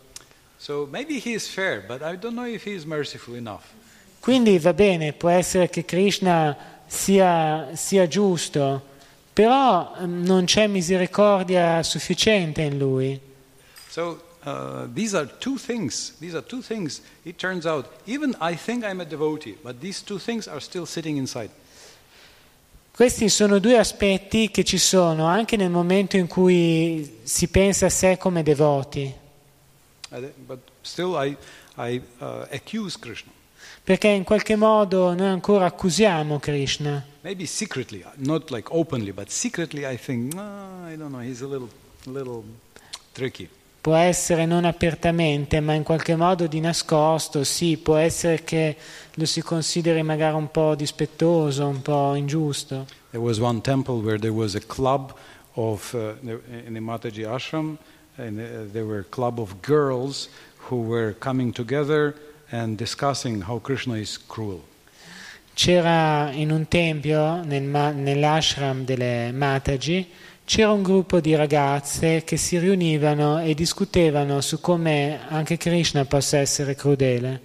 So 0.56 0.88
maybe 0.90 1.16
he 1.22 1.34
is 1.34 1.50
fair, 1.50 1.84
but 1.86 2.02
I 2.02 2.18
don't 2.18 2.36
know 2.36 2.46
if 2.46 2.66
he 2.66 2.72
is 2.74 2.86
merciful 2.86 3.36
enough. 3.36 3.64
Quindi 4.22 4.58
va 4.58 4.74
bene, 4.74 5.12
può 5.12 5.28
essere 5.30 5.70
che 5.70 5.84
Krishna 5.84 6.56
sia, 6.88 7.72
sia 7.74 8.08
giusto, 8.08 8.82
però 9.34 9.98
mm, 10.00 10.24
non 10.24 10.46
c'è 10.46 10.68
misericordia 10.68 11.84
sufficiente 11.84 12.62
in 12.62 12.78
lui. 12.78 13.20
So 13.90 14.22
uh, 14.46 14.88
these 14.94 15.14
are 15.16 15.26
two 15.40 15.58
things. 15.58 16.14
These 16.20 16.36
are 16.36 16.44
two 16.44 16.62
things. 16.62 17.02
It 17.24 17.38
turns 17.38 17.66
out, 17.66 17.88
even 18.06 18.36
I 18.40 18.56
think 18.56 18.84
I'm 18.84 19.02
a 19.02 19.06
devotee, 19.06 19.58
but 19.64 19.80
these 19.82 20.02
two 20.02 20.20
things 20.20 20.48
are 20.48 20.60
still 20.60 20.86
sitting 20.86 21.18
inside. 21.18 21.50
Questi 22.92 23.28
sono 23.28 23.60
due 23.60 23.78
aspetti 23.78 24.50
che 24.50 24.64
ci 24.64 24.78
sono 24.78 25.26
anche 25.26 25.58
nel 25.58 25.70
momento 25.70 26.16
in 26.16 26.28
cui 26.28 27.20
si 27.24 27.50
pensa 27.50 27.88
a 27.88 27.90
sé 27.90 28.18
come 28.18 28.42
devoti, 28.42 29.14
but 30.46 30.60
still, 30.82 31.16
I, 31.16 31.36
I 31.76 32.02
uh, 32.20 32.48
accuse 32.50 32.98
Krishna. 32.98 33.32
perché 33.86 34.08
in 34.08 34.24
qualche 34.24 34.56
modo 34.56 35.14
noi 35.14 35.28
ancora 35.28 35.66
accusiamo 35.66 36.40
Krishna. 36.40 37.06
Maybe 37.22 37.46
secretly, 37.46 38.04
not 38.16 38.50
like 38.50 38.68
openly, 38.72 39.12
but 39.12 39.30
secretly, 39.30 39.86
I 39.86 39.96
think, 39.96 40.34
no, 40.34 40.88
I 40.88 40.96
don't 40.96 41.12
know. 41.12 41.22
He's 41.22 41.42
a 41.42 41.48
little, 41.48 41.70
little 42.06 42.44
tricky. 43.14 43.48
Può 43.86 43.94
essere 43.94 44.48
non 44.48 44.66
apertamente, 44.66 45.60
ma 45.60 45.74
in 45.74 45.84
qualche 45.84 46.16
modo 46.16 46.48
di 46.48 46.60
nascosto, 46.60 47.44
sì, 47.44 47.78
può 47.78 47.98
essere 47.98 48.44
che 48.44 48.76
lo 49.14 49.26
si 49.28 49.44
consideri 49.44 50.02
magari 50.02 50.36
un 50.36 50.50
po' 50.50 50.74
dispettoso, 50.74 51.68
un 51.68 51.84
po' 51.84 52.16
ingiusto. 52.16 52.88
There 53.12 53.24
was 53.24 53.38
one 53.38 53.62
temple 53.62 54.02
where 54.02 54.18
there 54.18 54.34
was 54.34 54.56
a 54.56 54.60
club 54.60 55.14
of 55.54 55.94
uh, 55.94 56.16
in 56.24 56.74
the 56.74 56.80
Mataji 56.80 57.26
ashram, 57.26 57.78
and 58.18 58.40
uh, 58.40 58.72
there 58.72 58.86
were 58.86 59.02
a 59.02 59.08
club 59.08 59.40
of 59.40 59.62
girls 59.62 60.30
who 60.68 60.82
were 60.82 61.14
coming 61.20 61.54
together 61.54 62.16
and 62.50 62.80
discussing 62.80 63.42
how 63.42 63.60
Krishna 63.60 63.98
is 64.00 64.18
cruel. 64.18 64.64
C'era 65.54 66.32
in 66.34 66.50
un 66.50 66.68
tempio, 66.68 67.44
nel 67.44 67.62
nell'ashram 67.62 68.84
delle 68.84 69.32
Mataji, 69.32 70.08
c'era 70.46 70.72
un 70.72 70.84
gruppo 70.84 71.20
di 71.20 71.36
ragazze 71.36 72.24
che 72.24 72.38
si 72.38 72.60
riunivano 72.60 73.42
e 73.42 73.56
discutevano 73.56 74.42
su 74.42 74.62
come 74.62 75.20
anche 75.28 75.58
Krishna 75.58 76.06
possa 76.06 76.38
essere 76.38 76.76
crudele. 76.76 77.42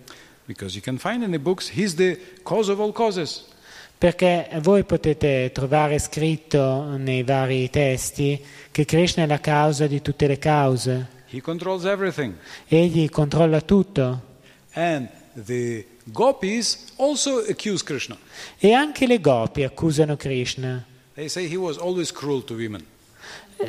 Books. 1.38 1.70
Perché 3.96 4.48
voi 4.60 4.84
potete 4.84 5.50
trovare 5.52 5.98
scritto 5.98 6.96
nei 6.96 7.22
vari 7.22 7.68
testi 7.70 8.42
che 8.70 8.84
Krishna 8.84 9.24
è 9.24 9.26
la 9.26 9.40
causa 9.40 9.86
di 9.86 10.02
tutte 10.02 10.26
le 10.26 10.38
cause. 10.38 11.18
Egli 12.66 13.08
controlla 13.08 13.60
tutto. 13.62 14.22
E 18.58 18.72
anche 18.72 19.06
le 19.06 19.20
gopi 19.20 19.64
accusano 19.64 20.16
Krishna. 20.16 20.84
They 21.14 21.28
say 21.28 21.48
he 21.48 21.56
was 21.56 21.76
always 21.76 22.12
cruel 22.12 22.42
to 22.44 22.54
women. 22.54 22.84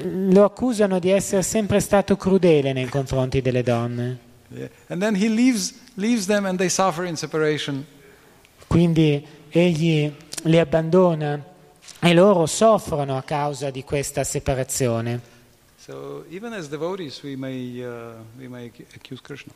Lo 0.04 0.46
accusano 0.46 1.00
di 1.00 1.10
essere 1.10 1.42
sempre 1.42 1.80
stato 1.80 2.16
crudele 2.16 2.72
nei 2.72 2.88
confronti 2.88 3.42
delle 3.42 3.62
donne. 3.62 4.30
Yeah. 4.50 4.70
And 4.88 5.02
then 5.02 5.16
he 5.16 5.28
leaves, 5.28 5.74
leaves 5.96 6.26
them 6.26 6.46
and 6.46 6.58
they 6.58 6.70
suffer 6.70 7.06
in 7.06 7.16
separation. 7.16 7.86
Quindi 8.68 9.26
egli 9.50 10.12
li 10.44 10.60
abbandona 10.60 11.44
e 12.00 12.14
loro 12.14 12.46
soffrono 12.46 13.18
a 13.18 13.24
causa 13.24 13.70
di 13.70 13.84
questa 13.84 14.24
separazione. 14.24 15.30
So 15.78 16.26
even 16.30 16.54
as 16.54 16.70
devotees, 16.70 17.22
we 17.24 17.36
may, 17.36 17.84
uh, 17.84 18.14
we 18.38 18.48
may 18.48 18.72
accuse 18.96 19.22
Krishna. 19.22 19.52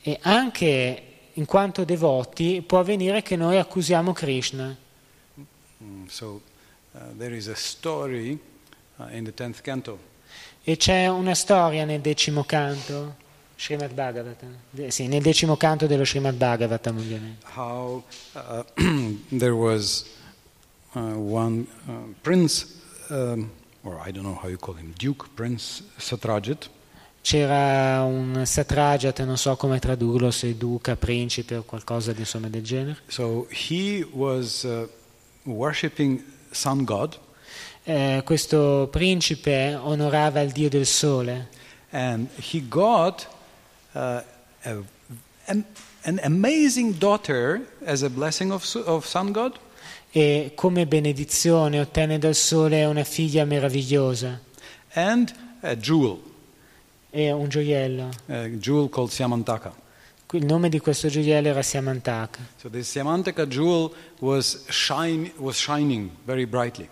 E 0.00 0.18
anche 0.22 1.02
in 1.32 1.44
quanto 1.46 1.84
devoti 1.84 2.62
può 2.66 2.78
avvenire 2.78 3.22
che 3.22 3.36
noi 3.36 3.58
accusiamo 3.58 4.12
Krishna. 4.12 4.76
Mm, 5.82 6.06
so 6.06 6.40
there 7.16 7.34
is 7.34 7.48
a 7.48 7.54
story 7.56 8.38
in 9.10 9.24
the 9.24 9.32
10th 9.32 9.60
canto 9.62 9.98
E 10.64 10.76
c'è 10.76 11.08
una 11.08 11.34
storia 11.34 11.84
nel 11.84 12.00
decimo 12.00 12.44
canto, 12.44 13.16
Srimad 13.56 13.92
Bhagavatam, 13.92 14.54
de- 14.70 14.90
sì, 14.90 15.06
nel 15.08 15.20
decimo 15.22 15.56
canto 15.56 15.86
dello 15.86 16.04
Srimad 16.04 16.34
Bhagavatam 16.36 16.96
ovviamente. 16.96 17.46
how 17.54 18.02
uh, 18.34 18.62
there 19.36 19.54
was 19.54 20.06
uh, 20.94 21.00
one 21.16 21.66
uh, 21.86 21.92
prince, 22.22 22.66
um, 23.10 23.50
or 23.82 24.00
I 24.06 24.10
don't 24.10 24.24
know 24.24 24.38
how 24.40 24.48
you 24.48 24.56
call 24.56 24.74
him, 24.76 24.92
Duke 24.96 25.28
Prince 25.34 25.82
Satrajit, 25.98 26.70
C'era 27.20 28.02
un 28.02 28.42
satragiat, 28.44 29.22
non 29.24 29.38
so 29.38 29.56
come 29.56 29.78
tradurlo, 29.78 30.30
se 30.30 30.56
duca, 30.58 30.94
principe 30.94 31.56
o 31.56 31.62
qualcosa 31.62 32.12
di, 32.12 32.20
insomma, 32.20 32.48
del 32.48 32.62
genere. 32.62 32.98
So 33.06 33.46
he 33.50 34.06
was 34.12 34.64
uh, 34.64 34.86
worshipping 35.44 36.22
sun 36.54 36.84
god, 36.84 37.18
Eh, 37.86 38.22
questo 38.24 38.88
principe 38.90 39.74
onorava 39.78 40.40
il 40.40 40.52
dio 40.52 40.70
del 40.70 40.86
sole 40.86 41.48
and 41.90 42.28
he 42.40 42.62
got 42.66 43.28
uh, 43.92 43.98
a, 44.62 44.82
an, 45.44 45.62
an 46.04 46.18
amazing 46.22 46.96
daughter 46.96 47.60
as 47.84 48.02
a 48.02 48.08
blessing 48.08 48.50
of, 48.52 48.64
of 48.86 49.04
sun 49.04 49.32
god. 49.32 49.58
e 50.12 50.52
come 50.54 50.86
benedizione 50.86 51.78
ottenne 51.78 52.18
dal 52.18 52.34
sole 52.34 52.84
una 52.86 53.04
figlia 53.04 53.44
meravigliosa 53.44 54.40
and 54.94 55.34
a 55.60 55.76
jewel, 55.76 56.22
e 57.10 57.30
un 57.32 57.48
gioiello. 57.48 58.08
a 58.28 58.48
jewel 58.48 58.88
called 58.88 59.10
Syamantaka. 59.10 59.72
Il 60.34 60.46
nome 60.46 60.68
di 60.68 60.80
questo 60.80 61.06
gioiello 61.06 61.46
era 61.46 61.62
Siamantaka. 61.62 62.40
So 62.56 62.68
the 62.68 62.82
Syamantaka 62.82 63.46
jewel 63.46 63.94
was, 64.18 64.64
shine, 64.68 65.30
was 65.36 65.56
shining 65.56 66.10
very 66.24 66.44
brightly. 66.44 66.88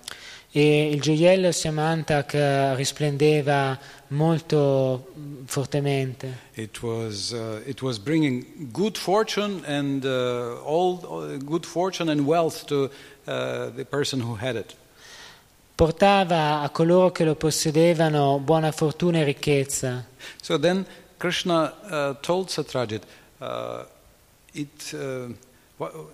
E 0.52 0.88
il 0.88 1.00
gioiello 1.00 1.50
Siamantaka 1.50 2.74
risplendeva 2.74 3.76
molto 4.08 5.10
mm, 5.18 5.44
fortemente. 5.46 6.38
It 6.54 6.82
was, 6.82 7.32
uh, 7.32 7.60
it 7.66 7.82
was 7.82 7.98
bringing 7.98 8.70
good 8.70 8.96
fortune 8.96 9.64
and 9.66 10.04
uh, 10.04 10.62
all, 10.64 11.36
good 11.38 11.66
fortune 11.66 12.12
and 12.12 12.20
wealth 12.20 12.64
to 12.66 12.84
uh, 13.26 13.70
the 13.74 13.84
person 13.84 14.20
who 14.20 14.36
had 14.40 14.54
it. 14.54 14.76
Portava 15.74 16.60
a 16.60 16.70
coloro 16.70 17.10
che 17.10 17.24
lo 17.24 17.34
possedevano 17.34 18.38
buona 18.38 18.70
fortuna 18.70 19.18
e 19.18 19.24
ricchezza. 19.24 20.04
So 20.40 20.60
then 20.60 20.86
Krishna 21.16 21.74
uh, 21.88 22.16
told 22.20 22.50
Satrajit, 22.50 23.02
it, 24.52 24.94
uh, 24.94 25.28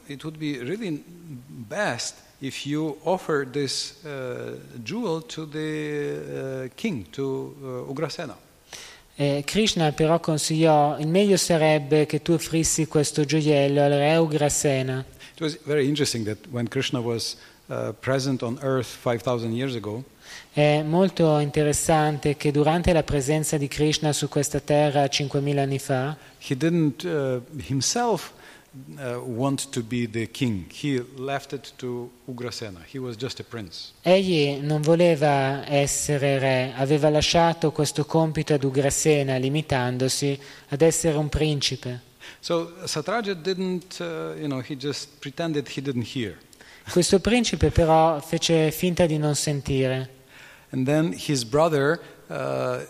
it 0.07 0.25
would 0.25 0.39
be 0.39 0.59
really 0.59 1.03
best 1.49 2.15
if 2.41 2.67
you 2.67 2.99
offer 3.05 3.47
this 3.51 4.05
uh, 4.05 4.57
jewel 4.83 5.23
to 5.23 5.47
the 5.47 6.69
uh, 6.69 6.69
king, 6.77 7.05
to 7.11 7.55
uh, 7.61 7.91
Ugrasena. 7.91 8.37
E 9.17 9.43
Krishna 9.45 9.91
però 9.91 10.21
consigliò 10.21 10.97
il 10.99 11.09
meglio 11.09 11.37
sarebbe 11.37 12.07
che 12.07 12.23
tu 12.23 12.33
offrissi 12.33 12.87
questo 12.87 13.25
gioiello 13.25 13.83
al 13.83 13.91
re 13.91 14.17
Ugrasena. 14.17 15.05
It 15.35 15.41
was 15.41 15.59
very 15.65 15.89
interesting 15.89 16.25
that 16.27 16.39
when 16.51 16.69
Krishna 16.69 17.01
was 17.01 17.37
uh, 17.69 17.93
present 18.01 18.43
on 18.43 18.59
earth 18.63 18.87
5,000 18.87 19.53
years 19.53 19.75
ago, 19.75 20.05
È 20.59 20.83
molto 20.83 21.39
interessante 21.39 22.37
che 22.37 22.51
durante 22.51 22.93
la 22.93 23.05
presenza 23.05 23.57
di 23.57 23.69
Krishna 23.69 24.13
su 24.13 24.29
questa 24.29 24.59
terra 24.59 25.05
5.000 25.05 25.57
anni 25.57 25.79
fa, 25.79 26.17
he 26.49 26.57
didn't 26.57 27.05
uh, 27.05 27.41
himself 27.69 28.33
uh, 28.97 29.23
want 29.25 29.71
to 29.71 29.85
be 29.85 30.11
the 30.11 30.29
king. 30.29 30.69
He 30.69 31.01
left 31.15 31.53
it 31.53 31.75
to 31.77 32.11
Ugrasena. 32.25 32.81
He 32.93 32.99
was 32.99 33.15
just 33.15 33.39
a 33.39 33.45
prince. 33.45 33.93
egli 34.03 34.59
non 34.61 34.81
voleva 34.81 35.65
essere 35.65 36.41
re, 36.41 36.73
aveva 36.75 37.09
lasciato 37.09 37.71
questo 37.71 38.05
compito 38.05 38.53
ad 38.55 38.65
Ugrasena 38.65 39.37
limitandosi 39.37 40.37
ad 40.71 40.81
essere 40.83 41.17
un 41.17 41.29
principe. 41.29 42.01
So 42.41 42.73
Satrajit 42.85 43.43
didn't, 43.43 44.01
uh, 44.01 44.37
you 44.37 44.49
know, 44.49 44.61
he 44.61 44.77
just 44.77 45.21
pretended 45.21 45.69
he 45.69 45.81
didn't 45.81 46.17
hear. 46.17 46.37
Questo 46.91 47.21
principe 47.21 47.71
però 47.71 48.19
fece 48.19 48.73
finta 48.73 49.07
di 49.07 49.19
non 49.19 49.37
sentire 49.37 50.17
And 50.71 50.87
then 50.87 51.13
his 51.13 51.45
brother 51.45 52.01
uh, 52.29 52.81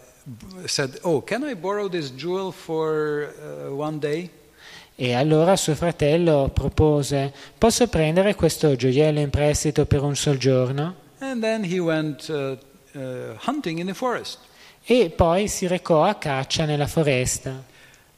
said, 0.67 0.99
Oh, 1.05 1.21
can 1.21 1.45
I 1.45 1.55
borrow 1.55 1.89
this 1.89 2.11
jewel 2.11 2.53
for 2.53 3.29
uh, 3.39 3.75
one 3.75 3.99
day? 3.99 4.31
e 5.01 5.15
allora 5.15 5.55
suo 5.55 5.77
fratello 5.77 6.51
propose 6.53 7.33
posso 7.57 7.87
prendere 7.87 8.35
questo 8.35 8.75
gioiello 8.75 9.21
in 9.21 9.31
prestito 9.31 9.87
per 9.87 10.03
un 10.03 10.17
sol 10.17 10.39
giorno? 10.39 10.95
And 11.21 11.41
then 11.41 11.63
he 11.63 11.79
went 11.79 12.29
uh, 12.29 12.57
uh, 12.95 13.37
hunting 13.47 13.79
in 13.79 13.87
the 13.87 13.95
forest. 13.95 14.39
E 14.85 15.11
poi 15.11 15.47
si 15.47 15.69
recò 15.69 16.03
a 16.03 16.15
caccia 16.17 16.65
nella 16.65 16.89
foresta 16.89 17.63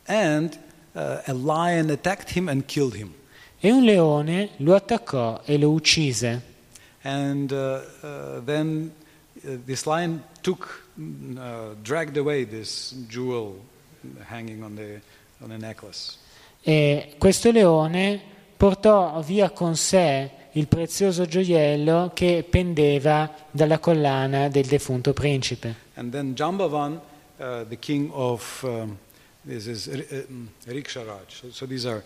And 0.07 0.59
uh, 0.93 1.21
a 1.27 1.33
lion 1.35 1.91
attacked 1.91 2.35
him 2.35 2.49
and 2.49 2.65
killed 2.65 2.95
him. 2.95 3.13
e 3.61 3.71
un 3.71 3.85
leone 3.85 4.51
lo 4.59 4.75
attaccò 4.75 5.43
e 5.45 5.59
lo 5.59 5.69
uccise. 5.71 6.41
And 7.03 7.53
uh, 7.53 8.41
then 8.45 8.91
this 9.43 9.87
lion 9.87 10.23
took, 10.43 10.89
mm, 10.99 11.37
uh, 11.37 11.75
dragged 11.83 12.17
away 12.17 12.45
this 12.45 12.95
jewel 13.09 13.57
hanging 14.29 14.63
on 14.63 14.77
the, 14.77 15.01
on 15.43 15.51
a 15.51 15.59
necklace. 15.59 16.17
E 16.63 17.15
questo 17.19 17.51
leone 17.51 18.21
portò 18.57 19.21
via 19.23 19.51
con 19.51 19.77
sé 19.77 20.31
il 20.53 20.67
prezioso 20.67 21.27
gioiello 21.27 22.11
che 22.13 22.45
pendeva 22.49 23.33
dalla 23.51 23.79
collana 23.79 24.49
del 24.49 24.67
defunto 24.67 25.13
principe. 25.13 25.75
And 25.95 26.11
then 26.13 26.35
Jambavan, 26.35 27.01
uh, 27.39 27.65
the 27.65 27.79
king 27.79 28.11
of, 28.13 28.63
um, 28.65 28.99
this 29.47 29.67
is 29.67 29.87
uh, 29.87 30.27
um, 30.29 30.51
Riksharaj. 30.67 31.29
So, 31.29 31.51
so 31.51 31.67
these 31.67 31.87
are 31.87 32.03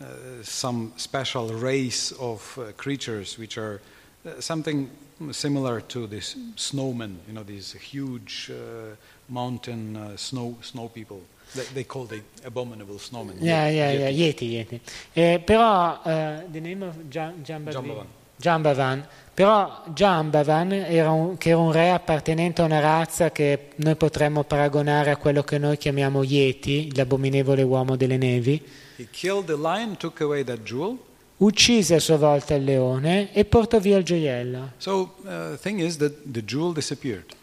uh, 0.00 0.06
some 0.42 0.92
special 0.96 1.52
race 1.52 2.12
of 2.18 2.58
uh, 2.58 2.72
creatures 2.76 3.36
which 3.36 3.58
are 3.58 3.80
uh, 4.24 4.40
something 4.40 4.88
similar 5.30 5.80
to 5.80 6.06
this 6.06 6.36
snowmen, 6.56 7.16
you 7.26 7.34
know, 7.34 7.42
these 7.42 7.72
huge 7.72 8.50
uh, 8.50 8.94
mountain 9.28 9.96
uh, 9.96 10.16
snow, 10.16 10.56
snow 10.60 10.88
people. 10.88 11.20
They, 11.54 11.64
they 11.74 11.84
call 11.84 12.06
the 12.06 12.22
abominable 12.44 12.96
snowmen. 12.96 13.36
Yeah, 13.40 13.68
yeah, 13.68 13.92
yeah, 13.92 14.10
Yeti. 14.10 14.52
Yeti, 14.52 14.52
Yeti. 14.52 14.80
Eh, 15.12 15.38
però, 15.44 16.00
eh, 16.02 16.44
the 16.50 16.60
name 16.60 16.82
of 16.82 16.96
Jan-. 17.08 17.42
Jambavan. 17.44 18.06
Jambavan. 18.36 19.06
Però 19.34 19.84
Jambavan, 19.94 20.72
era 20.72 21.10
un, 21.10 21.36
che 21.38 21.50
era 21.50 21.58
un 21.58 21.72
re 21.72 21.90
appartenente 21.90 22.62
a 22.62 22.64
una 22.64 22.80
razza 22.80 23.30
che 23.30 23.70
noi 23.76 23.96
potremmo 23.96 24.44
paragonare 24.44 25.10
a 25.10 25.16
quello 25.16 25.42
che 25.42 25.58
noi 25.58 25.76
chiamiamo 25.76 26.22
Yeti, 26.22 26.94
l'abominevole 26.94 27.62
uomo 27.62 27.96
delle 27.96 28.16
nevi, 28.16 28.62
He 28.98 29.08
killed 29.10 29.46
the 29.46 29.56
lion, 29.56 29.96
took 29.96 30.20
away 30.20 30.44
that 30.44 30.62
jewel. 30.62 30.98
Uccise 31.44 31.96
a 31.96 32.00
sua 32.00 32.16
volta 32.16 32.54
il 32.54 32.64
leone 32.64 33.32
e 33.32 33.44
portò 33.44 33.78
via 33.78 33.98
il 33.98 34.04
gioiello. 34.04 34.72
So 34.76 35.16
uh, 35.22 35.56
thing 35.56 35.80
is 35.80 35.96
that 35.96 36.12
the 36.24 36.44
jewel 36.44 36.72
disappeared. 36.72 37.34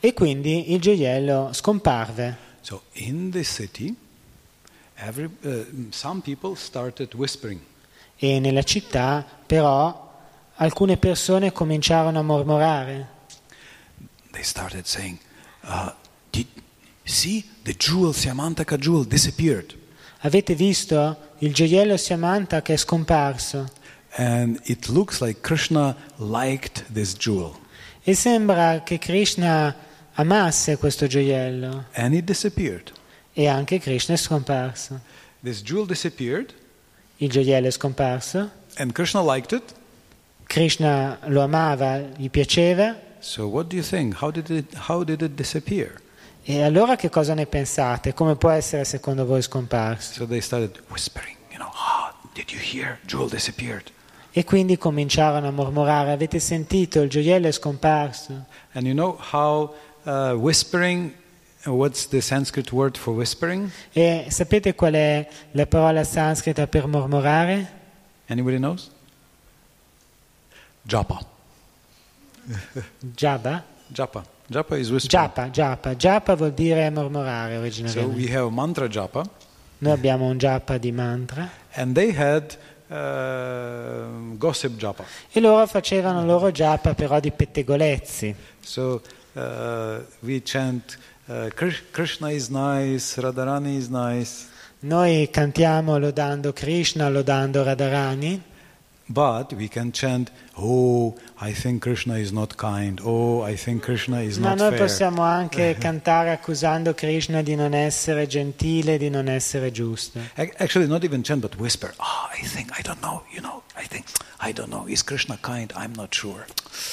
E 0.00 0.14
quindi 0.14 0.72
il 0.72 0.80
gioiello 0.80 1.50
scomparve. 1.52 2.50
So 2.60 2.82
in 2.92 3.30
the 3.30 3.44
city, 3.44 3.94
every, 4.94 5.28
uh, 5.42 5.64
some 5.90 6.20
people 6.20 6.56
started 6.56 7.14
whispering. 7.14 7.60
E 8.16 8.38
nella 8.40 8.62
città, 8.62 9.24
però, 9.46 10.10
alcune 10.54 10.96
persone 10.96 11.52
cominciarono 11.52 12.20
a 12.20 12.22
mormorare. 12.22 13.08
They 14.30 14.44
started 14.44 14.86
saying, 14.86 15.18
uh, 15.62 15.90
"Did 16.30 16.46
see 17.04 17.44
the 17.62 17.74
jewel, 17.76 18.12
Siamantaka 18.12 18.78
jewel, 18.78 19.04
disappeared, 19.04 19.76
Avete 20.24 20.54
visto? 20.54 21.30
Il 21.38 21.52
gioiello 21.52 21.96
Siamanta 21.96 22.62
che 22.62 22.74
è 22.74 22.76
scomparso. 22.76 23.68
and 24.16 24.60
it 24.64 24.88
looks 24.88 25.20
like 25.20 25.40
Krishna 25.40 25.96
liked 26.18 26.84
this 26.92 27.14
jewel, 27.16 27.56
E 28.04 28.14
sembra 28.14 28.82
che 28.84 28.98
Krishna 28.98 29.74
amasse 30.14 30.76
questo 30.76 31.06
gioiello. 31.06 31.86
and 31.94 32.14
it 32.14 32.24
disappeared. 32.24 32.92
E 33.32 33.46
anche 33.48 33.78
Krishna 33.80 34.14
è 34.14 34.18
scomparso. 34.18 35.00
This 35.42 35.62
jewel 35.62 35.86
disappeared, 35.86 36.52
Il 37.16 37.30
gioiello 37.30 37.66
è 37.66 37.70
scomparso. 37.70 38.50
and 38.76 38.92
Krishna 38.92 39.22
liked 39.22 39.52
it. 39.58 39.74
Krishna 40.46 41.18
lo 41.26 41.40
amava, 41.40 41.98
gli 42.16 42.28
piaceva. 42.28 42.94
So 43.20 43.46
what 43.46 43.68
do 43.68 43.76
you 43.76 43.84
think? 43.84 44.20
How 44.22 44.30
did 44.30 44.50
it? 44.50 44.74
How 44.88 45.02
did 45.04 45.22
it 45.22 45.32
disappear?" 45.34 46.00
E 46.44 46.62
allora 46.62 46.96
che 46.96 47.08
cosa 47.08 47.34
ne 47.34 47.46
pensate? 47.46 48.14
Come 48.14 48.34
può 48.34 48.50
essere 48.50 48.84
secondo 48.84 49.24
voi 49.24 49.42
scomparso? 49.42 50.12
So 50.14 50.26
they 50.26 50.40
started 50.40 50.82
whispering, 50.88 51.36
you 51.50 51.58
know, 51.58 51.70
ah, 51.72 52.12
did 52.34 52.50
you 52.50 52.60
hear? 52.60 52.98
Jewel 53.06 53.28
disappeared. 53.28 53.90
E 54.32 54.44
quindi 54.44 54.76
cominciarono 54.76 55.48
a 55.48 55.50
mormorare, 55.50 56.10
avete 56.10 56.40
sentito, 56.40 57.00
il 57.00 57.10
gioiello 57.10 57.46
è 57.46 57.52
scomparso. 57.52 58.46
And 58.72 58.86
you 58.86 58.94
know 58.94 59.18
how 59.32 59.74
uh, 60.04 60.32
whispering, 60.34 61.12
what's 61.66 62.08
the 62.08 62.20
Sanskrit 62.20 62.72
word 62.72 62.96
for 62.96 63.14
whispering? 63.14 63.70
E 63.92 64.26
sapete 64.30 64.74
qual 64.74 64.94
è 64.94 65.28
la 65.52 65.66
parola 65.66 66.02
sanscrita 66.02 66.66
per 66.66 66.86
mormorare? 66.86 67.80
Anybody 68.26 68.56
knows? 68.56 68.90
Japa. 70.82 71.20
Japa? 72.98 73.64
Japa. 73.86 74.24
Japa 74.50 74.76
is 74.78 74.90
whispering. 74.90 75.30
Japa, 75.30 75.50
japa. 75.50 75.94
Japa 75.96 76.34
vuol 76.36 76.52
dire 76.52 76.90
mormorare 76.90 77.54
So 77.54 77.60
originariamente. 77.60 78.14
we 78.16 78.26
have 78.28 78.50
mantra 78.50 78.88
japa, 78.88 79.24
Noi 79.78 79.92
abbiamo 79.92 80.26
un 80.26 80.36
japa 80.38 80.78
di 80.78 80.92
mantra 80.92 81.48
and 81.74 81.94
they 81.94 82.12
had 82.12 82.56
uh, 82.88 84.36
gossip 84.36 84.76
japa. 84.76 85.04
e 85.32 85.40
loro 85.40 85.66
facevano 85.66 86.24
loro 86.24 86.50
japa 86.50 86.94
però 86.94 87.18
di 87.20 87.30
pettegolezzi. 87.30 88.34
So 88.60 89.00
uh, 89.32 90.00
we 90.20 90.40
chant, 90.42 90.96
uh, 91.26 91.48
Krish- 91.54 91.82
Krishna 91.90 92.30
is 92.30 92.48
nice, 92.48 93.16
Radharani 93.20 93.76
is 93.76 93.88
nice, 93.88 94.50
Noi 94.80 95.28
cantiamo 95.30 95.96
lodando 95.96 96.52
Krishna, 96.52 97.08
lodando 97.08 97.62
Radharani, 97.62 98.40
but 99.12 99.52
we 99.52 99.68
can 99.68 99.92
chant, 99.92 100.30
oh, 100.56 101.14
I 101.40 101.52
think 101.52 101.82
Krishna 101.82 102.16
is 102.18 102.32
not 102.32 102.56
kind, 102.56 103.00
oh, 103.04 103.42
I 103.42 103.56
think 103.56 103.82
Krishna 103.82 104.20
is 104.22 104.38
ma 104.38 104.50
not 104.50 104.58
noi 104.58 104.70
fair. 104.70 104.78
possiamo 104.86 105.22
anche 105.22 105.76
cantare 105.78 106.30
accusando 106.30 106.94
Krishna 106.94 107.42
di 107.42 107.54
non 107.54 107.74
essere 107.74 108.26
gentile, 108.26 108.96
di 108.98 109.10
non 109.10 109.28
essere 109.28 109.70
giusto. 109.70 110.18
Ac- 110.36 110.54
Actually, 110.60 110.88
not 110.88 111.04
even 111.04 111.22
chant, 111.22 111.40
but 111.40 111.56
whisper. 111.58 111.92
Ah, 111.98 112.30
I 112.32 112.46
think 112.46 112.70
I 112.78 112.82
don't 112.82 113.00
know. 113.00 113.22
You 113.30 113.40
know, 113.42 113.62
I 113.76 113.86
think 113.86 114.06
I 114.40 114.52
don't 114.52 114.70
know. 114.70 114.86
Is 114.88 115.02
Krishna 115.04 115.38
kind? 115.40 115.72
I'm 115.76 115.92
not 115.94 116.14
sure. 116.14 116.44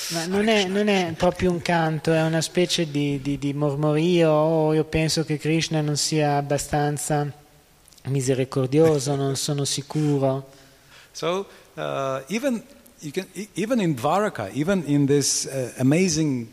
Ma 0.09 0.25
non 0.25 0.47
è, 0.49 0.65
non 0.65 0.87
è 0.89 1.13
proprio 1.15 1.51
un 1.51 1.61
canto, 1.61 2.11
è 2.13 2.21
una 2.23 2.41
specie 2.41 2.89
di, 2.91 3.21
di- 3.21 3.37
di 3.39 3.53
mormorio, 3.53 4.29
oh, 4.29 4.73
io 4.73 4.83
penso 4.83 5.23
che 5.23 5.37
Krishna 5.37 5.79
non 5.81 5.95
sia 5.95 6.35
abbastanza 6.35 7.25
misericordioso, 8.07 9.15
non 9.15 9.35
sono 9.35 9.63
sicuro. 9.65 10.49
So 11.11 11.47
uh, 11.79 12.21
even 12.27 12.61
you 12.99 13.11
can 13.11 13.25
even 13.55 13.79
in 13.79 13.95
Dvaraka, 13.95 14.49
even 14.53 14.83
in 14.85 15.05
this 15.05 15.45
uh, 15.45 15.71
amazing 15.79 16.47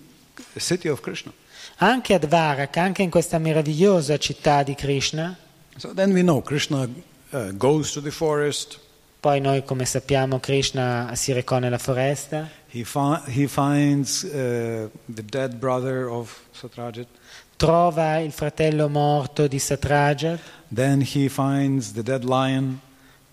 city 0.56 0.88
of 0.88 1.00
Krishna. 1.00 1.32
Anche 1.78 2.14
a 2.14 2.18
Dvaraka, 2.18 2.80
anche 2.80 3.02
in 3.02 3.10
questa 3.10 3.38
meravigliosa 3.38 4.16
città 4.18 4.62
di 4.62 4.74
Krishna, 4.74 5.36
So 5.76 5.92
then 5.92 6.12
we 6.12 6.22
know 6.22 6.40
Krishna 6.40 6.88
uh, 7.32 7.50
goes 7.56 7.92
to 7.92 8.00
the 8.00 8.10
forest. 8.10 8.78
poi 9.20 9.40
noi 9.40 9.62
come 9.64 9.84
sappiamo 9.84 10.38
Krishna 10.38 11.10
si 11.14 11.32
recò 11.32 11.58
nella 11.58 11.78
foresta, 11.78 12.48
He, 12.70 12.84
fi- 12.84 13.20
he 13.26 13.46
finds 13.48 14.22
uh, 14.22 14.88
the 15.06 15.22
dead 15.24 15.56
brother 15.56 16.08
of 16.08 16.34
Satrajit. 16.52 17.08
trova 17.56 18.18
il 18.18 18.32
fratello 18.32 18.88
morto 18.88 19.46
di 19.48 19.58
Satraja, 19.58 20.38
Then 20.72 21.00
he 21.02 21.28
finds 21.28 21.92
the 21.92 22.02
dead 22.02 22.24
lion. 22.24 22.80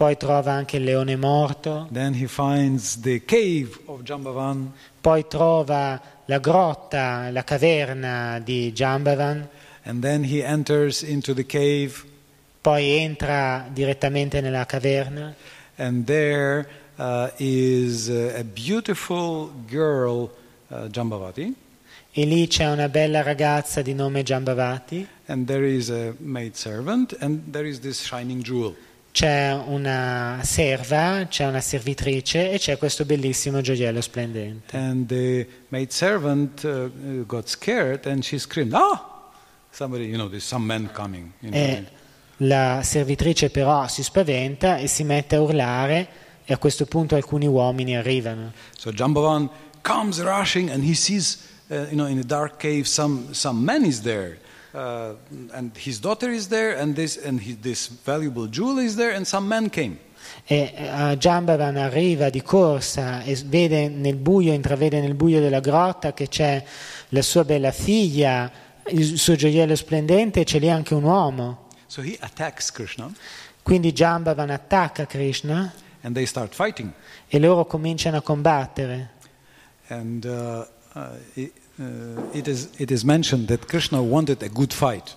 Poi 0.03 0.17
trova 0.17 0.51
anche 0.51 0.75
il 0.75 0.83
leone 0.83 1.15
morto, 1.15 1.87
Then 1.89 2.13
he 2.13 2.27
finds 2.27 2.99
the 2.99 3.23
cave 3.23 3.79
of 3.85 4.01
Jambavan. 4.01 4.69
poi 4.99 5.25
trova 5.29 6.01
la 6.25 6.39
grotta, 6.39 7.29
la 7.31 7.41
caverna 7.45 8.37
di 8.43 8.73
Jambavan, 8.73 9.47
And 9.83 10.01
then 10.01 10.25
he 10.25 10.43
enters 10.43 11.03
into 11.03 11.33
the 11.33 11.45
cave. 11.45 12.03
poi 12.59 12.97
entra 12.97 13.65
direttamente 13.71 14.41
nella 14.41 14.65
caverna 14.65 15.33
And 15.77 16.05
there 16.05 16.67
uh, 16.97 17.29
is 17.37 18.09
a 18.09 18.43
beautiful 18.43 19.51
girl, 19.69 20.29
uh, 20.67 20.87
Jambavati. 20.89 21.55
e 22.11 22.25
lì 22.25 22.45
c'è 22.47 22.69
una 22.69 22.89
bella 22.89 23.21
ragazza 23.21 23.81
di 23.81 23.93
nome 23.93 24.21
Jambavati, 24.23 25.07
And 25.27 25.47
there 25.47 25.65
is 25.65 25.89
a 25.89 26.13
maid 26.17 26.55
servant. 26.55 27.15
And 27.21 27.39
there 27.53 27.65
is 27.65 27.79
this 27.79 28.01
shining 28.05 28.41
jewel. 28.43 28.75
C'è 29.13 29.53
una 29.53 30.39
serva, 30.43 31.27
c'è 31.29 31.45
una 31.45 31.61
servitrice 31.61 32.49
e 32.49 32.57
c'è 32.57 32.79
questo 32.79 33.05
bellissimo 33.05 33.61
gioiello 33.61 34.01
splendente. 34.01 34.75
And 34.75 35.05
the 35.05 35.47
maid 35.67 35.91
servant 35.91 36.63
uh, 36.63 37.23
got 37.27 37.47
scared 37.47 38.07
and 38.07 38.23
she 38.23 38.39
screamed, 38.39 38.73
Ah! 38.73 39.11
Somebody, 39.69 40.05
you 40.05 40.17
know, 40.17 40.27
there's 40.27 40.43
some 40.43 40.65
men 40.65 40.89
coming. 40.91 41.31
You 41.41 41.51
know, 41.51 41.59
E 41.59 41.85
la 42.37 42.81
servitrice 42.83 43.51
però 43.51 43.87
si 43.87 44.01
spaventa 44.01 44.77
e 44.77 44.87
si 44.87 45.03
mette 45.03 45.35
a 45.35 45.41
urlare 45.41 46.07
e 46.43 46.51
a 46.51 46.57
questo 46.57 46.85
punto 46.85 47.15
alcuni 47.15 47.45
uomini 47.45 47.95
arrivano. 47.95 48.51
So 48.75 48.91
Jambavan 48.91 49.47
comes 49.83 50.19
rushing 50.23 50.71
and 50.71 50.83
he 50.83 50.95
sees, 50.95 51.37
uh, 51.69 51.85
you 51.91 51.95
know, 51.95 52.07
in 52.07 52.17
a 52.17 52.23
dark 52.23 52.57
cave, 52.57 52.87
some, 52.87 53.31
some 53.31 53.63
man 53.63 53.85
is 53.85 54.01
there. 54.01 54.39
Uh, 54.73 55.15
and 55.51 55.77
his 55.77 55.99
daughter 55.99 56.31
is 56.31 56.47
there, 56.47 56.75
and 56.75 56.95
this 56.95 57.15
and 57.17 57.39
he, 57.39 57.53
this 57.53 57.87
valuable 57.87 58.47
jewel 58.47 58.79
is 58.79 58.95
there, 58.95 59.13
and 59.13 59.25
some 59.25 59.47
man 59.47 59.69
came. 59.69 59.99
E 60.45 61.15
Jambavan 61.19 61.77
arriva 61.77 62.29
di 62.29 62.41
corsa 62.41 63.21
e 63.23 63.35
vede 63.45 63.87
nel 63.89 64.15
buio, 64.15 64.53
intravede 64.53 64.99
nel 64.99 65.13
buio 65.13 65.39
della 65.39 65.59
grotta 65.59 66.13
che 66.13 66.27
c'è 66.27 66.63
la 67.09 67.21
sua 67.21 67.43
bella 67.43 67.71
figlia, 67.71 68.51
il 68.87 69.17
suo 69.17 69.35
gioiello 69.35 69.75
splendente 69.75 70.41
e 70.41 70.43
c'è 70.43 70.59
lì 70.59 70.69
anche 70.69 70.93
un 70.93 71.03
uomo. 71.03 71.67
So 71.87 72.01
Quindi 73.61 73.91
Jambavan 73.91 74.49
attacca 74.49 75.05
Krishna 75.05 75.71
and 76.01 76.15
they 76.15 76.25
start 76.25 76.53
fighting. 76.55 76.91
e 77.27 77.39
loro 77.39 77.65
cominciano 77.65 78.17
a 78.17 78.21
combattere. 78.21 79.11
And 79.87 80.23
uh, 80.25 80.65
uh, 80.93 81.51
it, 81.77 81.81
uh, 81.81 82.37
it 82.37 82.47
is 82.47 82.69
it 82.77 82.91
is 82.91 83.03
mentioned 83.03 83.47
that 83.47 83.67
Krishna 83.67 84.01
wanted 84.01 84.41
a 84.43 84.49
good 84.49 84.73
fight. 84.73 85.15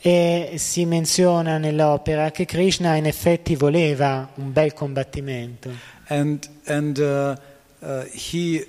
E 0.00 0.54
si 0.56 0.84
menziona 0.86 1.58
nell'opera 1.58 2.30
che 2.30 2.44
Krishna 2.44 2.94
in 2.94 3.06
effetti 3.06 3.56
voleva 3.56 4.30
un 4.36 4.52
bel 4.52 4.72
combattimento. 4.72 5.70
And, 6.06 6.48
and 6.66 6.98
uh, 6.98 7.36
uh, 7.80 8.04
he 8.12 8.64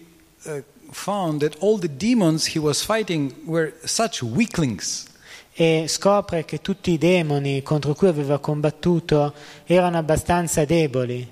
uh, 0.45 0.61
found 0.91 1.41
that 1.41 1.55
all 1.59 1.77
the 1.77 1.87
demons 1.87 2.47
he 2.47 2.59
was 2.59 2.83
fighting 2.83 3.33
were 3.45 3.73
such 3.83 4.21
weaklings. 4.21 5.07
E 5.53 5.85
scopre 5.87 6.45
che 6.45 6.61
tutti 6.61 6.91
i 6.91 6.97
demoni 6.97 7.61
contro 7.61 7.93
cui 7.93 8.07
aveva 8.07 8.39
combattuto 8.39 9.33
erano 9.65 9.97
abbastanza 9.97 10.65
deboli. 10.65 11.27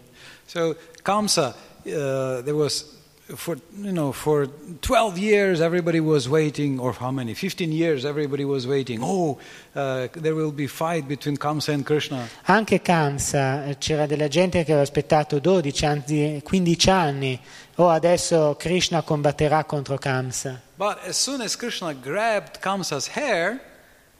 So 0.46 0.76
Kamsa, 1.02 1.56
uh, 1.84 2.42
there 2.44 2.54
was 2.54 2.97
for 3.36 3.58
you 3.82 3.92
know 3.92 4.12
for 4.12 4.48
12 4.82 5.18
years 5.18 5.62
everybody 5.62 6.00
was 6.00 6.30
waiting, 6.30 6.80
or 6.80 6.94
how 6.94 7.12
many? 7.12 7.34
15 7.34 7.72
years 7.72 8.06
everybody 8.06 8.46
was 8.46 8.66
waiting. 8.66 9.00
Oh, 9.02 9.38
uh, 9.76 10.08
there 10.14 10.34
will 10.34 10.52
be 10.52 10.68
fight 10.68 11.08
between 11.08 11.38
Kamsa 11.38 11.74
and 11.74 11.86
Krishna. 11.86 12.28
Anche 12.46 12.82
Kamsa, 12.82 13.68
eh, 13.68 13.78
c'era 13.78 14.06
della 14.06 14.28
gente 14.28 14.64
che 14.64 14.72
aveva 14.72 14.82
aspettato 14.82 15.40
12, 15.40 15.86
anzi 15.86 16.42
15 16.44 16.90
anni. 16.90 17.40
Oh, 17.76 17.90
adesso 17.90 18.56
Krishna 18.58 19.02
combatterà 19.02 19.66
contro 19.66 19.98
Kamsa. 19.98 20.62
But 20.76 21.00
as 21.06 21.18
soon 21.18 21.42
as 21.42 21.56
Krishna 21.56 21.94
grabbed 21.94 22.60
Kamsa's 22.60 23.08
hair, 23.08 23.60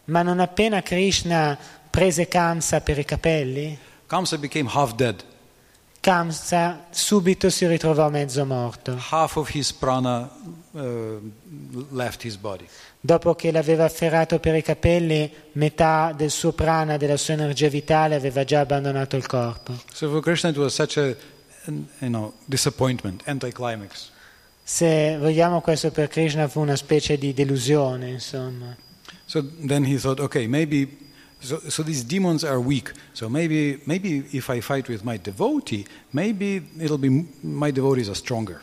Ma 0.06 0.22
non 0.22 0.40
appena 0.40 0.82
Krishna 0.82 1.58
prese 1.90 2.28
Kamsa 2.28 2.80
per 2.82 2.98
i 3.00 3.04
capelli, 3.04 3.78
Kamsa 4.08 4.38
became 4.38 4.70
half 4.70 4.96
dead. 4.96 5.22
Kamsa 6.08 6.86
subito 6.90 7.50
si 7.50 7.68
ritrovò 7.68 8.10
mezzo 8.10 8.46
morto. 8.46 8.98
Half 9.10 9.36
of 9.36 9.54
his 9.54 9.74
prana 9.74 10.32
uh, 10.72 11.20
left 11.90 12.24
his 12.24 12.38
body. 12.38 12.66
Dopo 13.02 13.36
che 13.36 13.52
l'aveva 13.52 13.84
afferrato 13.84 14.40
per 14.40 14.56
i 14.56 14.62
capelli, 14.62 15.30
metà 15.52 16.14
del 16.16 16.32
suo 16.32 16.54
prana, 16.54 16.96
della 16.96 17.18
sua 17.18 17.34
energia 17.34 17.68
vitale, 17.68 18.16
aveva 18.16 18.46
già 18.46 18.62
abbandonato 18.62 19.18
il 19.18 19.26
corpo. 19.26 19.74
So 19.92 20.10
for 20.10 20.22
Krishna, 20.22 20.52
it 20.52 20.56
was 20.56 20.74
such 20.74 20.96
a, 20.96 21.14
you 21.66 21.84
know, 22.00 22.36
disappointment, 22.46 23.24
anticlimax. 23.26 24.10
Se 24.64 25.18
vogliamo, 25.18 25.60
questo 25.60 25.92
per 25.92 26.08
Krishna 26.08 26.48
fu 26.48 26.62
una 26.62 26.78
specie 26.78 27.18
di 27.18 27.34
delusione, 27.34 28.12
insomma. 28.12 28.74
So 29.26 29.46
then 29.66 29.84
he 29.84 29.98
thought, 29.98 30.22
okay, 30.22 30.48
maybe, 30.48 30.88
so, 31.40 31.60
so 31.70 31.84
these 31.84 32.04
demons 32.04 32.44
are 32.44 32.60
weak. 32.60 32.92
So 33.14 33.30
maybe, 33.30 33.80
maybe 33.86 34.26
if 34.32 34.50
I 34.50 34.62
fight 34.62 34.88
with 34.88 35.04
my 35.04 35.18
devotee, 35.18 35.86
maybe 36.12 36.68
it'll 36.80 36.98
be 36.98 37.26
my 37.42 37.72
devotees 37.72 38.10
are 38.10 38.16
stronger. 38.16 38.62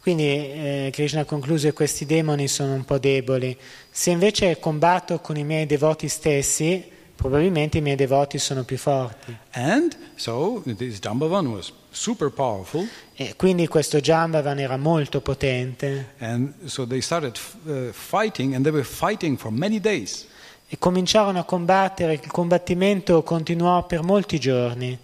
Quindi 0.00 0.24
eh, 0.24 0.90
Krishna 0.92 1.24
concluse 1.24 1.72
questi 1.72 2.06
demoni 2.06 2.46
sono 2.46 2.74
un 2.74 2.84
po' 2.84 2.98
deboli. 2.98 3.56
Se 3.90 4.10
invece 4.10 4.58
combatto 4.60 5.18
con 5.18 5.36
i 5.36 5.42
miei 5.42 5.66
devoti 5.66 6.08
stessi, 6.08 6.84
probabilmente 7.16 7.78
i 7.78 7.80
miei 7.80 7.96
devoti 7.96 8.38
sono 8.38 8.62
più 8.62 8.76
forti. 8.76 9.36
And 9.52 9.96
so 10.14 10.62
this 10.64 11.00
Jambavan 11.00 11.46
was 11.46 11.72
super 11.90 12.30
powerful, 12.30 12.86
E 13.14 13.34
quindi 13.36 13.66
questo 13.66 13.98
Jambavan 13.98 14.60
era 14.60 14.76
molto 14.76 15.20
potente 15.22 16.12
and 16.18 16.52
so 16.66 16.86
they 16.86 17.00
started 17.00 17.36
uh, 17.64 17.90
fighting, 17.90 18.54
and 18.54 18.62
they 18.62 18.72
were 18.72 18.84
fighting 18.84 19.36
for 19.36 19.50
many 19.50 19.80
days. 19.80 20.26
E 20.68 20.78
cominciarono 20.78 21.38
a 21.38 21.44
combattere. 21.44 22.14
Il 22.14 22.30
combattimento 22.30 23.22
continuò 23.22 23.84
per 23.86 24.02
molti 24.02 24.38
giorni. 24.38 24.98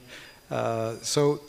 Uh, 0.49 0.99
so, 1.01 1.47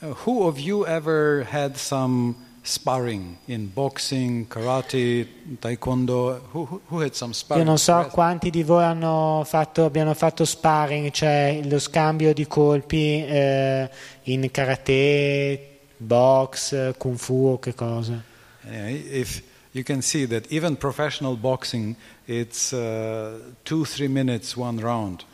uh, 0.00 0.14
who 0.24 0.44
of 0.46 0.58
you 0.58 0.84
ever 0.84 1.46
had 1.50 1.76
some 1.76 2.34
sparring 2.62 3.36
in 3.46 3.70
boxing, 3.72 4.46
karate, 4.46 5.26
taekwondo? 5.58 6.48
Who, 6.52 6.80
who, 6.88 7.00
had 7.00 7.14
some 7.14 7.30
Io 7.30 7.36
sparring? 7.36 7.66
non 7.66 7.78
so 7.78 8.08
quanti 8.10 8.50
di 8.50 8.62
voi 8.62 8.84
hanno 8.84 9.42
fatto, 9.46 9.84
abbiano 9.84 10.12
fatto 10.14 10.44
sparring, 10.44 11.10
cioè 11.10 11.60
lo 11.64 11.78
scambio 11.78 12.34
di 12.34 12.46
colpi 12.46 13.24
eh, 13.24 13.88
in 14.24 14.50
karate, 14.50 15.78
box, 15.96 16.96
kung 16.98 17.16
fu 17.16 17.52
o 17.52 17.58
che 17.58 17.74
cosa. 17.74 18.22
Anyway, 18.64 19.18
if 19.18 19.42
you 19.72 19.82
can 19.84 20.02
see 20.02 20.26
that 20.26 20.46
even 20.50 20.76
professional 20.76 21.36
boxing, 21.36 21.96
it's 22.26 22.72
uh, 22.72 23.38
two, 23.64 23.84
three 23.84 24.08
minutes, 24.08 24.56
one 24.56 24.80
round. 24.80 25.24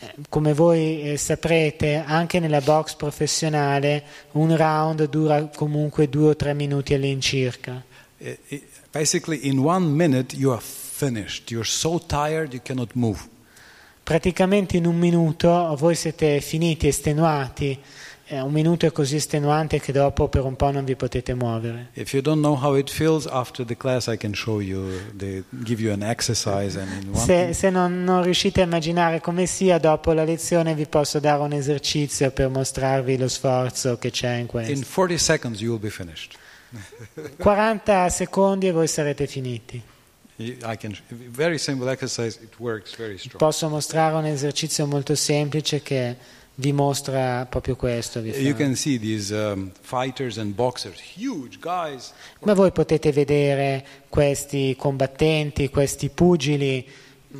Eh, 0.00 0.14
Come 0.28 0.52
voi 0.52 1.02
eh, 1.02 1.16
saprete, 1.16 1.96
anche 2.06 2.38
nella 2.38 2.60
box 2.60 2.94
professionale 2.94 4.04
un 4.32 4.54
round 4.56 5.08
dura 5.08 5.48
comunque 5.54 6.08
due 6.08 6.28
o 6.30 6.36
tre 6.36 6.54
minuti 6.54 6.94
all'incirca. 6.94 7.82
I- 8.18 8.62
basically, 8.92 9.46
in 9.48 9.58
one 9.58 9.86
minute, 9.86 10.36
you 10.36 10.52
are 10.52 10.60
finished. 10.62 11.50
You're 11.50 11.66
so 11.68 11.98
tired 11.98 12.52
you 12.52 12.60
cannot 12.62 12.90
move. 12.94 13.20
Praticamente 14.02 14.76
in 14.76 14.86
un 14.86 14.96
minuto 14.98 15.74
voi 15.76 15.94
siete 15.94 16.40
finiti, 16.40 16.86
estenuati. 16.88 17.78
Un 18.30 18.52
minuto 18.52 18.84
è 18.84 18.92
così 18.92 19.16
estenuante 19.16 19.80
che 19.80 19.92
dopo 19.92 20.28
per 20.28 20.44
un 20.44 20.56
po' 20.56 20.70
non 20.70 20.84
vi 20.84 20.96
potete 20.96 21.34
muovere. 21.34 21.90
In 21.94 22.04
Se, 27.14 27.54
se 27.54 27.70
non, 27.70 28.04
non 28.04 28.22
riuscite 28.22 28.60
a 28.60 28.64
immaginare 28.64 29.20
come 29.20 29.46
sia, 29.46 29.78
dopo 29.78 30.12
la 30.12 30.24
lezione 30.24 30.74
vi 30.74 30.86
posso 30.86 31.20
dare 31.20 31.40
un 31.40 31.52
esercizio 31.52 32.30
per 32.30 32.48
mostrarvi 32.48 33.16
lo 33.16 33.28
sforzo 33.28 33.96
che 33.96 34.10
c'è 34.10 34.34
in 34.34 34.38
in 34.40 34.46
questo. 34.46 34.72
40 34.92 35.18
seconds 35.18 35.60
you 35.60 35.72
will 35.72 35.80
be 35.80 35.90
finished. 35.90 36.32
40 37.38 38.08
secondi 38.08 38.66
e 38.68 38.72
voi 38.72 38.88
sarete 38.88 39.26
finiti. 39.26 39.82
Can 40.36 40.94
exercise. 42.68 43.36
Posso 43.36 43.68
mostrare 43.68 44.14
un 44.14 44.24
esercizio 44.24 44.86
molto 44.86 45.16
semplice 45.16 45.82
che 45.82 46.16
vi 46.60 46.72
mostra 46.72 47.46
proprio 47.48 47.76
questo. 47.76 48.20
these 48.98 49.32
um, 49.32 49.70
boxers, 50.54 51.00
Ma 52.40 52.54
voi 52.54 52.72
potete 52.72 53.12
vedere 53.12 53.86
questi 54.08 54.74
combattenti, 54.76 55.70
questi 55.70 56.08
pugili, 56.08 56.84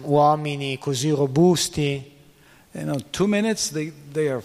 uomini 0.03 0.79
così 0.79 1.11
robusti. 1.11 2.16
You 2.73 2.85
know, 2.85 3.27
minutes 3.27 3.73
they, 3.73 3.93
they. 4.12 4.41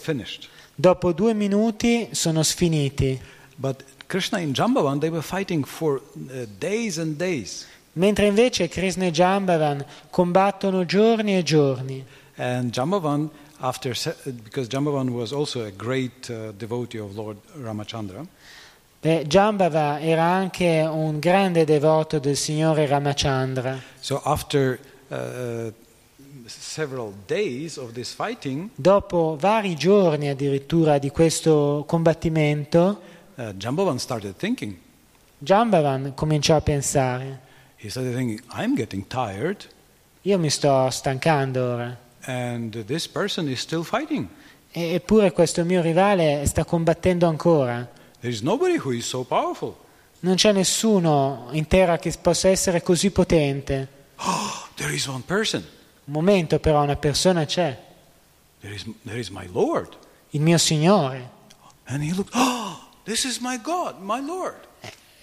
Dopo 0.75 1.11
due 1.11 1.33
minuti 1.33 2.09
sono 2.11 2.41
sfiniti, 2.41 3.19
But 3.55 3.83
Krishna 4.07 4.39
in 4.39 4.53
Jambavan, 4.53 4.99
they 4.99 5.09
were 5.09 5.21
fighting 5.21 5.65
for 5.65 6.01
uh, 6.15 6.45
days 6.57 6.97
and 6.97 7.15
days. 7.15 7.67
mentre 7.93 8.25
invece 8.25 8.67
Krishna 8.69 9.05
e 9.05 9.11
Jambavan 9.11 9.85
combattono 10.09 10.85
giorni 10.85 11.37
e 11.37 11.43
giorni. 11.43 12.03
And 12.35 12.71
Jambavan, 12.71 13.29
after 13.63 13.93
se- 13.95 14.15
because 14.43 14.67
Jambavan 14.67 15.09
was 15.11 15.31
also 15.31 15.63
a 15.63 15.71
great 15.71 16.29
uh, 16.29 16.51
devotee 16.51 16.99
of 16.99 17.15
Lord 17.15 17.37
Ramachandra, 17.61 18.25
Beh, 19.01 19.25
Jambava 19.27 19.99
era 19.99 20.23
anche 20.23 20.81
un 20.89 21.19
grande 21.19 21.65
devoto 21.65 22.19
del 22.19 22.35
Signore 22.37 22.85
Ramachandra. 22.87 23.81
so 23.99 24.21
after 24.23 24.79
uh, 25.09 25.71
several 26.45 27.13
days 27.25 27.77
of 27.77 27.91
this 27.93 28.13
fighting, 28.13 28.69
Dopo 28.75 29.35
vari 29.39 29.75
giorni 29.75 30.27
addirittura 30.29 30.99
di 30.99 31.09
questo 31.09 31.83
combattimento, 31.87 33.01
uh, 33.35 33.51
Jambavan 33.53 33.97
started 33.99 34.35
thinking. 34.37 34.75
Jambavan 35.37 36.13
cominciò 36.15 36.55
a 36.55 36.61
pensare, 36.61 37.39
He 37.77 37.89
started 37.89 38.13
thinking, 38.15 38.41
I'm 38.53 38.75
getting 38.75 39.05
tired, 39.07 39.67
io 40.21 40.37
mi 40.37 40.49
sto 40.49 40.89
stancando 40.89 41.61
ora, 41.73 41.97
and 42.25 42.83
this 42.85 43.07
person 43.07 43.47
is 43.49 43.59
still 43.59 43.83
fighting. 43.83 44.27
eppure 44.71 45.31
questo 45.31 45.63
mio 45.63 45.81
rivale 45.81 46.45
sta 46.45 46.65
combattendo 46.65 47.27
ancora. 47.27 47.87
There 48.19 48.33
is 48.33 48.41
nobody 48.41 48.77
who 48.77 48.91
is 48.91 49.05
so 49.07 49.23
powerful. 49.23 49.75
Non 50.21 50.35
c'è 50.35 50.51
nessuno 50.53 51.49
in 51.51 51.67
terra 51.67 51.97
che 51.97 52.13
possa 52.21 52.47
essere 52.47 52.81
così 52.81 53.11
potente. 53.11 53.87
Oh, 54.17 54.67
there 54.75 54.93
is 54.93 55.05
one 55.07 55.21
person. 55.25 55.61
Un 56.05 56.13
momento 56.13 56.59
però 56.59 56.81
una 56.81 56.95
persona 56.95 57.45
c'è, 57.45 57.77
There 58.61 58.73
is, 58.73 58.85
there 59.05 59.19
is 59.19 59.29
my 59.29 59.47
Lord. 59.51 59.89
il 60.31 60.41
mio 60.41 60.57
Signore. 60.57 61.29
And 61.85 62.01
he 62.01 62.13
looked, 62.13 62.33
oh, 62.35 62.87
this 63.03 63.25
is 63.25 63.39
my 63.39 63.57
God, 63.61 63.99
my 63.99 64.21
Lord. 64.25 64.55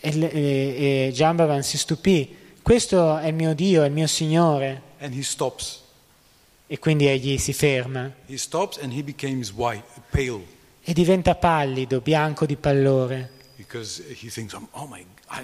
E, 0.03 0.11
e- 0.19 1.07
e 1.09 1.13
Jambavan 1.13 1.63
si 1.63 1.77
stupì, 1.77 2.37
questo 2.63 3.17
è 3.19 3.27
il 3.29 3.35
mio 3.35 3.55
Dio, 3.55 3.83
è 3.83 3.87
il 3.87 3.93
mio 3.93 4.07
Signore. 4.07 4.83
And 5.01 5.15
he 5.15 5.23
stops. 5.23 5.80
E 6.73 6.79
quindi 6.79 7.09
egli 7.09 7.37
si 7.37 7.53
ferma 7.53 8.09
white, 9.53 9.83
e 10.83 10.93
diventa 10.93 11.35
pallido, 11.35 12.01
bianco 12.01 12.47
di 12.47 12.55
pallore. 12.55 13.31
thinks, 14.31 14.55
oh 14.55 14.87
my, 14.87 15.05
I. 15.31 15.43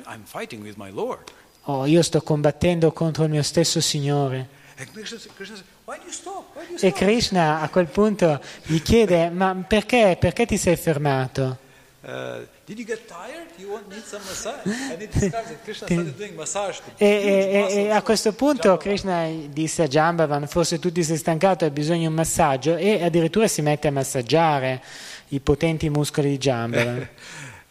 Oh, 1.65 1.85
io 1.85 2.03
sto 2.03 2.23
combattendo 2.23 2.93
contro 2.93 3.25
il 3.25 3.31
mio 3.31 3.43
stesso 3.43 3.81
Signore. 3.81 4.49
And 4.79 4.89
Krishna, 4.93 5.19
Krishna 5.35 5.57
says, 5.57 5.65
why 5.85 5.99
do 5.99 6.05
you 6.05 6.13
stop? 6.13 6.55
Why 6.55 6.65
do 6.65 6.71
you 6.71 6.79
E? 6.79 6.93
Krishna 6.93 7.61
a 7.61 7.69
quel 7.71 7.87
punto 7.89 8.41
gli 8.63 8.81
chiede, 8.81 9.29
ma 9.29 9.53
perché, 9.67 10.17
perché 10.21 10.47
ti 10.47 10.57
sei 10.57 10.77
fermato? 10.77 11.59
Uh, 12.03 12.47
did 12.67 12.79
you 12.79 12.85
get 12.85 13.07
tired? 13.07 13.47
You 13.59 13.71
want 13.71 13.89
need 13.89 14.03
some 14.05 14.23
massage? 14.25 14.67
And 14.67 15.01
it 15.01 15.13
describes 15.13 15.49
that 15.51 15.63
Krishna 15.63 15.87
started 15.87 16.17
doing 16.17 16.35
massage. 16.35 16.81
E, 16.99 17.07
e- 17.07 17.85
e- 17.85 17.91
a 17.91 18.03
questo 18.03 18.33
punto. 18.33 18.77
Krishna 18.77 19.29
disse 19.49 19.85
a 19.85 19.87
Jambavan, 19.87 20.49
forse 20.49 20.81
tu 20.81 20.91
ti 20.91 21.05
sei 21.05 21.17
stancato, 21.17 21.65
hai 21.65 21.71
bisogno 21.71 22.01
di 22.01 22.07
un 22.07 22.15
massaggio, 22.15 22.77
e 22.77 23.05
addirittura 23.05 23.47
si 23.47 23.63
mette 23.63 23.87
a 23.87 23.93
massaggiare 23.93 24.83
i 25.29 25.39
potenti 25.39 25.89
muscoli 25.89 26.31
di 26.31 26.39
Jambavan. 26.39 27.09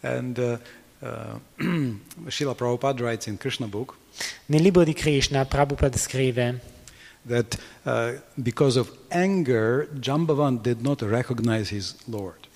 And 0.00 0.38
uh, 0.38 1.06
uh, 1.06 1.38
Srila 2.30 2.54
Prabhupada 2.54 3.02
writes 3.02 3.26
in 3.26 3.36
Krishna 3.36 3.66
book 3.66 3.96
Nel 4.46 4.62
libro 4.62 4.82
di 4.82 4.94
Krishna, 4.94 5.44
Prabhupada 5.44 5.98
scrive 5.98 6.58
that 7.26 7.56
uh, 7.84 8.12
because 8.42 8.76
of 8.76 8.90
anger, 9.10 9.88
Jambavan 9.98 10.62
did 10.62 10.82
not 10.82 11.02
recognize 11.02 11.68
his 11.68 11.96
Lord. 12.08 12.46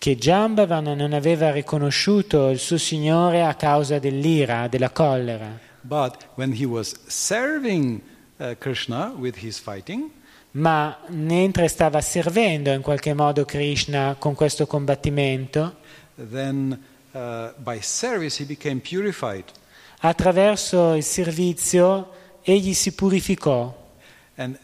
Che 0.00 0.16
Jambavan 0.16 0.84
non 0.96 1.12
aveva 1.12 1.50
riconosciuto 1.50 2.48
il 2.48 2.58
suo 2.58 2.78
Signore 2.78 3.44
a 3.44 3.54
causa 3.54 3.98
dell'ira, 3.98 4.66
della 4.66 4.88
collera, 4.88 5.58
But 5.82 6.26
when 6.36 6.54
he 6.58 6.64
was 6.64 6.94
serving 7.06 8.00
uh, 8.38 8.54
Krishna 8.58 9.12
with 9.14 9.36
his 9.44 9.58
fighting, 9.58 10.10
ma 10.52 10.96
mentre 11.08 11.68
stava 11.68 12.00
servendo 12.00 12.72
in 12.72 12.80
qualche 12.80 13.12
modo 13.12 13.44
Krishna 13.44 14.16
con 14.18 14.34
questo 14.34 14.66
combattimento, 14.66 15.76
then 16.14 16.82
uh, 17.12 17.52
by 17.58 17.78
service 17.82 18.42
he 18.42 18.46
became 18.46 18.80
purified. 18.80 19.44
attraverso 20.00 20.94
il 20.94 21.04
servizio 21.04 22.10
egli 22.42 22.72
si 22.72 22.92
purificò 22.92 23.76
And 24.36 24.58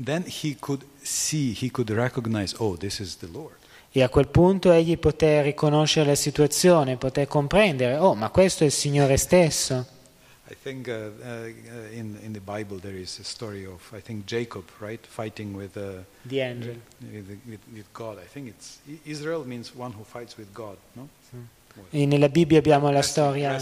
then 0.00 0.22
he 0.24 0.54
could 0.60 0.84
see, 1.02 1.52
he 1.60 1.70
could 1.72 1.90
recognize, 1.90 2.54
oh, 2.58 2.76
this 2.76 3.00
is 3.00 3.16
the 3.16 3.26
Lord. 3.32 3.56
E 3.96 4.02
a 4.02 4.10
quel 4.10 4.28
punto 4.28 4.72
egli 4.72 4.98
poté 4.98 5.40
riconoscere 5.40 6.08
la 6.08 6.14
situazione, 6.14 6.98
poté 6.98 7.26
comprendere, 7.26 7.96
oh, 7.96 8.14
ma 8.14 8.28
questo 8.28 8.62
è 8.62 8.66
il 8.66 8.72
Signore 8.72 9.16
stesso. 9.16 9.86
I 10.50 10.56
think 10.62 10.86
uh, 10.86 11.12
uh, 11.26 11.46
in, 11.92 12.14
in 12.22 12.32
the 12.32 12.40
Bible 12.40 12.78
there 12.78 12.94
is 12.94 13.18
a 13.18 13.24
story 13.24 13.64
of, 13.64 13.90
I 13.96 14.02
think, 14.02 14.26
Jacob, 14.26 14.64
right, 14.80 15.04
fighting 15.06 15.54
with, 15.54 15.76
uh, 15.76 16.02
The 16.28 16.42
angel. 16.42 16.76
with, 17.10 17.40
with, 17.46 17.60
with 17.72 17.86
God. 17.94 18.18
I 18.18 18.28
think 18.30 18.48
it's 18.48 18.80
Israel 19.04 19.44
means 19.46 19.72
one 19.74 19.92
who 19.96 20.04
fights 20.04 20.36
with 20.36 20.52
God, 20.52 20.76
no? 20.92 21.08
E 21.90 22.04
nella 22.04 22.28
Bibbia 22.28 22.58
abbiamo 22.58 22.90
la 22.90 23.02
storia, 23.02 23.58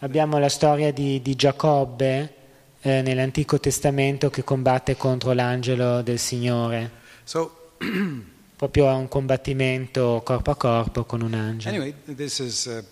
abbiamo 0.00 0.38
la 0.38 0.48
storia 0.48 0.92
di, 0.92 1.22
di 1.22 1.36
Giacobbe 1.36 2.34
eh, 2.80 3.02
nell'Antico 3.02 3.60
Testamento 3.60 4.30
che 4.30 4.42
combatte 4.42 4.96
contro 4.96 5.32
l'angelo 5.32 6.02
del 6.02 6.18
Signore. 6.18 6.90
So 7.22 7.74
Proprio 8.58 8.88
a 8.88 8.94
un 8.94 9.06
combattimento 9.08 10.20
corpo 10.24 10.50
a 10.50 10.56
corpo 10.56 11.04
con 11.04 11.22
un 11.22 11.32
angelo. 11.32 11.76
anyway, 11.76 11.94
this 12.16 12.40
is 12.40 12.66
uh, 12.66 12.82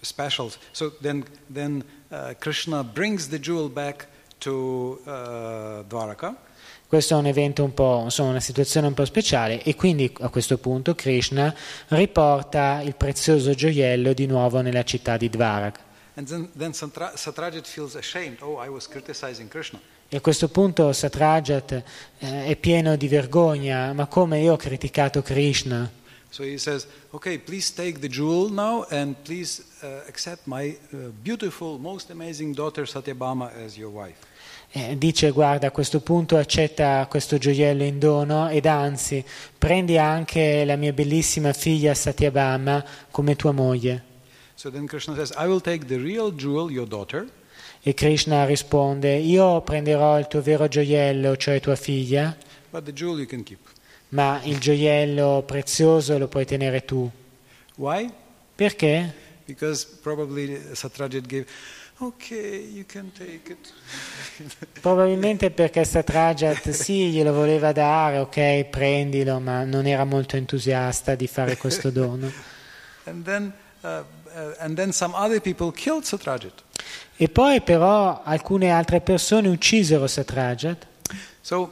special. 0.00 0.50
So 0.70 0.92
then, 1.00 1.24
then 1.52 1.82
uh, 2.10 2.34
Krishna 2.38 2.84
brings 2.84 3.28
the 3.28 3.40
jewel 3.40 3.68
back 3.68 4.06
to 4.38 5.00
uh, 5.04 5.82
Dwaraka, 5.88 6.36
Questo 6.86 7.14
è 7.14 7.18
un 7.18 7.26
evento 7.26 7.62
un 7.62 7.72
po', 7.74 8.00
insomma, 8.04 8.30
una 8.30 8.40
situazione 8.40 8.86
un 8.88 8.94
po' 8.94 9.04
speciale 9.04 9.62
e 9.62 9.74
quindi 9.76 10.12
a 10.20 10.28
questo 10.28 10.58
punto 10.58 10.94
Krishna 10.94 11.54
riporta 11.88 12.80
il 12.82 12.94
prezioso 12.96 13.52
gioiello 13.54 14.12
di 14.12 14.26
nuovo 14.26 14.60
nella 14.60 14.82
città 14.84 15.16
di 15.16 15.28
Dvarak. 15.28 15.78
and 16.16 16.26
then, 16.28 16.48
then 16.56 16.72
Satra- 16.72 17.16
Satrajit 17.16 17.66
feels 17.66 17.94
ashamed. 17.94 18.38
Oh, 18.42 18.56
I 18.56 18.68
was 18.68 18.86
criticizing 18.88 19.48
Krishna. 19.48 19.80
E 20.12 20.16
a 20.16 20.20
questo 20.20 20.48
punto 20.48 20.92
Satrajat 20.92 21.82
eh, 22.18 22.46
è 22.46 22.56
pieno 22.56 22.96
di 22.96 23.06
vergogna, 23.06 23.92
ma 23.92 24.06
come 24.06 24.40
io 24.40 24.54
ho 24.54 24.56
criticato 24.56 25.22
Krishna? 25.22 25.88
So 26.30 26.42
he 26.42 26.58
says, 26.58 26.88
okay, 27.12 27.38
please 27.38 27.72
take 27.72 28.00
the 28.00 28.08
jewel 28.08 28.50
now 28.50 28.84
and 28.90 29.14
please 29.22 29.62
uh, 29.82 30.02
accept 30.08 30.46
my 30.46 30.76
uh, 30.92 31.12
beautiful, 31.22 31.78
most 31.78 32.10
amazing 32.10 32.54
daughter 32.54 32.88
Satyabhama 32.88 33.52
as 33.64 33.76
your 33.76 33.92
wife. 33.92 34.16
Eh, 34.72 34.98
dice 34.98 35.30
guarda 35.30 35.68
a 35.68 35.70
questo 35.70 36.00
punto 36.00 36.36
accetta 36.36 37.06
questo 37.08 37.38
gioiello 37.38 37.84
in 37.84 38.00
dono 38.00 38.48
ed 38.48 38.66
anzi 38.66 39.24
prendi 39.56 39.96
anche 39.96 40.64
la 40.64 40.74
mia 40.74 40.92
bellissima 40.92 41.52
figlia 41.52 41.94
Satyabhama 41.94 42.84
come 43.12 43.36
tua 43.36 43.52
moglie. 43.52 44.02
So 44.56 44.70
then 44.70 44.88
Krishna 44.88 45.14
says, 45.14 45.32
I 45.36 45.46
will 45.46 45.60
take 45.60 45.86
the 45.86 45.98
real 45.98 46.32
jewel, 46.34 46.68
your 46.68 46.88
daughter, 46.88 47.28
E 47.82 47.94
Krishna 47.94 48.44
risponde 48.44 49.14
io 49.14 49.62
prenderò 49.62 50.18
il 50.18 50.26
tuo 50.26 50.42
vero 50.42 50.68
gioiello, 50.68 51.34
cioè 51.36 51.60
tua 51.60 51.76
figlia, 51.76 52.36
ma 54.10 54.40
il 54.42 54.58
gioiello 54.58 55.42
prezioso 55.46 56.18
lo 56.18 56.28
puoi 56.28 56.44
tenere 56.44 56.84
tu. 56.84 57.10
Why? 57.76 58.12
Perché? 58.54 59.14
Because 59.46 59.86
probably 60.02 60.60
Satrajit 60.74 61.26
gave, 61.26 61.46
okay, 62.00 62.70
you 62.70 62.84
can 62.84 63.10
take 63.12 63.50
it. 63.50 63.72
Probabilmente 64.80 65.50
perché 65.50 65.82
Satrajat 65.84 66.68
sì, 66.70 67.10
glielo 67.10 67.32
voleva 67.32 67.72
dare, 67.72 68.18
ok, 68.18 68.64
prendilo, 68.64 69.40
ma 69.40 69.64
non 69.64 69.86
era 69.86 70.04
molto 70.04 70.36
entusiasta 70.36 71.14
di 71.14 71.26
fare 71.26 71.56
questo 71.56 71.90
dono. 71.90 72.30
And 73.04 73.24
then, 73.24 73.52
uh, 73.80 73.86
uh, 73.86 74.54
and 74.58 74.76
then 74.76 74.92
E 77.22 77.28
poi 77.28 77.60
però 77.60 78.22
alcune 78.24 78.70
altre 78.70 79.02
persone 79.02 79.48
uccisero 79.48 80.06
Satrajat. 80.06 80.86
So 81.42 81.70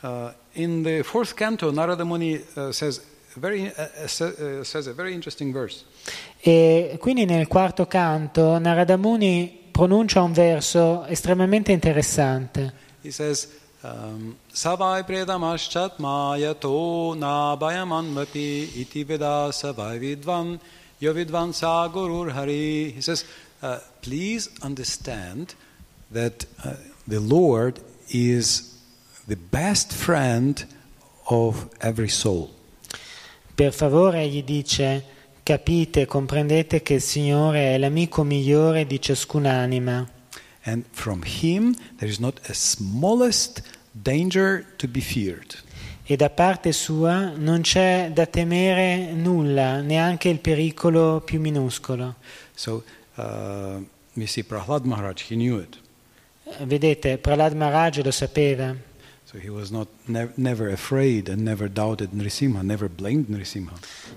uh, 0.00 0.32
in 0.54 0.82
the 0.82 1.04
fourth 1.04 1.34
canto, 1.34 1.70
Narada 1.70 2.02
Muni 2.02 2.34
uh, 2.56 2.72
says, 2.72 3.00
very, 3.36 3.68
uh, 3.68 3.70
uh, 3.78 4.24
uh, 4.24 4.64
says 4.64 4.88
a 4.88 4.92
very 4.92 5.14
interesting 5.14 5.52
verse. 5.52 5.84
E 6.40 6.96
quindi 6.98 7.24
nel 7.24 7.46
quarto 7.46 7.86
canto 7.86 8.58
Narada 8.58 8.96
Muni 8.96 9.68
pronuncia 9.70 10.20
un 10.20 10.32
verso 10.32 11.04
estremamente 11.06 11.70
interessante. 11.70 12.72
He 13.02 13.12
says, 13.12 13.50
um, 13.82 14.36
Savai 14.52 15.04
predamaschat 15.04 15.98
mayato 15.98 17.14
nabayamanmati 17.14 18.80
iti 18.80 19.04
veda 19.04 19.52
savai 19.52 20.00
vidvan 20.00 20.58
yovidvan 20.98 21.52
sa 21.52 21.86
gurur 21.86 22.32
hari. 22.32 22.90
He 22.90 23.00
says, 23.00 23.24
uh, 23.62 23.78
please 24.02 24.50
understand 24.60 25.54
that 26.10 26.44
uh, 26.64 26.74
the 27.06 27.20
Lord 27.20 27.80
is 28.10 28.78
the 29.26 29.36
best 29.36 29.92
friend 29.92 30.64
of 31.30 31.68
every 31.80 32.08
soul. 32.08 32.50
Per 33.54 33.72
favore, 33.72 34.26
gli 34.28 34.42
dice, 34.42 35.04
capite, 35.42 36.06
comprendete 36.06 36.82
che 36.82 36.94
il 36.94 37.00
Signore 37.00 37.74
è 37.74 37.78
l'amico 37.78 38.24
migliore 38.24 38.86
di 38.86 39.00
ciascun'anima 39.00 40.08
And 40.64 40.84
from 40.92 41.22
him 41.24 41.74
there 41.96 42.08
is 42.08 42.18
not 42.18 42.38
a 42.48 42.54
smallest 42.54 43.62
danger 43.92 44.64
to 44.76 44.86
be 44.86 45.00
feared. 45.00 45.56
e 46.04 46.16
da 46.16 46.30
parte 46.30 46.72
sua 46.72 47.32
non 47.36 47.62
c'è 47.62 48.10
da 48.12 48.26
temere 48.26 49.12
nulla, 49.12 49.80
neanche 49.80 50.28
il 50.28 50.40
pericolo 50.40 51.22
più 51.24 51.40
minuscolo. 51.40 52.16
So 52.54 52.82
uh, 53.16 53.80
see 54.26 54.42
Prahlad 54.42 54.84
Maharaj, 54.84 55.22
he 55.22 55.36
knew 55.36 55.58
it. 55.58 55.76
Vedete, 56.60 57.18
Prahlad 57.18 57.54
Maharaj 57.54 57.98
lo 58.04 58.10
sapeva, 58.10 58.76
So 59.24 59.38
he 59.38 59.48
was 59.48 59.70
not 59.72 59.88
nev- 60.06 60.36
never 60.36 60.68
afraid 60.68 61.28
and 61.30 61.42
never 61.42 61.66
doubted 61.66 62.10
Nrisimha, 62.10 62.62
never 62.62 62.88
blamed 62.88 63.28
Nrisimha. 63.28 63.72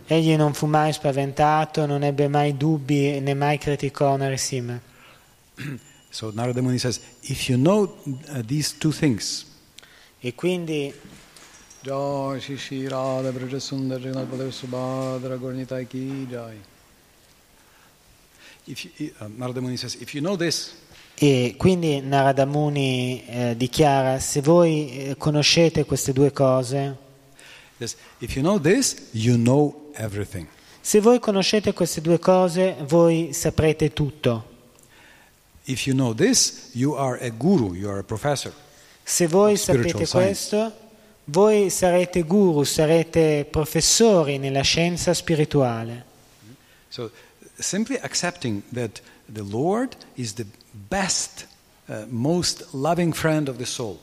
egli 0.08 0.36
non 0.36 0.54
fu 0.54 0.66
mai 0.66 0.92
spaventato, 0.92 1.86
non 1.86 2.04
ebbe 2.04 2.28
mai 2.28 2.58
dubbi 2.58 3.20
né 3.22 3.34
mai 3.34 3.58
criticò 3.58 4.16
Narasimha. 4.18 4.80
So 6.16 6.32
Narada 6.32 6.62
Muni 6.62 6.78
says, 6.78 7.02
if 7.24 7.50
you 7.50 7.58
know 7.58 7.94
uh, 8.30 8.42
these 8.46 8.72
two 8.78 8.94
things, 8.94 9.46
E 10.22 10.34
quindi 10.34 10.94
Jai 11.82 12.40
Shri 12.40 12.88
Radha 12.88 13.32
Braja 13.32 13.58
Sundar 13.60 14.00
Jagannath 14.00 14.28
Baladev 14.30 14.52
Subhadra 14.54 15.38
Gaurnitai 15.38 15.86
Ki 15.88 16.26
Jai. 16.30 16.56
You, 18.66 19.12
uh, 19.20 19.28
Narada 19.38 19.62
Muni 19.62 19.78
says, 19.78 19.96
this, 20.38 20.76
E 21.18 21.56
quindi 21.58 22.02
Narada 22.02 22.46
Muni 22.46 23.24
eh, 23.28 23.56
dichiara, 23.56 24.20
se 24.20 24.42
voi 24.42 24.90
eh, 24.90 25.16
conoscete 25.18 25.86
queste 25.86 26.12
due 26.12 26.32
cose, 26.32 26.98
yes, 27.78 27.96
you 28.20 28.42
know 28.42 28.60
this, 28.60 29.10
you 29.12 29.38
know 29.38 29.86
se 30.82 31.00
voi 31.00 31.20
conoscete 31.20 31.74
queste 31.74 32.02
due 32.02 32.20
cose, 32.20 32.76
voi 32.86 33.30
saprete 33.32 33.94
tutto. 33.94 34.54
If 35.64 35.88
you 35.88 35.96
know 35.96 36.14
this, 36.14 36.70
you 36.74 36.96
are 36.96 37.18
a 37.22 37.30
guru, 37.30 37.74
you 37.74 37.90
are 37.90 38.00
a 38.00 38.04
professor. 38.04 38.52
Se 39.04 39.28
voi 39.28 39.56
sapete 39.58 40.06
science. 40.06 40.12
questo, 40.12 40.74
voi 41.26 41.70
sarete 41.70 42.24
guru, 42.24 42.64
sarete 42.64 43.48
professori 43.50 44.38
nella 44.38 44.62
scienza 44.62 45.14
spirituale. 45.14 46.06
So 46.90 47.10
simply 47.60 47.98
accepting 48.02 48.64
that 48.74 49.02
the 49.28 49.44
Lord 49.44 49.96
is 50.16 50.34
the 50.34 50.46
best, 50.90 51.48
uh, 51.88 52.06
most 52.10 52.74
loving 52.74 53.14
friend 53.14 53.48
of 53.48 53.58
the 53.58 53.66
soul. 53.66 54.00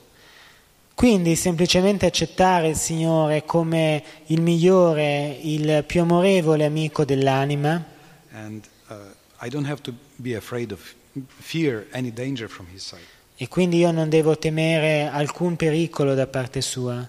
Quindi 0.94 1.36
semplicemente 1.36 2.06
accettare 2.06 2.68
il 2.68 2.76
Signore 2.76 3.44
come 3.44 4.02
il 4.26 4.40
migliore, 4.40 5.38
il 5.40 5.84
più 5.86 6.02
amorevole 6.02 6.64
amico 6.64 7.04
dell'anima 7.04 7.82
And 8.32 8.64
uh, 8.88 8.94
I 9.40 9.48
don't 9.48 9.66
have 9.66 9.82
to 9.82 9.92
be 10.16 10.34
afraid 10.36 10.70
of 10.72 10.94
fear 11.38 11.86
any 11.92 12.10
danger 12.12 12.48
from 12.48 12.66
his 12.72 12.84
side. 12.84 13.02
e 13.36 13.48
quindi 13.48 13.78
io 13.78 13.90
non 13.90 14.08
devo 14.08 14.38
temere 14.38 15.08
alcun 15.08 15.56
pericolo 15.56 16.14
da 16.14 16.26
parte 16.26 16.60
sua. 16.60 17.08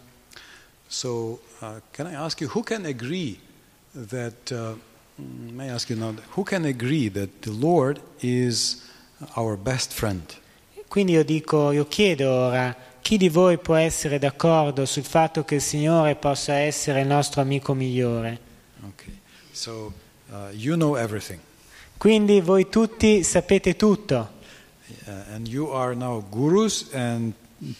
So, 0.87 1.41
uh, 1.59 1.79
can 1.91 2.07
I 2.07 2.15
ask 2.15 2.39
you, 2.39 2.49
who 2.53 2.63
can 2.63 2.85
agree 2.85 3.39
that, 3.93 4.51
uh, 4.51 4.75
may 5.17 5.69
I 5.69 5.73
ask 5.73 5.89
you 5.89 5.95
now, 5.95 6.13
who 6.35 6.43
can 6.43 6.65
agree 6.65 7.09
that 7.09 7.41
the 7.41 7.51
Lord 7.51 7.99
is 8.21 8.81
our 9.35 9.57
best 9.57 9.93
friend? 9.93 10.21
Quindi 10.87 11.13
io 11.13 11.23
dico, 11.23 11.71
io 11.71 11.87
chiedo 11.87 12.29
ora, 12.29 12.75
chi 13.01 13.17
di 13.17 13.29
voi 13.29 13.57
può 13.57 13.75
essere 13.75 14.19
d'accordo 14.19 14.85
sul 14.85 15.03
fatto 15.03 15.43
che 15.43 15.55
il 15.55 15.61
Signore 15.61 16.15
possa 16.15 16.53
essere 16.53 17.01
il 17.01 17.07
nostro 17.07 17.41
amico 17.41 17.73
migliore? 17.73 18.39
Okay. 18.89 19.19
So, 19.51 19.93
uh, 20.29 20.49
you 20.51 20.75
know 20.75 20.95
everything. 20.95 21.39
Quindi 21.97 22.41
voi 22.41 22.69
tutti 22.69 23.23
sapete 23.23 23.75
tutto. 23.75 24.41
Uh, 25.05 25.33
and 25.33 25.47
you 25.47 25.71
are 25.71 25.95
now 25.95 26.23
gurus 26.29 26.89
and 26.93 27.33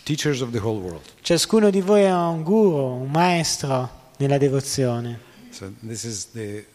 teachers 0.04 0.42
of 0.42 0.52
the 0.52 0.60
whole 0.60 0.80
world. 0.80 1.02
Ciascuno 1.22 1.70
di 1.70 1.82
voi 1.82 2.04
è 2.04 2.12
un 2.12 2.42
guru, 2.44 3.02
un 3.02 3.12
maestro 3.12 3.90
nella 4.18 4.38
devozione. 4.38 5.20
So 5.52 5.72
this 5.86 6.04
is 6.04 6.32
the 6.32 6.66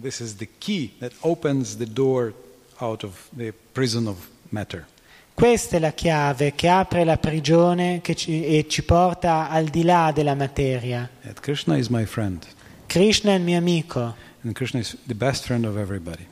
this 0.00 0.20
is 0.20 0.36
the 0.36 0.48
key 0.58 0.92
that 1.00 1.12
opens 1.22 1.76
the 1.76 1.86
door 1.86 2.32
out 2.80 3.02
of 3.04 3.28
the 3.36 3.52
prison 3.72 4.06
of 4.06 4.16
matter. 4.50 4.86
Questa 5.34 5.76
è 5.76 5.80
la 5.80 5.92
chiave 5.92 6.54
che 6.54 6.68
apre 6.68 7.04
la 7.04 7.18
prigione 7.18 8.00
ci- 8.14 8.44
e 8.44 8.66
ci 8.68 8.82
porta 8.82 9.50
al 9.50 9.66
di 9.66 9.82
là 9.82 10.10
della 10.14 10.34
materia. 10.34 11.08
That 11.24 11.40
Krishna 11.40 11.76
is 11.76 11.88
my 11.88 12.04
friend, 12.06 12.46
Krishna 12.86 13.32
è 13.32 13.34
il 13.36 13.42
mio 13.42 13.58
amico. 13.58 14.14
and 14.42 14.54
Krishna 14.54 14.80
is 14.80 14.96
the 15.06 15.14
best 15.14 15.44
friend 15.44 15.64
of 15.66 15.76
everybody. 15.76 16.26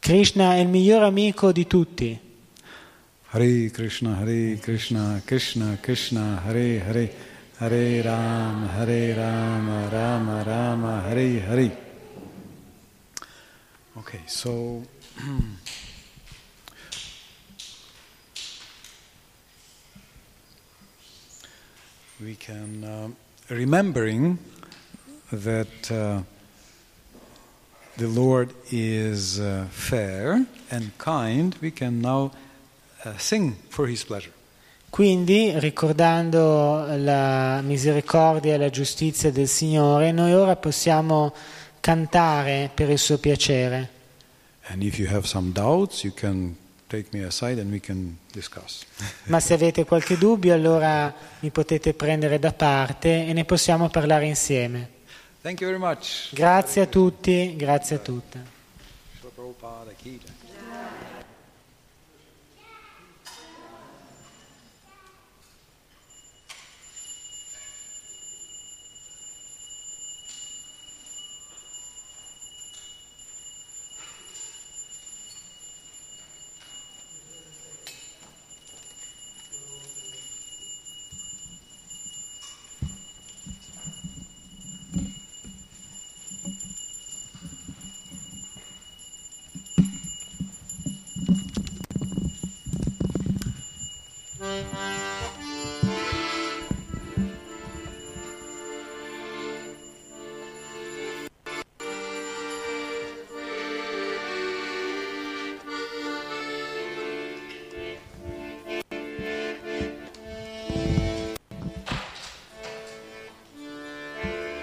Krishna 0.00 0.54
è 0.54 0.58
il 0.58 0.68
miglior 0.68 1.02
amico 1.02 1.52
di 1.52 1.66
tutti. 1.66 2.18
Hare 3.32 3.70
Krishna, 3.70 4.16
Hare 4.18 4.58
Krishna, 4.60 5.20
Krishna 5.24 5.78
Krishna, 5.80 6.42
Hare 6.44 6.82
Hare, 6.84 7.12
Hare 7.58 8.02
Rama, 8.02 8.68
Hare 8.76 9.14
Rama, 9.14 9.88
Rama 9.88 10.42
Rama, 10.42 11.02
Hare 11.06 11.42
Hare. 11.46 11.88
Okay, 14.00 14.22
so 14.26 14.82
we 22.24 22.34
can 22.34 22.82
um 22.82 23.16
remembering 23.50 24.38
that 25.30 25.90
uh, 25.90 26.22
the 27.98 28.06
Lord 28.08 28.54
is 28.70 29.38
uh, 29.38 29.66
fair 29.68 30.46
and 30.70 30.96
kind, 30.96 31.54
we 31.60 31.70
can 31.70 32.00
now 32.00 32.32
uh, 33.04 33.18
sing 33.18 33.56
for 33.68 33.86
His 33.86 34.02
pleasure. 34.02 34.32
Quindi, 34.88 35.52
ricordando 35.58 36.86
la 36.96 37.60
misericordia 37.60 38.54
e 38.54 38.58
la 38.58 38.70
giustizia 38.70 39.30
del 39.30 39.46
Signore, 39.46 40.10
noi 40.10 40.32
ora 40.32 40.56
possiamo 40.56 41.34
cantare 41.80 42.70
per 42.72 42.90
il 42.90 42.98
suo 42.98 43.18
piacere. 43.18 43.98
Doubts. 48.42 48.84
Ma 49.24 49.40
se 49.40 49.54
avete 49.54 49.84
qualche 49.84 50.18
dubbio, 50.18 50.52
allora 50.54 51.12
mi 51.40 51.50
potete 51.50 51.94
prendere 51.94 52.38
da 52.38 52.52
parte 52.52 53.26
e 53.26 53.32
ne 53.32 53.44
possiamo 53.44 53.88
parlare 53.88 54.26
insieme. 54.26 54.98
Grazie 56.32 56.82
a 56.82 56.86
tutti, 56.86 57.54
grazie 57.56 57.96
a 57.96 57.98
tutte. 58.00 58.42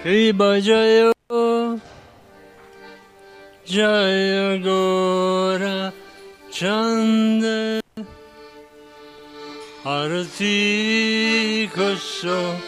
Kriba 0.08 0.56
Jaya 0.58 1.12
Jaya 3.66 4.56
Gora 4.56 5.92
Chanda 6.50 7.82
Arati 9.84 11.68
Kusho 11.68 12.67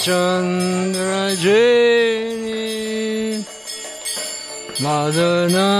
Chandra 0.00 1.36
Jeni 1.36 3.44
Madana 4.80 5.79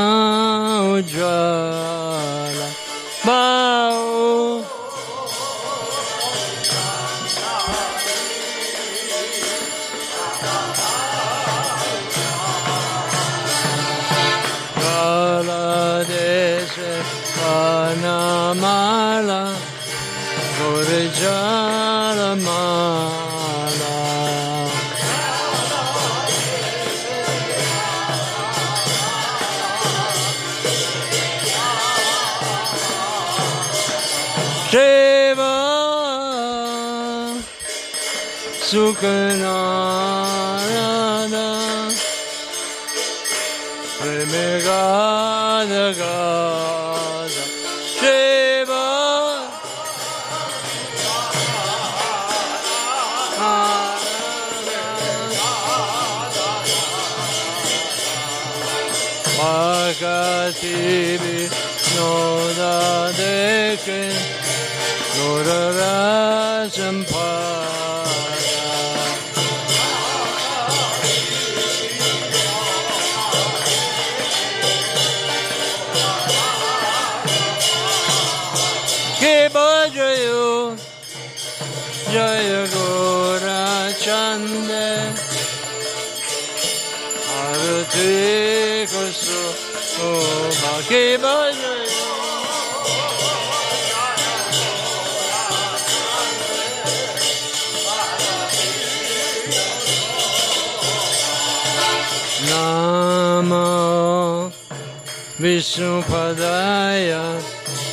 Vishnu 105.70 106.02
Padaya 106.02 107.38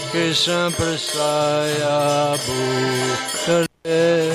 Krishna 0.10 0.72
Prasaya 0.72 2.34
Bhutale 2.42 4.34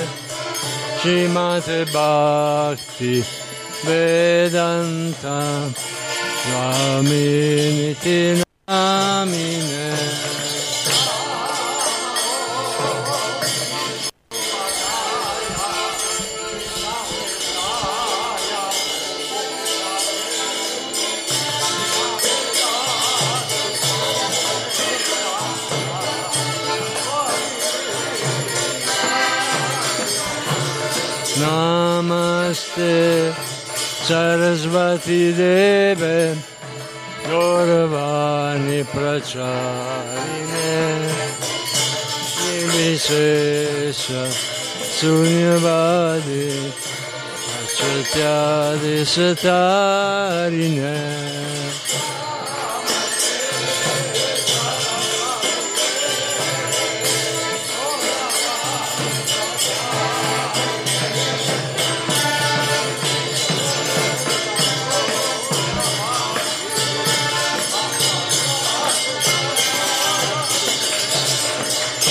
Shrimate 1.01 1.83
Bhakti 1.91 3.19
Vedanta 3.83 5.67
Swaminiti 6.39 8.42
Namaste 32.43 33.31
Sarasvati 34.05 35.31
Deve 35.33 36.35
Gauravani 37.23 38.83
Pracharine 38.83 40.67
Nivishesha 42.67 44.23
Sunyavadi 44.97 46.47
Achatyadi 47.63 48.97
Satarine 49.13 50.97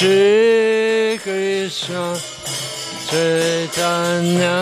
Shri 0.03 1.15
Krishna 1.23 2.19
Chaitanya 3.07 4.59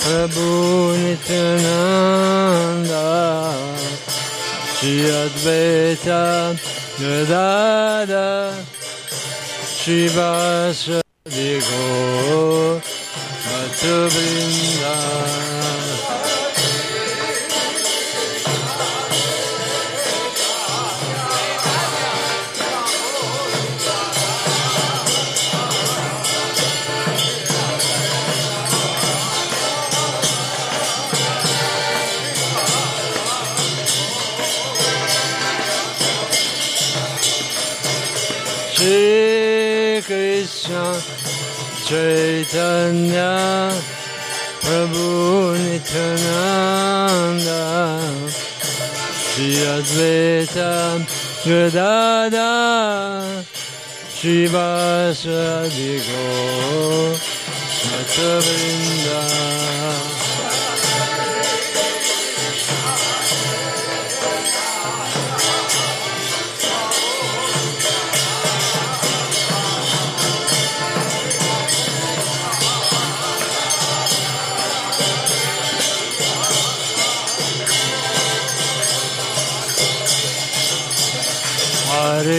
Prabhu 0.00 0.96
Nityananda 1.04 3.04
Shri 4.72 5.12
Advaita 5.12 6.56
Gadada 6.96 8.56
Shri 9.76 10.08
Vasadi 10.16 11.60
Gaur 11.68 12.80
Bhatta 13.44 14.08
Chaitanya 42.50 43.68
Prabhu 44.64 45.52
Nityananda 45.60 46.00
Shri 49.20 49.52
Advaita 49.76 50.72
Gadada 51.44 52.48
Shri 54.16 54.48
Vasadi 54.48 56.00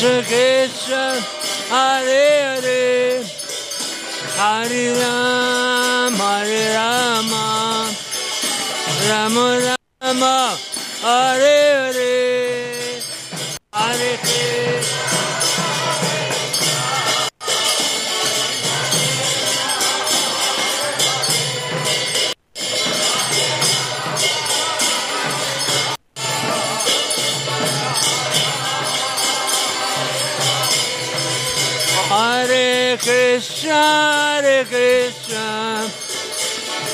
Krishna 0.00 0.22
Krishna, 0.22 1.20
Hare 1.68 2.56
Hare, 2.56 3.22
Hare 4.38 4.94
Rama, 4.96 6.16
Hare 6.16 6.64
Rama, 6.74 7.44
Rama 9.10 9.76
Rama, 10.00 10.56
Hare 11.02 11.92
Hare, 11.92 13.02
Hare 13.74 14.16
Krishna. 14.16 14.49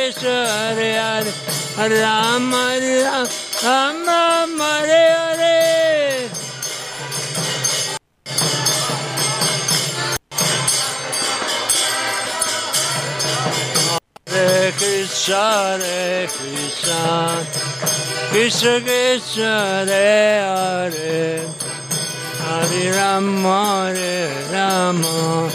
Krishna 0.00 0.46
Hare 0.48 0.92
Hare 0.96 1.32
Hare 1.76 2.00
Rama 2.00 2.62
Rama 3.62 4.06
Rama 4.06 4.70
Hare 4.80 5.04
Hare. 5.36 6.30
Hare 14.26 14.72
Krishna 14.72 15.44
Hare 15.76 16.28
Krishna. 16.28 17.00
Krishna 18.30 18.80
Krishna 18.80 19.52
Hare 19.84 20.08
Hare. 20.48 21.44
Hare 22.40 22.92
Rama 22.96 23.92
Hare 23.92 24.16
Rama. 24.50 25.50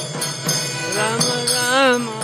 Rama 0.96 1.36
Rama 1.52 2.15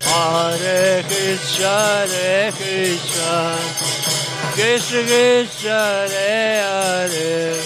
Hare 0.00 1.02
Krishna, 1.08 2.52
Krishna. 2.52 3.84
Krishna, 4.54 5.74
Hare 5.74 6.60
Hare, 6.62 7.58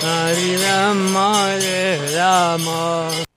Hare 0.00 0.56
Rama, 0.56 1.26
Hare 1.60 2.16
Rama, 2.16 3.29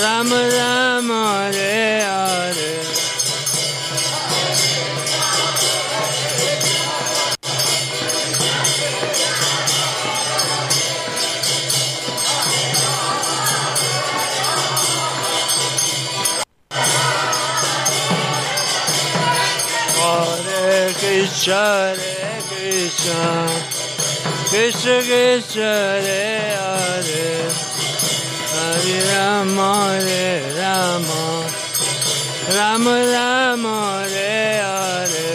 Rama 0.00 0.40
Rama, 0.56 1.50
Hare 1.50 2.02
Hare. 2.02 2.72
Hare 19.98 20.92
Krishna, 20.94 21.54
Hare 21.54 22.42
Krishna, 22.48 23.20
Krishna 24.48 24.96
Krishna, 25.02 25.70
Hare 25.98 26.54
Hare, 26.54 27.77
Hare 28.78 29.00
Rama, 29.10 29.70
Hare 29.90 30.54
Rama, 30.54 31.50
Rama 32.54 32.94
Rama, 33.12 34.06
Hare 34.06 34.62
Hare. 34.62 35.28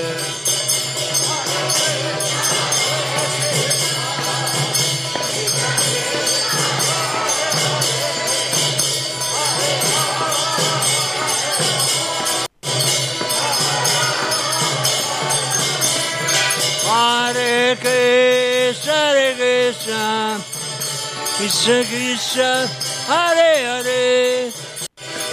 Hare 16.86 17.76
Krishna, 17.76 19.00
Krishna, 19.36 20.42
Krishna 21.36 21.84
Krishna, 21.84 22.83
Hare 23.06 23.52
Hare, 23.68 24.52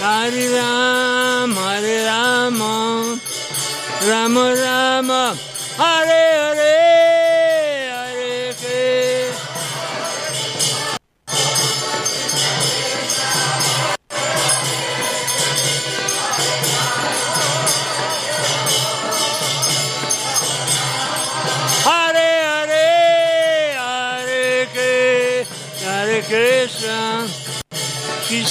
Hare 0.01 0.43
Rama, 0.55 1.61
Hare 1.61 2.05
Rama, 2.05 3.19
Rama 4.07 4.45
Rama, 4.63 5.35
Hare 5.77 6.23
Hare, 6.41 6.90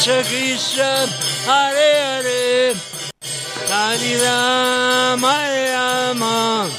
Krishna 0.03 0.23
Krishna, 0.23 1.07
Hare 1.45 1.93
Hare, 2.01 2.75
Hare 3.69 4.13
Rama, 4.25 5.35
Rama, 5.75 6.71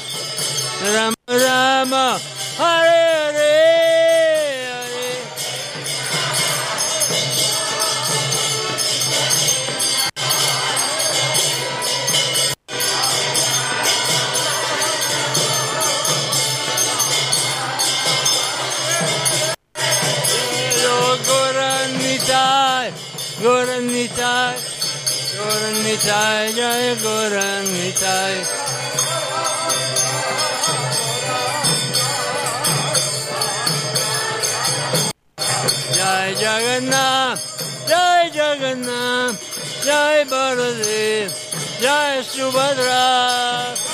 Rama 0.82 1.14
Rama, 1.28 1.71
Goranitai, 26.04 26.50
Jai 26.52 26.96
Goranitai. 26.96 28.34
Jai 35.94 36.34
Jagannath, 36.42 37.42
Jai 37.86 38.30
Jagannath, 38.34 39.38
Jai 39.84 40.24
Baladev, 40.24 41.30
Jai 41.80 42.22
Subhadra. 42.22 43.91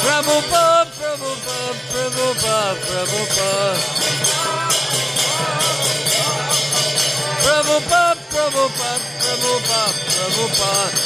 Prabhupada, 0.03 0.91
Prabhupada, 0.99 1.75
Prabhupada, 1.91 2.77
Prabhupada. 2.85 3.81
Prabhupada, 7.41 8.21
Prabhupada, 8.31 9.01
Prabhupada, 9.21 9.93
Prabhupada. 10.11 10.99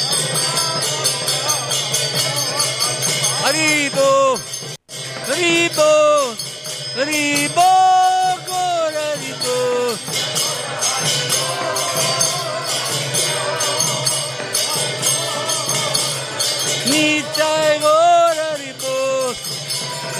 Haribo, 3.45 4.11
Haribo, 5.27 5.91
Haribo, 6.95 7.71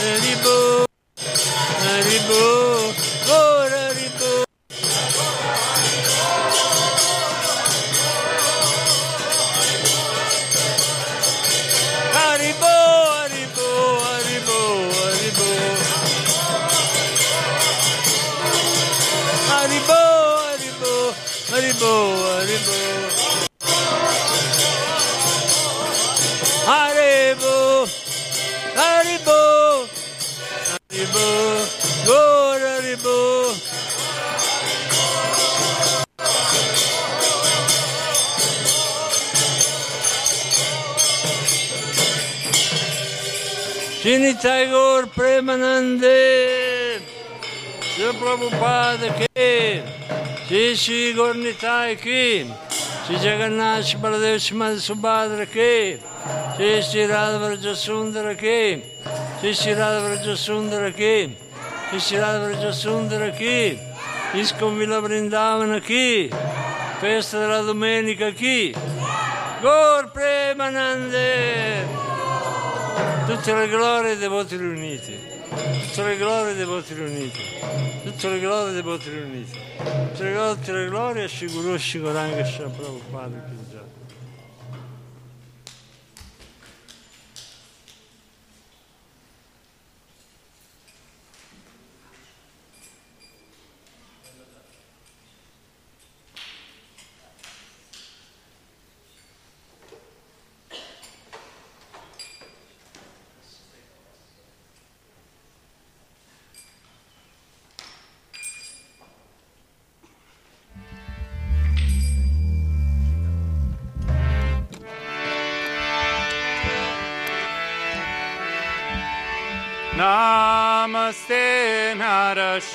Haribo, 0.06 0.85
विनी 44.16 44.34
टैगोर 44.40 45.06
प्रेमानंदे 45.12 46.20
प्रभुपाद 48.16 49.02
के 49.20 49.48
श्री 50.48 50.64
श्री 50.82 51.00
गौरताय 51.14 51.96
की 52.00 52.24
श्री 53.08 53.18
जगन्नाथ 53.24 53.96
बलदेव 54.04 54.38
श्रीमद 54.46 54.78
सुभाद्र 54.86 55.46
के 55.52 55.74
श्री 55.98 56.70
श्री 56.90 57.06
राधव्रज 57.12 57.68
सुंदर 57.84 58.34
के 58.44 58.60
श्री 59.42 59.54
श्री 59.54 59.74
राधव्रज 59.82 60.30
सुंदर 60.46 60.90
के 61.02 61.14
श्री 61.28 62.00
श्री 62.08 62.18
राधव्रज 62.20 62.74
सुंदर 62.80 63.30
की 63.42 63.60
इसको 64.42 64.70
मिला 64.80 65.00
वृंदावन 65.08 65.78
की 65.92 66.08
फेस्त 67.02 67.36
रा 67.52 67.62
की 68.40 68.58
गौर 69.66 70.04
प्रेमानंदे 70.16 71.30
yeah. 71.86 72.05
Tutte 73.26 73.54
le 73.54 73.68
glorie 73.68 74.18
dei 74.18 74.28
voti 74.28 74.56
riuniti, 74.56 75.18
tutte 75.50 76.04
le 76.04 76.18
glorie 76.18 76.54
dei 76.54 76.66
voti 76.66 76.94
riuniti, 76.94 77.42
tutte 78.04 78.30
le 78.30 78.40
glorie 78.40 78.74
dei 78.74 78.82
voti 78.84 79.10
riuniti, 79.10 79.60
tutte 79.78 80.24
le 80.24 80.32
glorie, 80.32 80.56
tutte 80.56 80.72
le 80.72 80.88
glorie 80.88 81.28
Shiguru 81.28 81.78
Shiguranga 81.78 82.44
Kinja. 82.44 83.65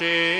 Shri 0.00 0.39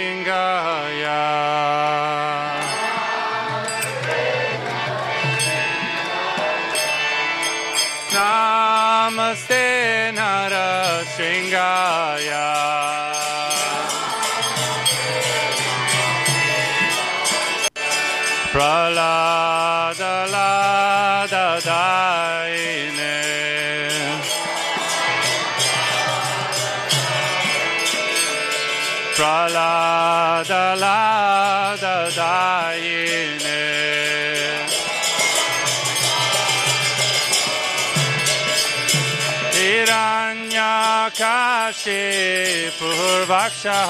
Vakshah, 43.30 43.86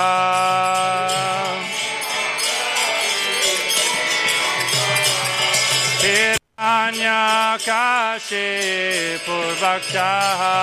Hiranya 6.05 7.57
Kashi 7.65 9.17
Purvakshaha. 9.25 10.59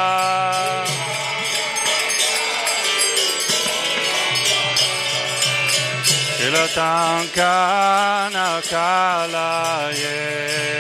Shilatankana 6.38 8.62
Kalaya. 8.70 10.77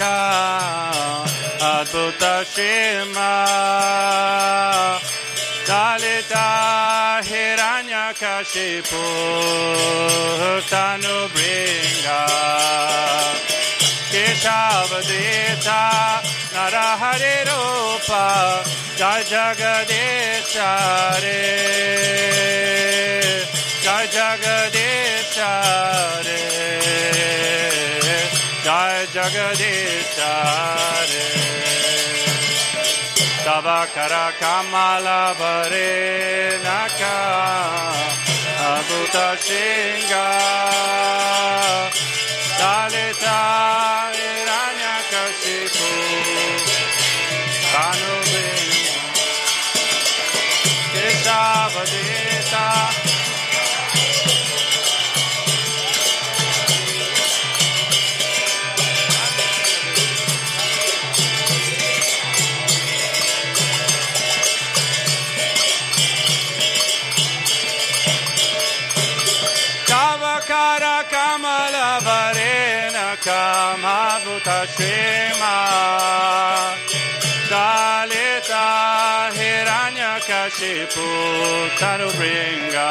का 0.00 0.16
अद्भुतसीमा 1.72 3.32
Dalita 5.66 6.46
Hiranyakashipu 7.28 9.04
Tanubringa 10.70 12.22
Keshavadeta 14.12 15.82
Narahari 16.54 17.36
Rupa 17.48 18.26
Jai 18.96 19.22
Jagadesha 19.30 20.70
Re. 21.22 21.42
Jai 23.82 24.06
Jagadesha 24.14 25.52
Re. 26.26 26.42
Jai 28.64 29.06
Jagadesha 29.14 30.32
Re. 31.10 31.45
Hare 33.46 33.62
Tavakara 33.62 34.32
Kamala 34.40 35.34
Vare 35.38 36.58
Naka. 36.62 37.16
Abhuta 38.58 39.28
Shinga 39.44 40.26
Dalita 42.58 43.38
Iranya 44.26 44.96
Kashipu. 45.10 45.90
Kanubin 47.72 48.66
Keshavadita 50.92 52.66
Avarena 72.06 73.06
Kamavuta 73.26 74.58
Shema 74.74 75.56
Dalita 77.50 78.66
Hiranyakashipu 79.36 81.08
Tarubringa 81.80 82.90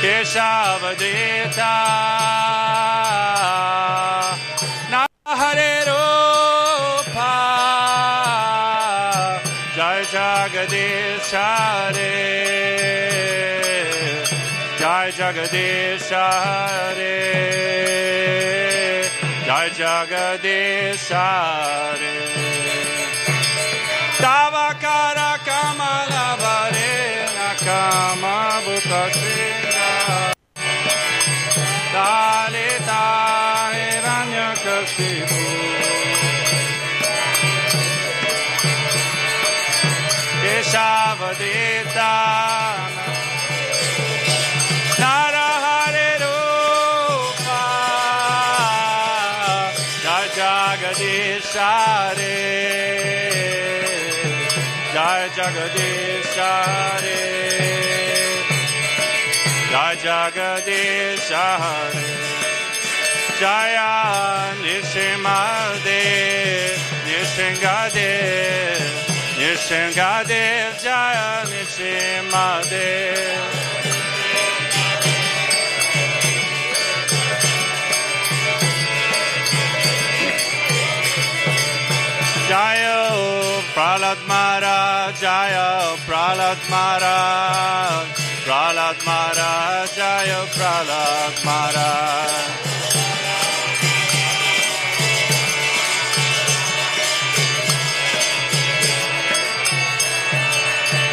Keshavadita 0.00 1.74
Naharerupa 5.96 7.32
Jai 9.76 10.02
Jagadishare 10.12 12.14
Jagdish 15.26 16.08
हरे 16.14 17.14
जय 19.46 19.70
जगदीश 19.78 21.06
हरे 21.12 22.12
तावकार 24.20 25.18
कमल 25.48 26.12
भरे 26.42 26.94
न 27.36 27.48
कमबुक 27.64 28.92
तालिता 31.94 33.02
हिरण्यकशिपु 33.74 35.42
केशावदेता 40.42 42.12
Jagadish 51.56 51.62
Hare 51.62 52.36
Jai 54.92 55.22
Jagadish 55.36 56.36
Hare 56.36 57.20
Jai 59.70 59.94
Jagadish 60.04 61.30
Hare 61.32 62.06
Jaya 63.40 63.90
Nishimadev 64.62 65.96
Nishingadev 67.06 68.84
Nishingadev 69.40 70.72
Jaya 70.82 71.26
Prahlad 83.76 84.16
Maharaj, 84.26 85.20
Jaya 85.20 85.96
Prahlad 86.08 86.60
Maharaj, 86.70 88.08
Prahlad 88.46 88.96
Maharaj, 89.04 89.94
Jaya 89.94 90.40
Prahlad 90.56 91.34
Maharaj. 91.44 92.46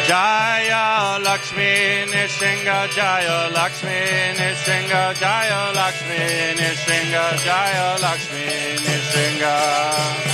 Jaya 0.08 1.18
Lakshmi 1.22 2.08
Nishinga, 2.12 2.78
Jaya 2.96 3.50
Lakshmi 3.52 3.98
Nishinga, 4.40 5.02
Jaya 5.20 5.70
Lakshmi 5.76 6.20
Nishinga, 6.56 7.24
Jaya 7.44 7.98
Lakshmi 8.00 8.46
Nishinga. 8.86 10.33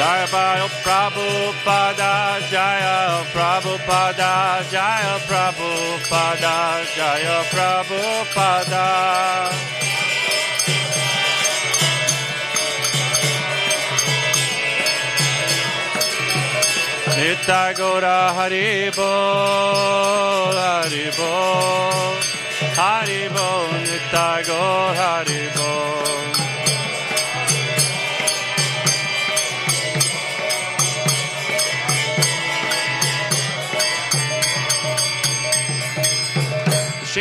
Jaya 0.00 0.26
Bhayo 0.32 0.68
Prabhupada, 0.82 2.40
Jaya 2.50 3.20
Prabhupada, 3.34 4.64
Jaya 4.72 5.14
Prabhupada, 5.28 6.56
Jaya 6.96 7.36
Prabhupada. 7.52 8.86
Nitya 17.18 17.76
Gora 17.76 18.32
Haribo, 18.38 19.12
Haribo, 20.64 21.34
Haribo, 22.80 23.48
Nitya 23.84 24.28
Gora 24.48 24.96
Haribo. 24.96 26.29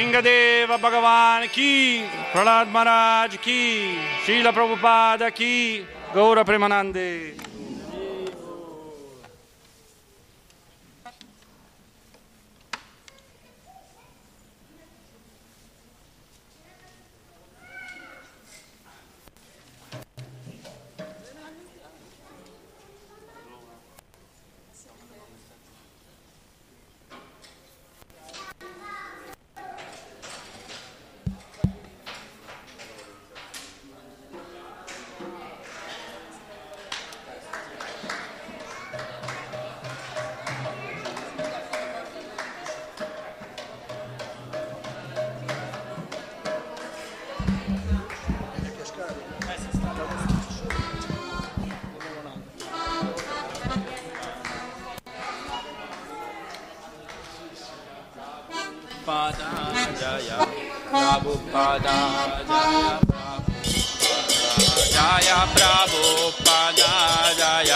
Shingadeva 0.10 0.80
Bhagavan 0.80 1.48
ki, 1.52 2.03
Prahlad 2.34 2.72
Maharaj 2.72 3.38
ki, 3.38 3.95
Srila 4.26 4.52
Prabhupada 4.52 5.31
ki, 5.31 5.86
Gaura 6.14 6.44
Premanande. 6.44 7.48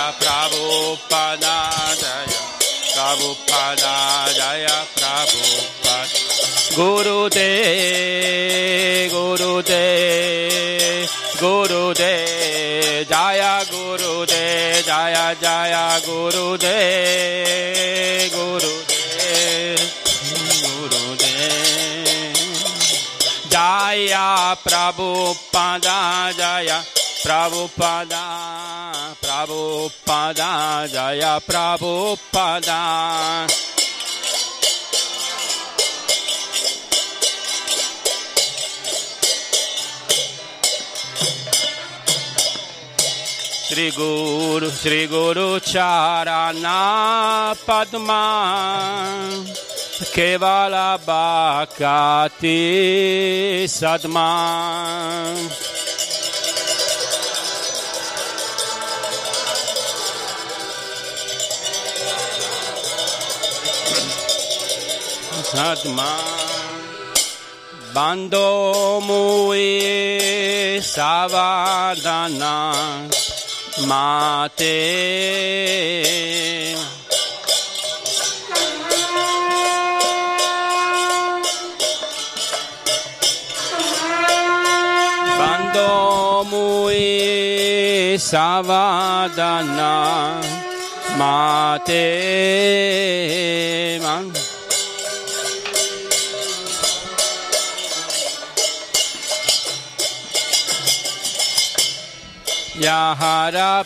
Jaya 0.03 0.19
Prabhupada 0.19 1.55
Jaya 1.95 2.39
Prabhupada 2.91 3.95
Jaya 4.35 4.77
Prabhupada 4.99 6.19
Guru 6.75 7.29
De 7.29 9.07
Guru 9.09 9.61
De 9.61 11.07
Guru 11.39 11.93
De 11.93 13.05
Jaya 13.07 13.63
Guru 13.71 14.25
De 14.25 14.83
Jaya 14.83 15.35
Jaya 15.39 16.01
Guru 16.05 16.57
De 16.57 18.29
Guru 18.35 18.75
De 18.89 19.75
Guru 20.67 21.15
De 21.15 21.31
Jaya 23.49 24.57
Prabhupada 24.65 26.33
Jaya 26.35 26.83
Prabhupada 27.23 29.12
Prabhupada 29.43 30.87
Jaya 30.87 31.35
Prabhupada. 31.43 32.83
Sri 43.67 43.91
Guru 43.91 44.69
Sri 44.69 45.07
Guru 45.07 45.59
Charana 45.59 47.53
Padma 47.65 49.27
Kevala 50.13 50.97
Bhakati 51.03 52.53
Sadma 53.67 55.62
Sadma 65.53 66.17
Bando 67.93 68.97
Mui 69.05 70.81
Savadana 70.81 72.73
Mate. 73.85 74.73
Bando 85.37 86.49
Mui 86.49 88.17
Savadana 88.17 89.93
Mate 91.15 93.42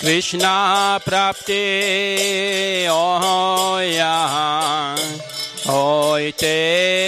कृष्णा 0.00 0.98
प्राप्ति 0.98 1.60
Toriyayan 5.64 7.00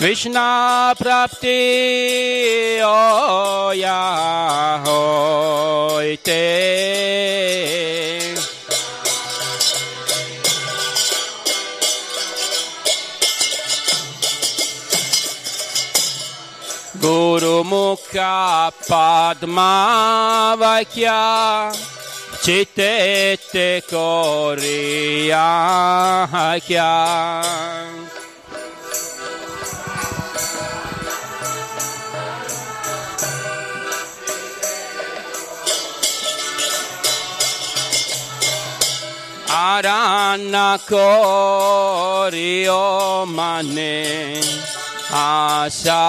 Krishna 0.00 0.94
Prapti 0.96 2.80
Oya 2.80 4.00
Oite 4.86 5.20
Krishna 5.20 5.28
Prapti 5.40 5.60
Oya 5.60 5.60
Oite 5.96 6.60
Guru 17.00 17.64
Mukha 17.64 18.70
Padma 18.86 20.54
Vaikya 20.60 21.72
Chittete 22.44 23.80
Koriya 23.88 25.48
Kya 26.60 28.00
आशा 45.12 46.06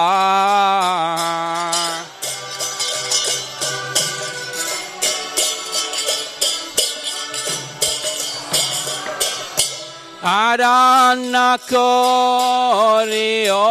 আরান্না 10.42 11.50
করে 11.72 13.32
ও 13.62 13.68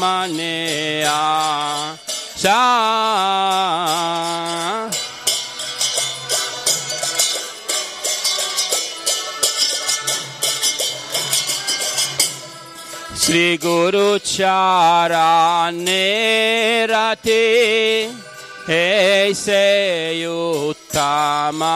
মানে 0.00 0.58
আশা 1.18 2.62
Mane 13.34 13.58
Asha 13.58 13.58
Sri 13.58 13.58
Guru 13.58 14.20
Charane 14.20 15.18
Rati 16.88 18.08
Hey 18.64 19.34
se 19.34 20.24
Uttama 20.24 21.74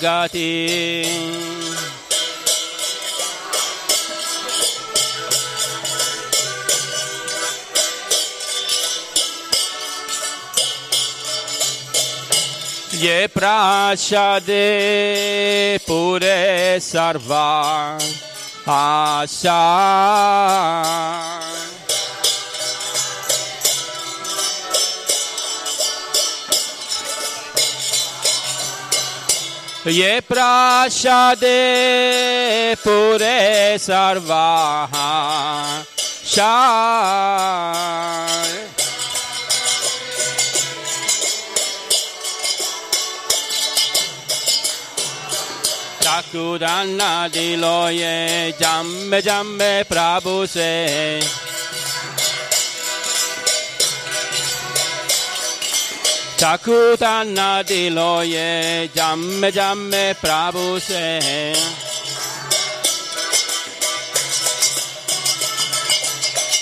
Gati 0.00 1.04
Ye 13.02 13.28
prashade 13.28 14.54
आशा। 18.68 19.60
ये 29.86 30.20
प्राशादे 30.20 31.54
पुरे 32.74 33.78
सर्वाहा। 33.78 35.82
शाय 36.26 38.53
Chakudanna 46.34 47.30
diloye 47.30 48.52
jambe 48.58 49.22
jambe 49.22 49.84
prabhu 49.88 50.44
se. 50.48 51.20
Chakudanna 56.36 57.62
diloye 57.62 58.90
jambe 58.92 59.52
jambe 59.52 60.14
prabhu 60.20 60.80
se. 60.80 61.54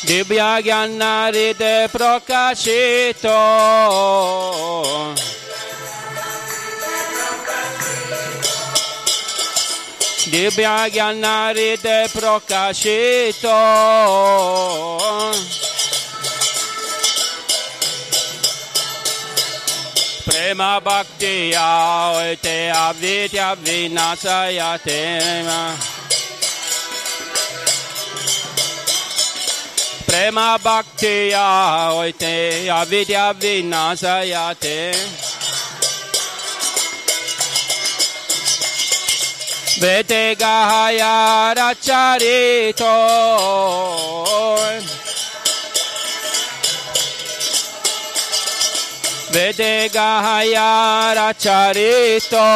Divya 0.04 0.60
Gyana 0.62 1.32
Rite 1.32 1.88
Prakashito 1.88 3.38
Divya 10.32 10.88
Gyana 10.88 11.52
Rite 11.52 12.08
Prakashito 12.08 13.52
Prema 20.24 20.80
Bhakti 20.80 21.52
Te. 22.40 22.70
Avidya 22.70 23.54
Vinasaya 23.56 24.78
Tema 24.82 25.76
Prema 30.06 30.56
Bhaktiya 30.58 31.92
Oite 31.92 32.70
Avidya 32.70 33.34
Vinasayate 33.34 35.31
Vete 39.80 40.36
Gahaya 40.36 41.54
Racharito 41.56 42.92
Vede 49.32 49.88
Gahaya 49.88 51.14
Racharito 51.16 52.46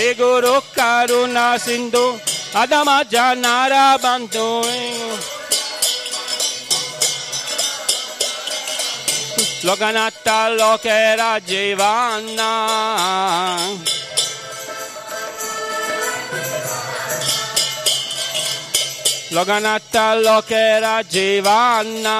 Shri 0.00 0.14
Guru 0.14 0.60
Karuna 0.76 1.58
Sindhu 1.58 2.18
Adama 2.54 3.04
Janara 3.12 3.98
Bandhu 4.02 5.39
Loganata 9.62 10.48
Lokera 10.56 11.38
Jivana 11.40 12.50
Loganata 19.30 20.14
Lokera 20.24 21.02
Jivana 21.04 22.18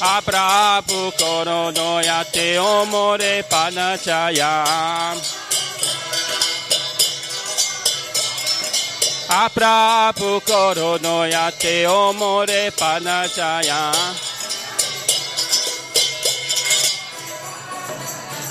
Aprapu 0.00 1.12
Korono 1.18 2.00
Yate 2.02 2.58
Omore 2.58 3.42
Panachaya 3.50 4.54
Aprapu 9.34 10.40
Korono 10.46 11.26
Yate 11.28 11.86
Omore 11.88 12.70
Panachaya 12.70 13.90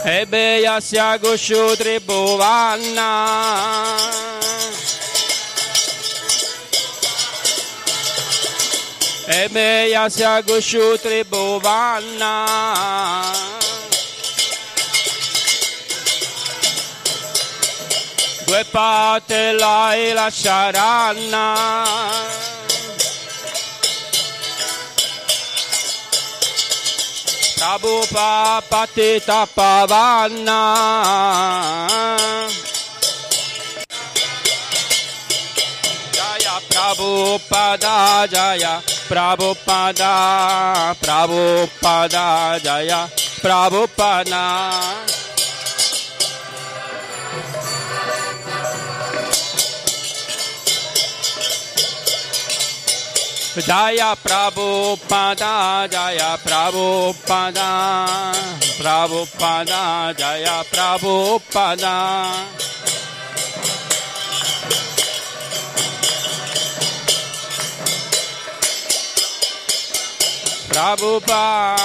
Ebe 0.06 0.62
Yasya 0.66 1.18
Gushu 1.22 1.78
Tribhuvana 1.78 3.12
Ebe 9.30 9.90
Yasya 9.94 10.42
Gushu 10.44 10.98
Tribhuvana 10.98 12.34
Due 18.46 18.66
pate 18.72 19.54
lai 19.54 20.14
lasceranno 20.14 21.54
Prabhupada 27.56 28.62
Patita 28.70 29.48
Pavana 29.48 30.62
Jaya 36.12 36.56
Prabhupada 36.68 38.28
Jaya 38.28 38.82
Prabhupada 39.08 40.94
Prabhupada 41.00 42.60
Jaya 42.60 43.08
Prabhupada 43.40 45.23
Jaya 53.54 54.18
Prabhupada 54.18 55.86
Jaya 55.86 56.42
Prabhupada. 56.42 57.70
Prabhupada 58.82 60.10
Jaya 60.18 60.66
Prabhupada. 60.66 61.98
Prabhupada 70.74 71.78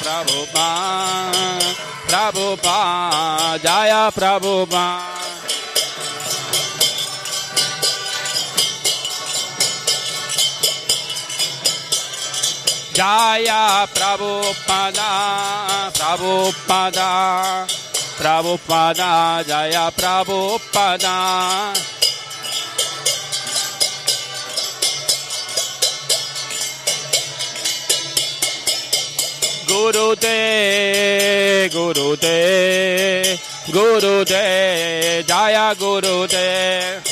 Prabhupada 0.00 1.60
Prabhupada 2.08 3.60
Jaya 3.60 4.08
Prabhupada 4.08 5.21
Jaya 12.92 13.88
Prabhupada, 13.88 15.88
Prabhupada, 15.96 17.64
Prabhupada, 18.20 19.40
Jaya 19.48 19.88
Prabhupada. 19.96 21.72
Guru 29.66 30.14
De, 30.16 31.70
Guru 31.72 32.16
De, 32.16 33.38
Guru 33.72 34.24
De, 34.26 35.24
Jaya 35.26 35.74
Guru 35.78 36.26
De. 36.26 37.11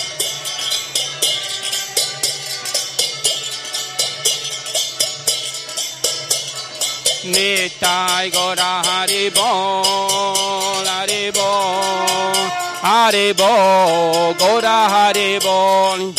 निताय 7.27 8.29
गौर 8.35 8.61
हरि 8.87 9.29
बोल 9.39 10.87
हरि 10.89 11.31
बोल 11.39 12.49
हरि 12.85 13.33
बोल 13.41 14.33
गौर 14.43 14.67
हरि 14.95 15.39
बोल 15.45 16.13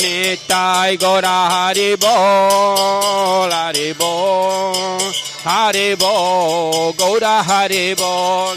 নিতাই 0.00 0.90
গৌরা 1.02 1.38
হরি 1.52 1.90
বল 2.04 3.50
হরি 3.56 3.88
বল 4.00 5.02
হরি 5.46 5.88
বল 6.02 6.90
গৌরা 7.00 7.36
হরি 7.48 7.86
বল 8.00 8.56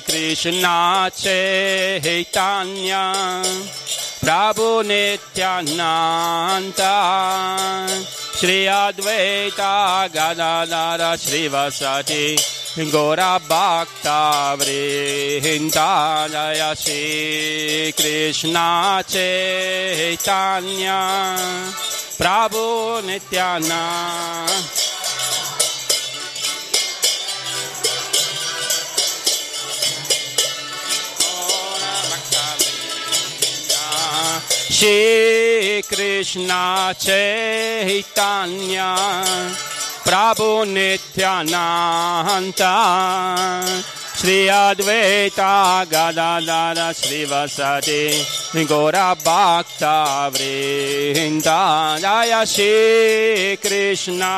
Krishna 0.00 1.08
Chaitanya 1.14 3.12
Prabhu 4.20 4.82
Nityananda 4.84 6.66
Shri 8.34 8.66
Advaita 8.66 10.08
Gadadara 10.12 11.16
Shri 11.16 11.48
Vasati 11.48 12.36
Gora 12.90 13.38
Bhakta 13.48 14.56
Vrindalaya 14.58 16.74
Shri 16.76 17.92
Krishna 17.96 19.04
Chaitanya 19.06 20.98
Prabhu 22.18 23.00
Nityananda 23.04 24.87
Shrikrishna 34.78 36.64
च 37.04 37.14
हितान्य 37.88 38.82
प्राभु 40.04 40.50
नित्यानाहन्त 40.74 42.62
श्री 44.20 44.36
अद्वैता 44.58 45.54
गदा 45.92 46.92
श्रीवसति 47.00 48.04
गौराक्तावृहि 48.70 49.26
दादाय 51.46 52.32
श्रीकृष्णा 52.54 54.32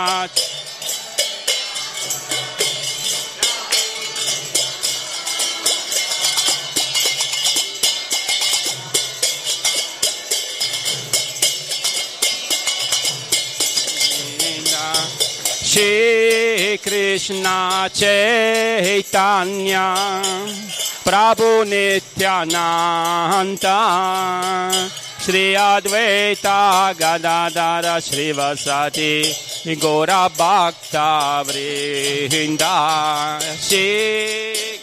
कृष्णा 16.85 17.57
चैतन्या 17.95 19.87
प्रभु 21.05 21.49
नित्यानान्ता 21.71 23.79
श्री 25.25 25.43
अद्वैता 25.63 26.61
गदाधर 27.01 27.89
श्रीवसति 28.05 29.75
गौरभक्ता 29.83 31.09
वृन्दा 31.49 32.77
श्री 33.67 34.80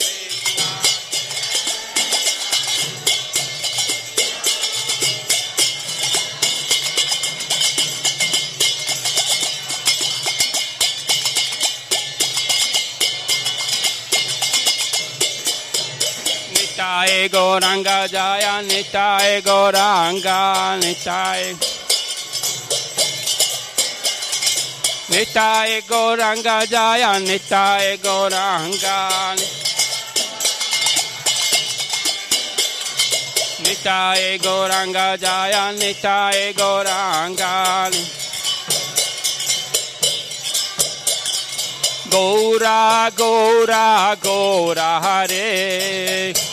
Nitae 17.18 17.30
Goranga 17.32 18.08
Jaya 18.08 18.62
Nitae 18.62 19.42
Goranga 19.42 20.78
Nitae 20.80 21.56
Nitae 25.10 25.82
Goranga 25.90 26.68
Jaya 26.70 27.20
Nitae 27.20 27.98
Goranga 27.98 29.36
Nitae 33.64 34.38
Goranga 34.38 35.18
Jaya 35.18 35.74
Nitae 35.74 36.54
Goranga 36.54 37.92
Gaura 42.12 43.10
Gaura 43.16 44.16
Gaura 44.22 45.02
Hare 45.02 46.47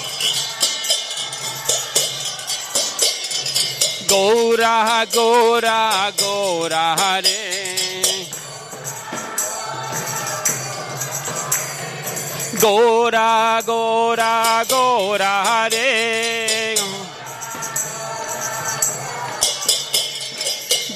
गौरा 4.10 4.76
गौरा 5.14 5.80
गौरा 6.20 6.86
रे 7.26 7.38
गौरा 12.62 13.30
गौरा 13.68 14.34
गौरा 14.72 15.34
रे 15.74 15.88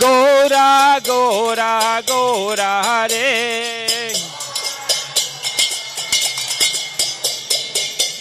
गौरा 0.02 0.68
गौरा 1.08 1.72
गौरा 2.10 2.72
रे 3.12 3.26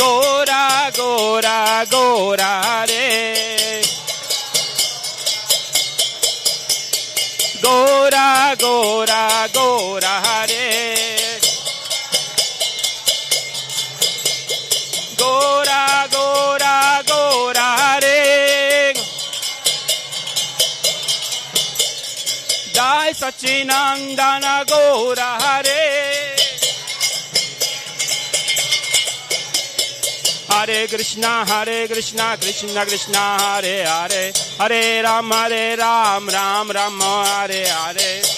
गोरा 0.00 0.90
गोरा 0.90 1.84
गोरा 1.84 2.84
रे। 2.88 3.82
गोरा 7.64 8.54
गोरा 8.54 9.46
गोरा 9.46 10.44
रे। 10.44 10.66
गोरा 15.22 15.67
जय 22.78 23.12
सचिनंदन 23.12 24.64
गौर 24.70 25.20
हरे। 25.20 26.36
हरे 30.52 30.86
कृष्णा 30.86 31.44
हरे 31.48 31.86
कृष्णा, 31.86 32.36
कृष्ण 32.36 32.84
कृष्णा, 32.84 33.38
हरे 33.40 33.84
हरे। 33.84 34.32
हरे 34.62 35.02
राम 35.02 35.34
हरे 35.34 35.74
राम 35.74 36.30
राम 36.30 36.72
राम, 36.72 37.02
हरे 37.02 37.68
हरे। 37.68 38.37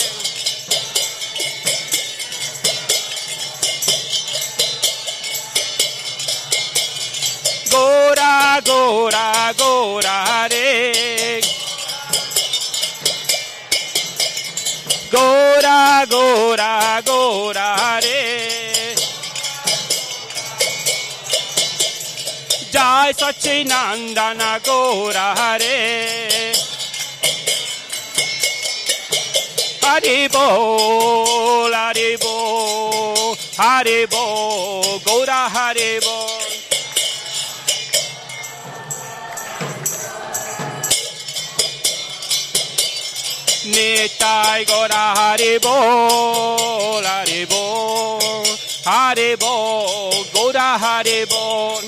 गोरा 7.73 8.59
गोरा 8.59 9.51
गोरा 9.51 10.45
रे। 10.45 11.41
गोरा 15.15 16.05
गोरा 16.05 16.99
गोरा 16.99 17.99
रे। 17.99 18.95
जय 22.73 23.13
सचिनंदन 23.13 24.59
गोरा 24.69 25.55
रे। 25.55 25.77
हरि 29.85 30.27
बोल 30.27 31.75
हरि 31.75 32.15
बो 32.15 32.35
हरि 33.59 34.05
बो, 34.05 34.23
गौरा 35.07 35.47
हरि 35.47 35.99
बो। 35.99 36.30
Sachinandana 43.71 44.65
Gora 44.67 45.13
Hare 45.15 45.59
Haribo, 45.59 47.01
Haribo, 47.03 48.43
Haribo, 48.83 50.11
Gora 50.33 50.77
Haribo. 50.77 51.81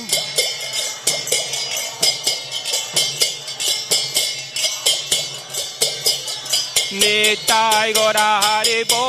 Nitai 6.91 7.93
Gora 7.93 8.07
Haribo, 8.07 8.07
Haribo, 8.07 8.09
Haribo, 8.09 8.09
Gora 8.09 8.09
Haribo. 8.11 8.13
Nitai 8.13 8.13
Gora 8.13 8.39
Haribo, 8.43 9.03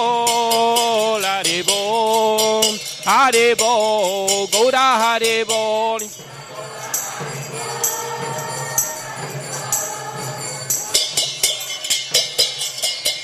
Haribo, 1.23 2.61
Haribo, 3.05 4.49
Gora 4.51 4.87
Haribo. 5.03 6.24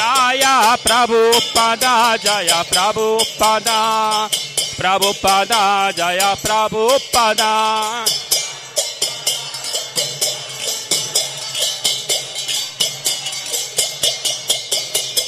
Jaya 0.00 0.80
Prabhupada, 0.80 2.16
Jaya 2.16 2.64
Prabhupada, 2.64 3.80
Prabhupada, 4.80 5.92
Jaya 5.92 6.32
Prabhupada. 6.40 7.52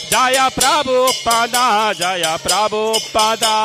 Jaya 0.08 0.48
Prabhupada, 0.56 1.92
Jaya 1.92 2.40
Prabhupada, 2.40 3.56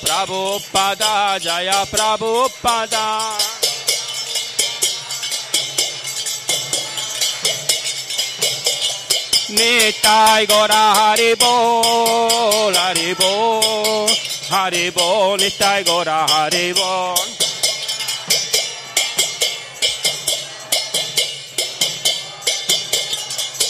Prabhupada, 0.00 1.36
Jaya 1.36 1.84
Prabhupada. 1.84 3.36
Nitai 9.50 10.46
Gora 10.46 10.94
Haribo, 10.94 12.70
Haribo, 12.72 14.06
Haribo, 14.48 15.36
Nitai 15.38 15.84
Gora 15.84 16.24
Haribo. 16.28 17.14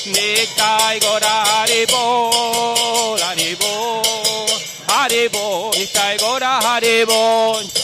Nitai 0.06 1.00
Gora 1.00 1.44
Haribo, 1.48 3.16
Haribo, 3.22 4.02
Haribo, 4.86 5.70
Nitai 5.78 6.18
Gora 6.18 6.60
Haribo. 6.60 7.79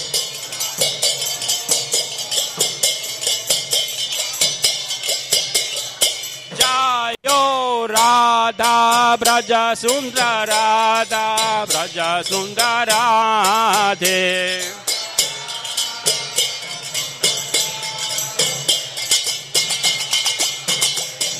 Radha 8.59 9.17
Braja 9.19 9.75
Sundara 9.77 10.47
Radha 10.49 11.67
Braja 11.67 12.23
Sundara 12.25 12.87
Radhe. 12.87 14.63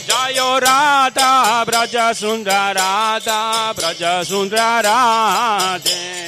Jayo 0.07 0.61
Radha 0.61 1.65
Braja 1.65 2.13
Sundara 2.13 2.75
Radha 2.75 3.73
Braja 3.75 4.23
Sundara 4.23 4.83
Radhe. 4.85 6.27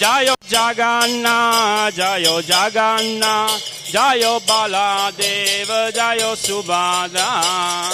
Jayo 0.00 0.33
Jaganna, 0.54 1.90
Jayo 1.90 2.38
Jaganna, 2.40 3.48
Jayo 3.90 4.38
Baladev, 4.46 5.90
Jayo 5.92 6.30
Subhadra. 6.38 7.90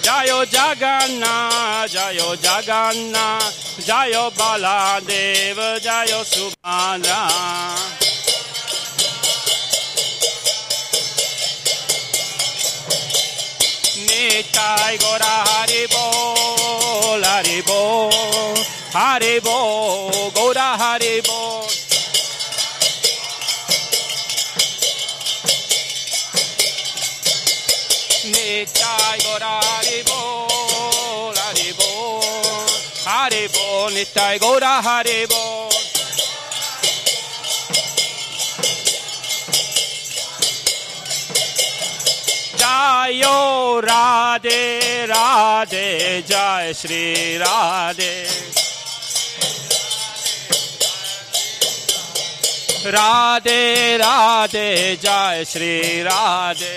Jayo 0.00 0.46
Jaganna, 0.48 1.34
Jayo 1.84 2.34
Jaganna, 2.40 3.38
Jayo 3.84 4.30
Baladev, 4.32 5.58
Jayo 5.84 6.24
Subhadra. 6.24 7.99
Nittai 14.40 14.96
Gora 14.96 15.44
Haribo, 15.50 16.02
Haribo, 17.22 18.08
Haribo, 18.94 20.32
Gora 20.32 20.78
Haribo. 20.78 21.66
Nittai 28.32 29.18
Gora 29.24 29.60
Haribo, 29.60 30.48
Haribo, 33.04 33.90
Haribo. 34.80 35.59
गायो 42.70 43.80
राधे 43.80 45.06
राधे 45.06 45.88
जय 46.28 46.72
श्री 46.80 47.36
राधे 47.38 48.14
राधे 52.94 53.96
राधे 54.02 54.68
जय 55.02 55.44
श्री 55.52 56.02
राधे 56.02 56.76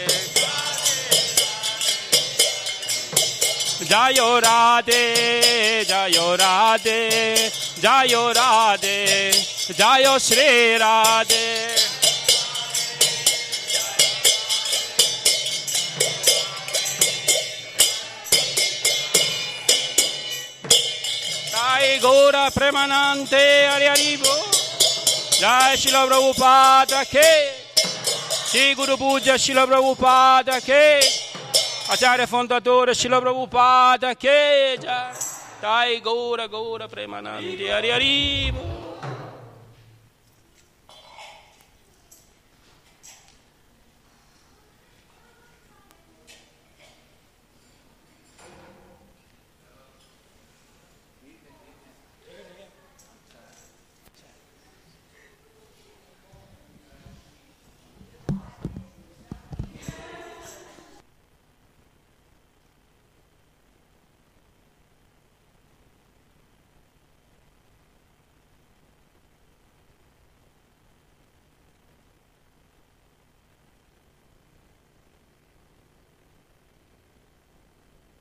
जायो 3.92 4.38
राधे 4.48 5.04
जायो 5.90 6.34
राधे 6.42 7.00
जायो 7.84 8.28
राधे 8.40 9.00
जायो 9.78 10.18
श्री 10.20 10.78
Radhe 10.78 11.83
Gora 22.00 22.50
Premanante 22.52 23.68
Hari 23.70 23.86
Haribo 23.86 24.34
Jai 25.40 25.76
Shila 25.78 26.06
Prabhupada 26.08 27.06
Ke 27.06 27.52
Shri 28.48 28.76
Guru 28.76 28.98
Puja 28.98 29.38
Shila 29.38 29.66
Prabhupada 29.68 30.60
Ke 30.62 31.00
Acharya 31.92 32.28
fondatore 32.28 32.94
Shila 32.96 33.20
Prabhupada 33.22 34.16
Ke 34.16 34.78
Jai 35.62 36.00
Gora 36.02 36.48
Gora 36.48 36.88
Premanante 36.88 37.70
Hari 37.70 37.90
Haribo 37.90 38.93